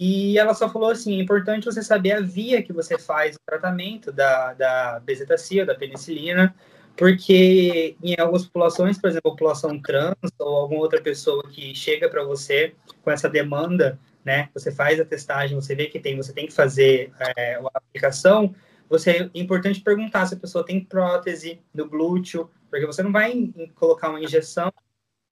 e 0.00 0.38
ela 0.38 0.54
só 0.54 0.68
falou 0.68 0.90
assim, 0.90 1.18
é 1.18 1.22
importante 1.22 1.64
você 1.64 1.82
saber 1.82 2.12
a 2.12 2.20
via 2.20 2.62
que 2.62 2.72
você 2.72 2.98
faz 2.98 3.34
o 3.36 3.40
tratamento 3.44 4.12
da, 4.12 4.54
da 4.54 5.00
bezetacil, 5.00 5.66
da 5.66 5.74
penicilina, 5.74 6.54
porque 6.98 7.96
em 8.02 8.18
algumas 8.18 8.44
populações, 8.44 8.98
por 8.98 9.08
exemplo, 9.08 9.28
a 9.28 9.30
população 9.30 9.80
trans 9.80 10.16
ou 10.36 10.56
alguma 10.56 10.80
outra 10.80 11.00
pessoa 11.00 11.44
que 11.44 11.72
chega 11.72 12.08
para 12.08 12.24
você 12.24 12.74
com 13.02 13.10
essa 13.12 13.30
demanda, 13.30 13.96
né, 14.24 14.50
você 14.52 14.72
faz 14.72 14.98
a 14.98 15.04
testagem, 15.04 15.54
você 15.54 15.76
vê 15.76 15.86
que 15.86 16.00
tem, 16.00 16.16
você 16.16 16.32
tem 16.32 16.48
que 16.48 16.52
fazer 16.52 17.12
é, 17.36 17.54
a 17.54 17.70
aplicação, 17.72 18.52
você 18.90 19.10
é 19.12 19.30
importante 19.32 19.80
perguntar 19.80 20.26
se 20.26 20.34
a 20.34 20.38
pessoa 20.38 20.66
tem 20.66 20.84
prótese 20.84 21.60
no 21.72 21.88
glúteo, 21.88 22.50
porque 22.68 22.84
você 22.84 23.00
não 23.00 23.12
vai 23.12 23.48
colocar 23.76 24.10
uma 24.10 24.20
injeção 24.20 24.72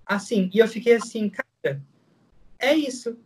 assim. 0.07 0.49
E 0.55 0.61
eu 0.61 0.69
fiquei 0.69 0.95
assim, 0.95 1.29
cara, 1.29 1.83
é 2.61 2.75
isso. 2.75 3.19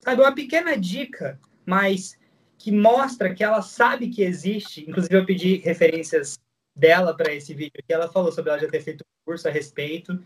Sabe, 0.00 0.20
uma 0.20 0.34
pequena 0.34 0.76
dica, 0.76 1.40
mas 1.64 2.18
que 2.58 2.70
mostra 2.70 3.34
que 3.34 3.42
ela 3.42 3.62
sabe 3.62 4.10
que 4.10 4.22
existe. 4.22 4.84
Inclusive, 4.86 5.16
eu 5.16 5.24
pedi 5.24 5.56
referências 5.56 6.36
dela 6.76 7.16
para 7.16 7.32
esse 7.32 7.54
vídeo, 7.54 7.82
que 7.86 7.92
ela 7.92 8.08
falou 8.08 8.30
sobre 8.30 8.50
ela 8.50 8.60
já 8.60 8.68
ter 8.68 8.80
feito 8.80 9.02
um 9.02 9.24
curso 9.24 9.48
a 9.48 9.50
respeito. 9.50 10.22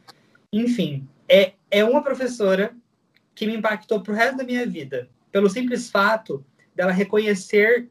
Enfim, 0.53 1.09
é, 1.29 1.53
é 1.71 1.85
uma 1.85 2.03
professora 2.03 2.75
que 3.35 3.47
me 3.47 3.57
impactou 3.57 4.03
pro 4.03 4.13
resto 4.13 4.39
da 4.39 4.45
minha 4.45 4.67
vida, 4.67 5.09
pelo 5.31 5.49
simples 5.49 5.89
fato 5.89 6.45
dela 6.75 6.91
reconhecer 6.91 7.89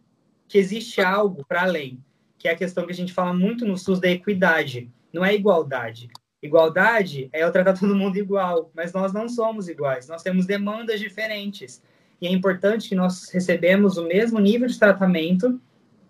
que 0.48 0.58
existe 0.58 1.00
algo 1.00 1.46
para 1.46 1.64
além, 1.64 2.04
que 2.38 2.48
é 2.48 2.52
a 2.52 2.58
questão 2.58 2.86
que 2.86 2.92
a 2.92 2.96
gente 2.96 3.14
fala 3.14 3.34
muito 3.34 3.66
no 3.66 3.78
SUS 3.78 4.00
da 4.00 4.10
equidade, 4.10 4.92
não 5.14 5.24
é 5.24 5.34
igualdade. 5.34 6.10
Igualdade 6.42 7.30
é 7.32 7.44
eu 7.44 7.52
tratar 7.52 7.74
todo 7.80 7.96
mundo 7.96 8.18
igual, 8.18 8.72
mas 8.74 8.92
nós 8.94 9.14
não 9.14 9.30
somos 9.30 9.70
iguais, 9.70 10.08
nós 10.08 10.24
temos 10.24 10.46
demandas 10.46 11.00
diferentes. 11.00 11.82
E 12.22 12.28
é 12.28 12.32
importante 12.32 12.90
que 12.90 12.96
nós 12.96 13.30
recebemos 13.30 13.98
o 13.98 14.06
mesmo 14.06 14.40
nível 14.40 14.68
de 14.68 14.78
tratamento, 14.78 15.60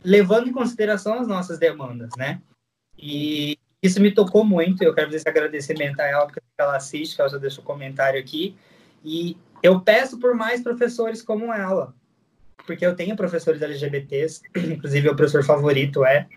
levando 0.03 0.47
em 0.47 0.53
consideração 0.53 1.19
as 1.19 1.27
nossas 1.27 1.57
demandas, 1.57 2.09
né? 2.17 2.41
E 2.97 3.57
isso 3.81 4.01
me 4.01 4.11
tocou 4.11 4.43
muito, 4.43 4.83
eu 4.83 4.93
quero 4.93 5.07
fazer 5.07 5.17
esse 5.17 5.29
agradecimento 5.29 5.99
a 5.99 6.05
ela, 6.05 6.25
porque 6.25 6.41
ela 6.57 6.75
assiste, 6.75 7.19
ela 7.19 7.29
já 7.29 7.37
deixou 7.37 7.63
um 7.63 7.67
comentário 7.67 8.19
aqui. 8.19 8.55
E 9.03 9.37
eu 9.63 9.79
peço 9.79 10.19
por 10.19 10.35
mais 10.35 10.61
professores 10.61 11.21
como 11.21 11.53
ela, 11.53 11.93
porque 12.65 12.85
eu 12.85 12.95
tenho 12.95 13.15
professores 13.15 13.61
LGBTs, 13.61 14.41
inclusive 14.55 15.09
o 15.09 15.15
professor 15.15 15.43
favorito 15.43 16.03
é, 16.05 16.27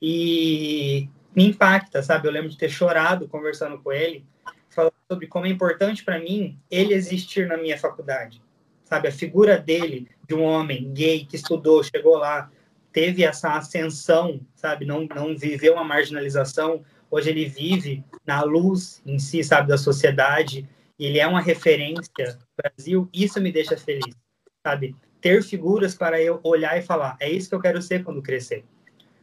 e 0.00 1.08
me 1.34 1.46
impacta, 1.46 2.02
sabe? 2.02 2.28
Eu 2.28 2.32
lembro 2.32 2.50
de 2.50 2.58
ter 2.58 2.68
chorado 2.68 3.28
conversando 3.28 3.78
com 3.78 3.92
ele, 3.92 4.24
falando 4.68 4.94
sobre 5.10 5.26
como 5.26 5.46
é 5.46 5.48
importante 5.48 6.04
para 6.04 6.18
mim 6.18 6.58
ele 6.70 6.92
existir 6.92 7.46
na 7.46 7.56
minha 7.56 7.78
faculdade, 7.78 8.42
sabe? 8.84 9.08
A 9.08 9.12
figura 9.12 9.58
dele, 9.58 10.08
de 10.28 10.34
um 10.34 10.42
homem 10.42 10.92
gay 10.92 11.24
que 11.24 11.36
estudou, 11.36 11.82
chegou 11.82 12.16
lá, 12.18 12.50
teve 12.96 13.24
essa 13.24 13.52
ascensão, 13.52 14.40
sabe? 14.54 14.86
Não, 14.86 15.06
não 15.14 15.36
viveu 15.36 15.74
uma 15.74 15.84
marginalização, 15.84 16.82
hoje 17.10 17.28
ele 17.28 17.44
vive 17.44 18.02
na 18.26 18.42
luz 18.42 19.02
em 19.04 19.18
si, 19.18 19.44
sabe, 19.44 19.68
da 19.68 19.76
sociedade, 19.76 20.66
e 20.98 21.04
ele 21.04 21.18
é 21.18 21.26
uma 21.26 21.42
referência 21.42 22.38
no 22.40 22.46
Brasil, 22.56 23.06
isso 23.12 23.38
me 23.38 23.52
deixa 23.52 23.76
feliz, 23.76 24.16
sabe? 24.66 24.96
ter 25.20 25.42
figuras 25.42 25.94
para 25.94 26.22
eu 26.22 26.40
olhar 26.42 26.78
e 26.78 26.82
falar, 26.82 27.18
é 27.20 27.28
isso 27.28 27.50
que 27.50 27.54
eu 27.54 27.60
quero 27.60 27.82
ser 27.82 28.02
quando 28.02 28.22
crescer. 28.22 28.64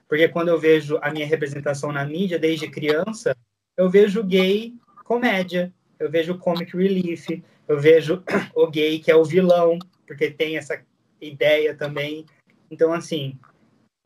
Porque 0.08 0.28
quando 0.28 0.50
eu 0.50 0.60
vejo 0.60 1.00
a 1.02 1.10
minha 1.10 1.26
representação 1.26 1.92
na 1.92 2.06
mídia 2.06 2.38
desde 2.38 2.70
criança, 2.70 3.36
eu 3.76 3.90
vejo 3.90 4.24
gay 4.24 4.76
comédia, 5.04 5.74
eu 5.98 6.12
vejo 6.12 6.38
comic 6.38 6.78
relief, 6.78 7.42
eu 7.68 7.80
vejo 7.80 8.24
o 8.54 8.68
gay 8.68 9.00
que 9.00 9.10
é 9.10 9.16
o 9.16 9.24
vilão, 9.24 9.80
porque 10.06 10.30
tem 10.30 10.58
essa 10.58 10.80
ideia 11.20 11.74
também. 11.74 12.24
Então, 12.70 12.94
assim, 12.94 13.40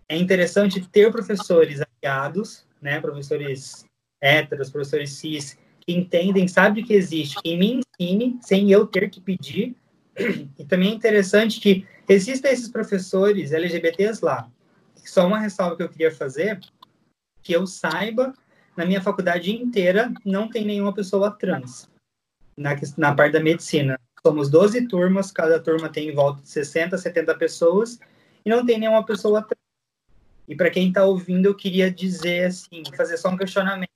é 0.10 0.18
interessante 0.18 0.88
ter 0.88 1.12
professores 1.12 1.82
aliados, 1.82 2.66
né, 2.82 3.00
professores 3.02 3.86
héteros, 4.22 4.70
professores 4.70 5.12
cis, 5.12 5.58
que 5.82 5.94
entendem, 5.94 6.48
sabem 6.48 6.84
que 6.84 6.94
existe 6.94 7.38
e 7.44 7.58
me 7.58 7.82
ensine 8.00 8.40
sem 8.42 8.72
eu 8.72 8.86
ter 8.86 9.10
que 9.10 9.22
pedir, 9.22 9.76
e 10.58 10.66
também 10.66 10.92
é 10.92 10.96
interessante 10.96 11.60
que 11.60 11.86
existem 12.08 12.52
esses 12.52 12.70
professores 12.70 13.52
LGBTs 13.52 14.24
lá. 14.24 14.50
Só 14.96 15.28
uma 15.28 15.40
ressalva 15.40 15.78
que 15.78 15.84
eu 15.84 15.90
queria 15.90 16.12
fazer, 16.12 16.60
que 17.44 17.54
eu 17.54 17.68
saiba, 17.68 18.34
na 18.76 18.86
minha 18.86 19.02
faculdade 19.02 19.52
inteira 19.52 20.12
não 20.26 20.50
tem 20.50 20.66
nenhuma 20.66 20.94
pessoa 20.94 21.32
trans 21.32 21.90
na, 22.58 22.76
na 22.98 23.14
parte 23.14 23.34
da 23.34 23.40
medicina. 23.40 24.00
Somos 24.26 24.50
12 24.50 24.88
turmas, 24.88 25.32
cada 25.32 25.60
turma 25.60 25.90
tem 25.90 26.10
em 26.10 26.16
volta 26.16 26.42
de 26.42 26.50
60, 26.50 26.98
70 26.98 27.36
pessoas, 27.36 28.00
e 28.44 28.50
não 28.50 28.66
tem 28.66 28.80
nenhuma 28.80 29.06
pessoa 29.06 29.42
trans. 29.42 29.57
E 30.48 30.56
para 30.56 30.70
quem 30.70 30.88
está 30.88 31.04
ouvindo, 31.04 31.46
eu 31.46 31.56
queria 31.56 31.92
dizer 31.92 32.46
assim, 32.46 32.84
fazer 32.96 33.18
só 33.18 33.30
um 33.30 33.38
questionamento. 33.38 33.90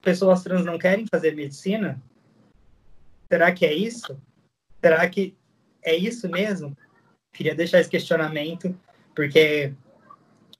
Pessoas 0.00 0.42
trans 0.42 0.64
não 0.64 0.78
querem 0.78 1.06
fazer 1.06 1.34
medicina? 1.34 2.02
Será 3.30 3.52
que 3.52 3.64
é 3.64 3.72
isso? 3.72 4.20
Será 4.82 5.08
que 5.08 5.34
é 5.82 5.94
isso 5.94 6.28
mesmo? 6.28 6.76
Queria 7.32 7.54
deixar 7.54 7.80
esse 7.80 7.90
questionamento, 7.90 8.78
porque 9.14 9.72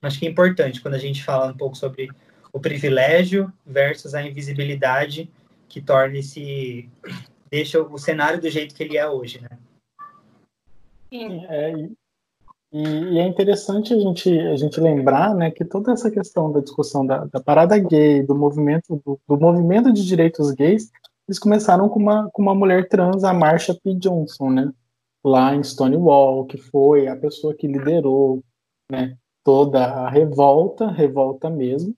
acho 0.01 0.19
que 0.19 0.27
é 0.27 0.29
importante 0.29 0.81
quando 0.81 0.95
a 0.95 0.99
gente 0.99 1.23
fala 1.23 1.51
um 1.51 1.57
pouco 1.57 1.75
sobre 1.75 2.09
o 2.51 2.59
privilégio 2.59 3.51
versus 3.65 4.15
a 4.15 4.23
invisibilidade 4.23 5.29
que 5.67 5.81
torna 5.81 6.17
esse 6.17 6.89
deixa 7.49 7.81
o 7.81 7.97
cenário 7.97 8.41
do 8.41 8.49
jeito 8.49 8.73
que 8.73 8.83
ele 8.83 8.97
é 8.97 9.07
hoje, 9.07 9.41
né? 9.41 9.57
Sim. 11.09 11.45
É, 11.45 11.89
e, 12.75 13.13
e, 13.13 13.19
é 13.19 13.25
interessante 13.25 13.93
a 13.93 13.97
gente, 13.97 14.29
a 14.37 14.57
gente 14.57 14.81
lembrar 14.81 15.33
né, 15.33 15.49
que 15.49 15.63
toda 15.63 15.93
essa 15.93 16.11
questão 16.11 16.51
da 16.51 16.59
discussão 16.59 17.05
da, 17.05 17.23
da 17.23 17.39
parada 17.39 17.77
gay, 17.77 18.21
do 18.21 18.35
movimento, 18.35 19.01
do, 19.05 19.17
do, 19.25 19.39
movimento 19.39 19.93
de 19.93 20.05
direitos 20.05 20.51
gays, 20.51 20.91
eles 21.25 21.39
começaram 21.39 21.87
com 21.87 21.97
uma, 21.97 22.29
com 22.33 22.41
uma 22.41 22.53
mulher 22.53 22.89
trans, 22.89 23.23
a 23.23 23.33
Marsha 23.33 23.73
P. 23.73 23.95
Johnson, 23.95 24.49
né? 24.49 24.73
Lá 25.23 25.55
em 25.55 25.63
Stonewall, 25.63 26.45
que 26.45 26.57
foi 26.57 27.07
a 27.07 27.15
pessoa 27.15 27.55
que 27.55 27.65
liderou 27.65 28.43
né, 28.91 29.15
toda 29.41 29.85
a 29.85 30.09
revolta, 30.09 30.91
revolta 30.91 31.49
mesmo, 31.49 31.95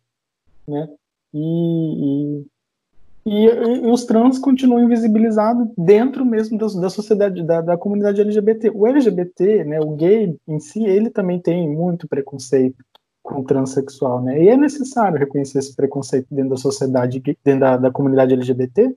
né? 0.67 0.87
E, 1.33 2.41
e 2.41 2.45
e, 3.29 3.45
e, 3.45 3.91
os 3.91 4.05
trans 4.05 4.39
continuam 4.39 4.83
invisibilizados 4.83 5.67
dentro 5.77 6.25
mesmo 6.25 6.57
da, 6.57 6.65
da 6.67 6.89
sociedade, 6.89 7.43
da, 7.43 7.59
da, 7.59 7.77
comunidade 7.77 8.21
LGBT. 8.21 8.71
O 8.73 8.87
LGBT, 8.87 9.65
né, 9.65 9.81
o 9.81 9.95
gay 9.97 10.37
em 10.47 10.59
si, 10.61 10.81
ele 10.85 11.09
também 11.09 11.41
tem 11.41 11.69
muito 11.69 12.07
preconceito 12.07 12.77
com 13.21 13.41
o 13.41 13.43
transexual, 13.43 14.21
né? 14.21 14.41
E 14.41 14.47
é 14.47 14.55
necessário 14.55 15.19
reconhecer 15.19 15.59
esse 15.59 15.75
preconceito 15.75 16.27
dentro 16.31 16.51
da 16.51 16.55
sociedade, 16.55 17.21
dentro 17.43 17.59
da, 17.59 17.75
da 17.75 17.91
comunidade 17.91 18.33
LGBT. 18.33 18.95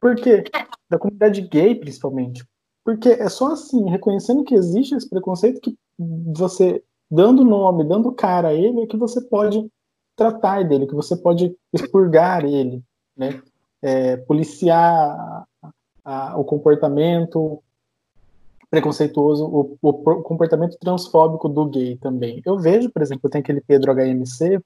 Por 0.00 0.14
quê? 0.14 0.44
Da 0.88 0.96
comunidade 0.96 1.40
gay, 1.40 1.74
principalmente. 1.74 2.46
Porque 2.84 3.08
é 3.08 3.28
só 3.28 3.52
assim, 3.52 3.90
reconhecendo 3.90 4.44
que 4.44 4.54
existe 4.54 4.94
esse 4.94 5.10
preconceito, 5.10 5.60
que 5.60 5.76
você, 5.98 6.80
dando 7.10 7.44
nome, 7.44 7.82
dando 7.82 8.12
cara 8.12 8.48
a 8.48 8.54
ele, 8.54 8.82
é 8.82 8.86
que 8.86 8.96
você 8.96 9.20
pode 9.20 9.68
tratar 10.14 10.62
dele, 10.62 10.86
que 10.86 10.94
você 10.94 11.16
pode 11.16 11.52
expurgar 11.72 12.44
ele, 12.44 12.84
né? 13.16 13.42
É, 13.80 14.16
policiar 14.16 15.46
a, 15.62 15.72
a, 16.04 16.38
o 16.38 16.44
comportamento 16.44 17.62
preconceituoso, 18.70 19.46
o, 19.46 19.78
o, 19.80 19.92
comportamento 20.22 20.76
transfóbico 20.78 21.48
do 21.48 21.66
gay 21.66 21.96
também. 21.96 22.42
Eu 22.44 22.58
vejo, 22.58 22.90
por 22.90 23.02
exemplo, 23.02 23.30
tem 23.30 23.40
aquele 23.40 23.60
Pedro 23.60 23.92
HMC, 23.92 24.60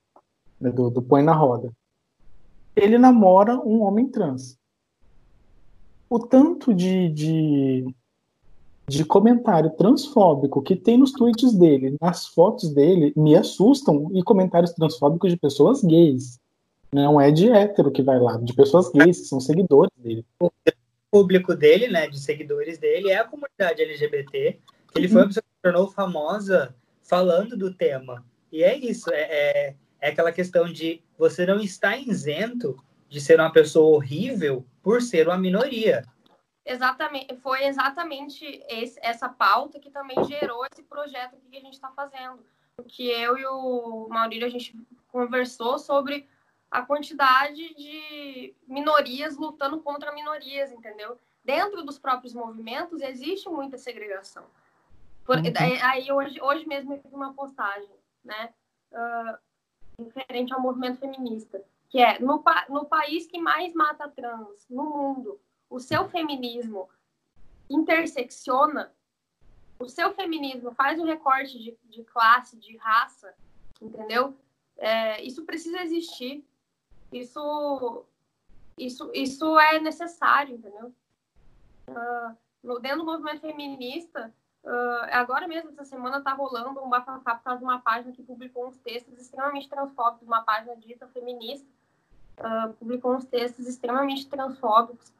né, 0.60 0.70
do, 0.70 0.90
do 0.90 1.02
Põe 1.02 1.22
na 1.22 1.32
Roda. 1.32 1.72
Ele 2.74 2.98
namora 2.98 3.58
um 3.60 3.82
homem 3.82 4.08
trans. 4.08 4.58
O 6.08 6.18
tanto 6.18 6.74
de, 6.74 7.08
de, 7.10 7.94
de 8.88 9.04
comentário 9.04 9.70
transfóbico 9.70 10.62
que 10.62 10.74
tem 10.74 10.98
nos 10.98 11.12
tweets 11.12 11.54
dele, 11.54 11.96
nas 12.00 12.26
fotos 12.26 12.70
dele, 12.74 13.12
me 13.16 13.36
assustam, 13.36 14.10
e 14.12 14.22
comentários 14.22 14.72
transfóbicos 14.72 15.30
de 15.30 15.36
pessoas 15.36 15.82
gays. 15.82 16.40
Não 16.92 17.20
é 17.20 17.30
de 17.30 17.50
hétero 17.50 17.90
que 17.90 18.02
vai 18.02 18.18
lá, 18.18 18.36
de 18.36 18.52
pessoas 18.52 18.90
gays, 18.90 19.20
que 19.20 19.26
são 19.26 19.40
seguidores 19.40 19.90
dele. 19.96 20.26
O 20.38 20.50
público 21.10 21.54
dele, 21.54 21.88
né, 21.88 22.06
de 22.06 22.20
seguidores 22.20 22.78
dele, 22.78 23.10
é 23.10 23.18
a 23.18 23.24
comunidade 23.24 23.82
LGBT. 23.82 24.60
Ele 24.94 25.08
foi 25.08 25.22
uma 25.22 25.26
pessoa 25.28 25.42
que 25.42 25.48
se 25.48 25.62
tornou 25.62 25.88
famosa 25.88 26.74
falando 27.02 27.56
do 27.56 27.72
tema. 27.72 28.24
E 28.50 28.62
é 28.62 28.76
isso, 28.76 29.10
é, 29.10 29.22
é, 29.22 29.76
é 30.00 30.08
aquela 30.08 30.32
questão 30.32 30.70
de 30.70 31.02
você 31.16 31.46
não 31.46 31.58
estar 31.60 31.96
isento 31.96 32.76
de 33.08 33.20
ser 33.20 33.40
uma 33.40 33.50
pessoa 33.50 33.96
horrível 33.96 34.66
por 34.82 35.00
ser 35.00 35.28
uma 35.28 35.38
minoria. 35.38 36.04
Exatamente, 36.64 37.34
foi 37.36 37.64
exatamente 37.64 38.62
esse, 38.68 38.98
essa 39.02 39.28
pauta 39.28 39.80
que 39.80 39.90
também 39.90 40.22
gerou 40.24 40.64
esse 40.70 40.82
projeto 40.82 41.36
que 41.50 41.56
a 41.56 41.60
gente 41.60 41.74
está 41.74 41.90
fazendo. 41.90 42.40
Que 42.86 43.08
eu 43.08 43.36
e 43.36 43.46
o 43.46 44.08
Maurício 44.08 44.46
a 44.46 44.50
gente 44.50 44.76
conversou 45.08 45.78
sobre 45.78 46.26
a 46.72 46.80
quantidade 46.80 47.74
de 47.74 48.54
minorias 48.66 49.36
lutando 49.36 49.78
contra 49.80 50.14
minorias, 50.14 50.72
entendeu? 50.72 51.18
Dentro 51.44 51.82
dos 51.82 51.98
próprios 51.98 52.32
movimentos 52.32 53.02
existe 53.02 53.46
muita 53.50 53.76
segregação. 53.76 54.46
Por, 55.22 55.36
uhum. 55.36 55.44
Aí 55.82 56.10
hoje, 56.10 56.40
hoje 56.40 56.66
mesmo 56.66 56.94
eu 56.94 57.02
fiz 57.02 57.12
uma 57.12 57.34
postagem, 57.34 57.90
né, 58.24 58.54
uh, 58.90 60.02
referente 60.02 60.54
ao 60.54 60.62
movimento 60.62 60.98
feminista, 60.98 61.62
que 61.90 62.00
é 62.00 62.18
no, 62.18 62.42
no 62.70 62.86
país 62.86 63.26
que 63.26 63.38
mais 63.38 63.74
mata 63.74 64.08
trans 64.08 64.66
no 64.70 64.84
mundo, 64.84 65.38
o 65.68 65.78
seu 65.78 66.08
feminismo 66.08 66.88
intersecciona, 67.68 68.90
o 69.78 69.90
seu 69.90 70.14
feminismo 70.14 70.72
faz 70.72 70.98
um 70.98 71.04
recorte 71.04 71.58
de, 71.58 71.76
de 71.84 72.02
classe, 72.02 72.56
de 72.56 72.78
raça, 72.78 73.34
entendeu? 73.80 74.34
É, 74.78 75.22
isso 75.22 75.44
precisa 75.44 75.82
existir 75.82 76.42
isso, 77.12 78.04
isso, 78.78 79.10
isso 79.14 79.58
é 79.58 79.78
necessário, 79.78 80.56
entendeu? 80.56 80.92
Uh, 81.88 82.80
dentro 82.80 82.98
do 82.98 83.04
movimento 83.04 83.40
feminista, 83.40 84.32
uh, 84.64 85.06
agora 85.10 85.46
mesmo, 85.46 85.70
essa 85.70 85.84
semana, 85.84 86.18
está 86.18 86.32
rolando 86.32 86.82
um 86.82 86.88
bafafá 86.88 87.34
por 87.34 87.44
causa 87.44 87.58
de 87.58 87.64
uma 87.64 87.80
página 87.80 88.12
que 88.12 88.22
publicou 88.22 88.68
uns 88.68 88.78
textos 88.78 89.18
extremamente 89.18 89.68
transfóbicos, 89.68 90.26
uma 90.26 90.42
página 90.42 90.76
dita 90.76 91.06
feminista, 91.08 91.68
uh, 92.38 92.72
publicou 92.74 93.14
uns 93.14 93.26
textos 93.26 93.66
extremamente 93.66 94.28
transfóbicos, 94.28 95.12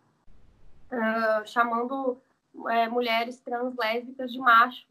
chamando 1.47 2.21
é, 2.69 2.87
mulheres 2.87 3.41
trans 3.41 3.75
lésbicas 3.77 4.31
de 4.31 4.39
macho. 4.39 4.87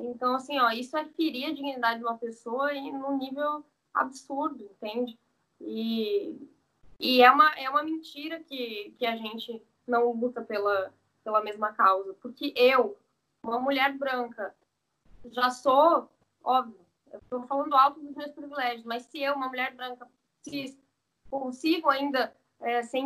Então, 0.00 0.34
assim, 0.34 0.58
ó, 0.58 0.70
isso 0.70 0.96
é 0.96 1.04
ferir 1.04 1.50
a 1.50 1.52
dignidade 1.52 1.98
de 1.98 2.04
uma 2.04 2.16
pessoa 2.16 2.72
e 2.72 2.90
num 2.90 3.18
nível 3.18 3.62
absurdo, 3.92 4.64
entende? 4.64 5.18
E, 5.64 6.48
e 6.98 7.22
é, 7.22 7.30
uma, 7.30 7.50
é 7.56 7.70
uma 7.70 7.82
mentira 7.82 8.40
que, 8.40 8.94
que 8.98 9.06
a 9.06 9.16
gente 9.16 9.62
não 9.86 10.12
luta 10.12 10.42
pela, 10.42 10.92
pela 11.24 11.42
mesma 11.42 11.72
causa. 11.72 12.14
Porque 12.14 12.52
eu, 12.56 12.98
uma 13.44 13.58
mulher 13.58 13.96
branca, 13.96 14.54
já 15.26 15.50
sou, 15.50 16.10
óbvio, 16.42 16.80
eu 17.12 17.18
estou 17.18 17.42
falando 17.42 17.74
alto 17.74 18.00
dos 18.00 18.14
meus 18.14 18.32
privilégios, 18.32 18.84
mas 18.84 19.04
se 19.04 19.20
eu, 19.20 19.34
uma 19.34 19.48
mulher 19.48 19.74
branca, 19.74 20.08
se 20.42 20.78
consigo 21.30 21.88
ainda 21.88 22.34
é, 22.60 22.82
ser 22.82 22.98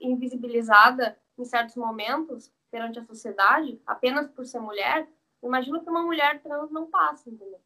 invisibilizada 0.00 1.18
em 1.38 1.44
certos 1.44 1.76
momentos 1.76 2.52
perante 2.70 2.98
a 2.98 3.04
sociedade, 3.04 3.80
apenas 3.86 4.28
por 4.30 4.44
ser 4.44 4.60
mulher, 4.60 5.08
imagino 5.42 5.82
que 5.82 5.90
uma 5.90 6.02
mulher 6.02 6.42
trans 6.42 6.70
não 6.70 6.86
passa, 6.86 7.30
entendeu? 7.30 7.60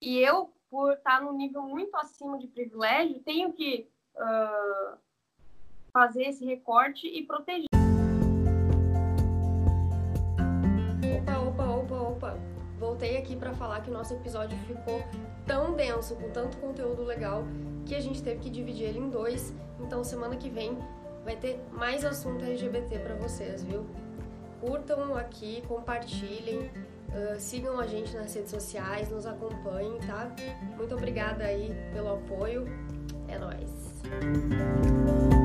E 0.00 0.18
eu, 0.18 0.52
por 0.70 0.92
estar 0.92 1.22
num 1.22 1.36
nível 1.36 1.62
muito 1.62 1.94
acima 1.96 2.38
de 2.38 2.46
privilégio, 2.46 3.22
tenho 3.22 3.52
que 3.52 3.88
uh, 4.16 4.98
fazer 5.92 6.24
esse 6.24 6.44
recorte 6.44 7.06
e 7.06 7.24
proteger. 7.24 7.66
Opa, 11.16 11.38
opa, 11.38 11.64
opa, 11.64 12.02
opa. 12.02 12.56
Voltei 12.78 13.16
aqui 13.16 13.34
para 13.34 13.54
falar 13.54 13.80
que 13.80 13.90
o 13.90 13.92
nosso 13.92 14.12
episódio 14.12 14.56
ficou 14.66 15.00
tão 15.46 15.74
denso, 15.74 16.14
com 16.16 16.30
tanto 16.30 16.58
conteúdo 16.58 17.02
legal, 17.02 17.44
que 17.86 17.94
a 17.94 18.00
gente 18.00 18.22
teve 18.22 18.40
que 18.40 18.50
dividir 18.50 18.88
ele 18.88 18.98
em 18.98 19.08
dois. 19.08 19.54
Então, 19.80 20.04
semana 20.04 20.36
que 20.36 20.50
vem 20.50 20.76
vai 21.24 21.36
ter 21.36 21.58
mais 21.72 22.04
assunto 22.04 22.44
LGBT 22.44 22.98
para 22.98 23.14
vocês, 23.14 23.62
viu? 23.62 23.86
Curtam 24.60 25.16
aqui, 25.16 25.62
compartilhem, 25.66 26.70
Uh, 27.08 27.38
sigam 27.38 27.78
a 27.80 27.86
gente 27.86 28.14
nas 28.14 28.34
redes 28.34 28.50
sociais, 28.50 29.10
nos 29.10 29.26
acompanhem, 29.26 29.98
tá? 30.06 30.30
Muito 30.76 30.94
obrigada 30.94 31.44
aí 31.44 31.72
pelo 31.92 32.14
apoio. 32.14 32.66
É 33.28 33.38
nóis! 33.38 35.35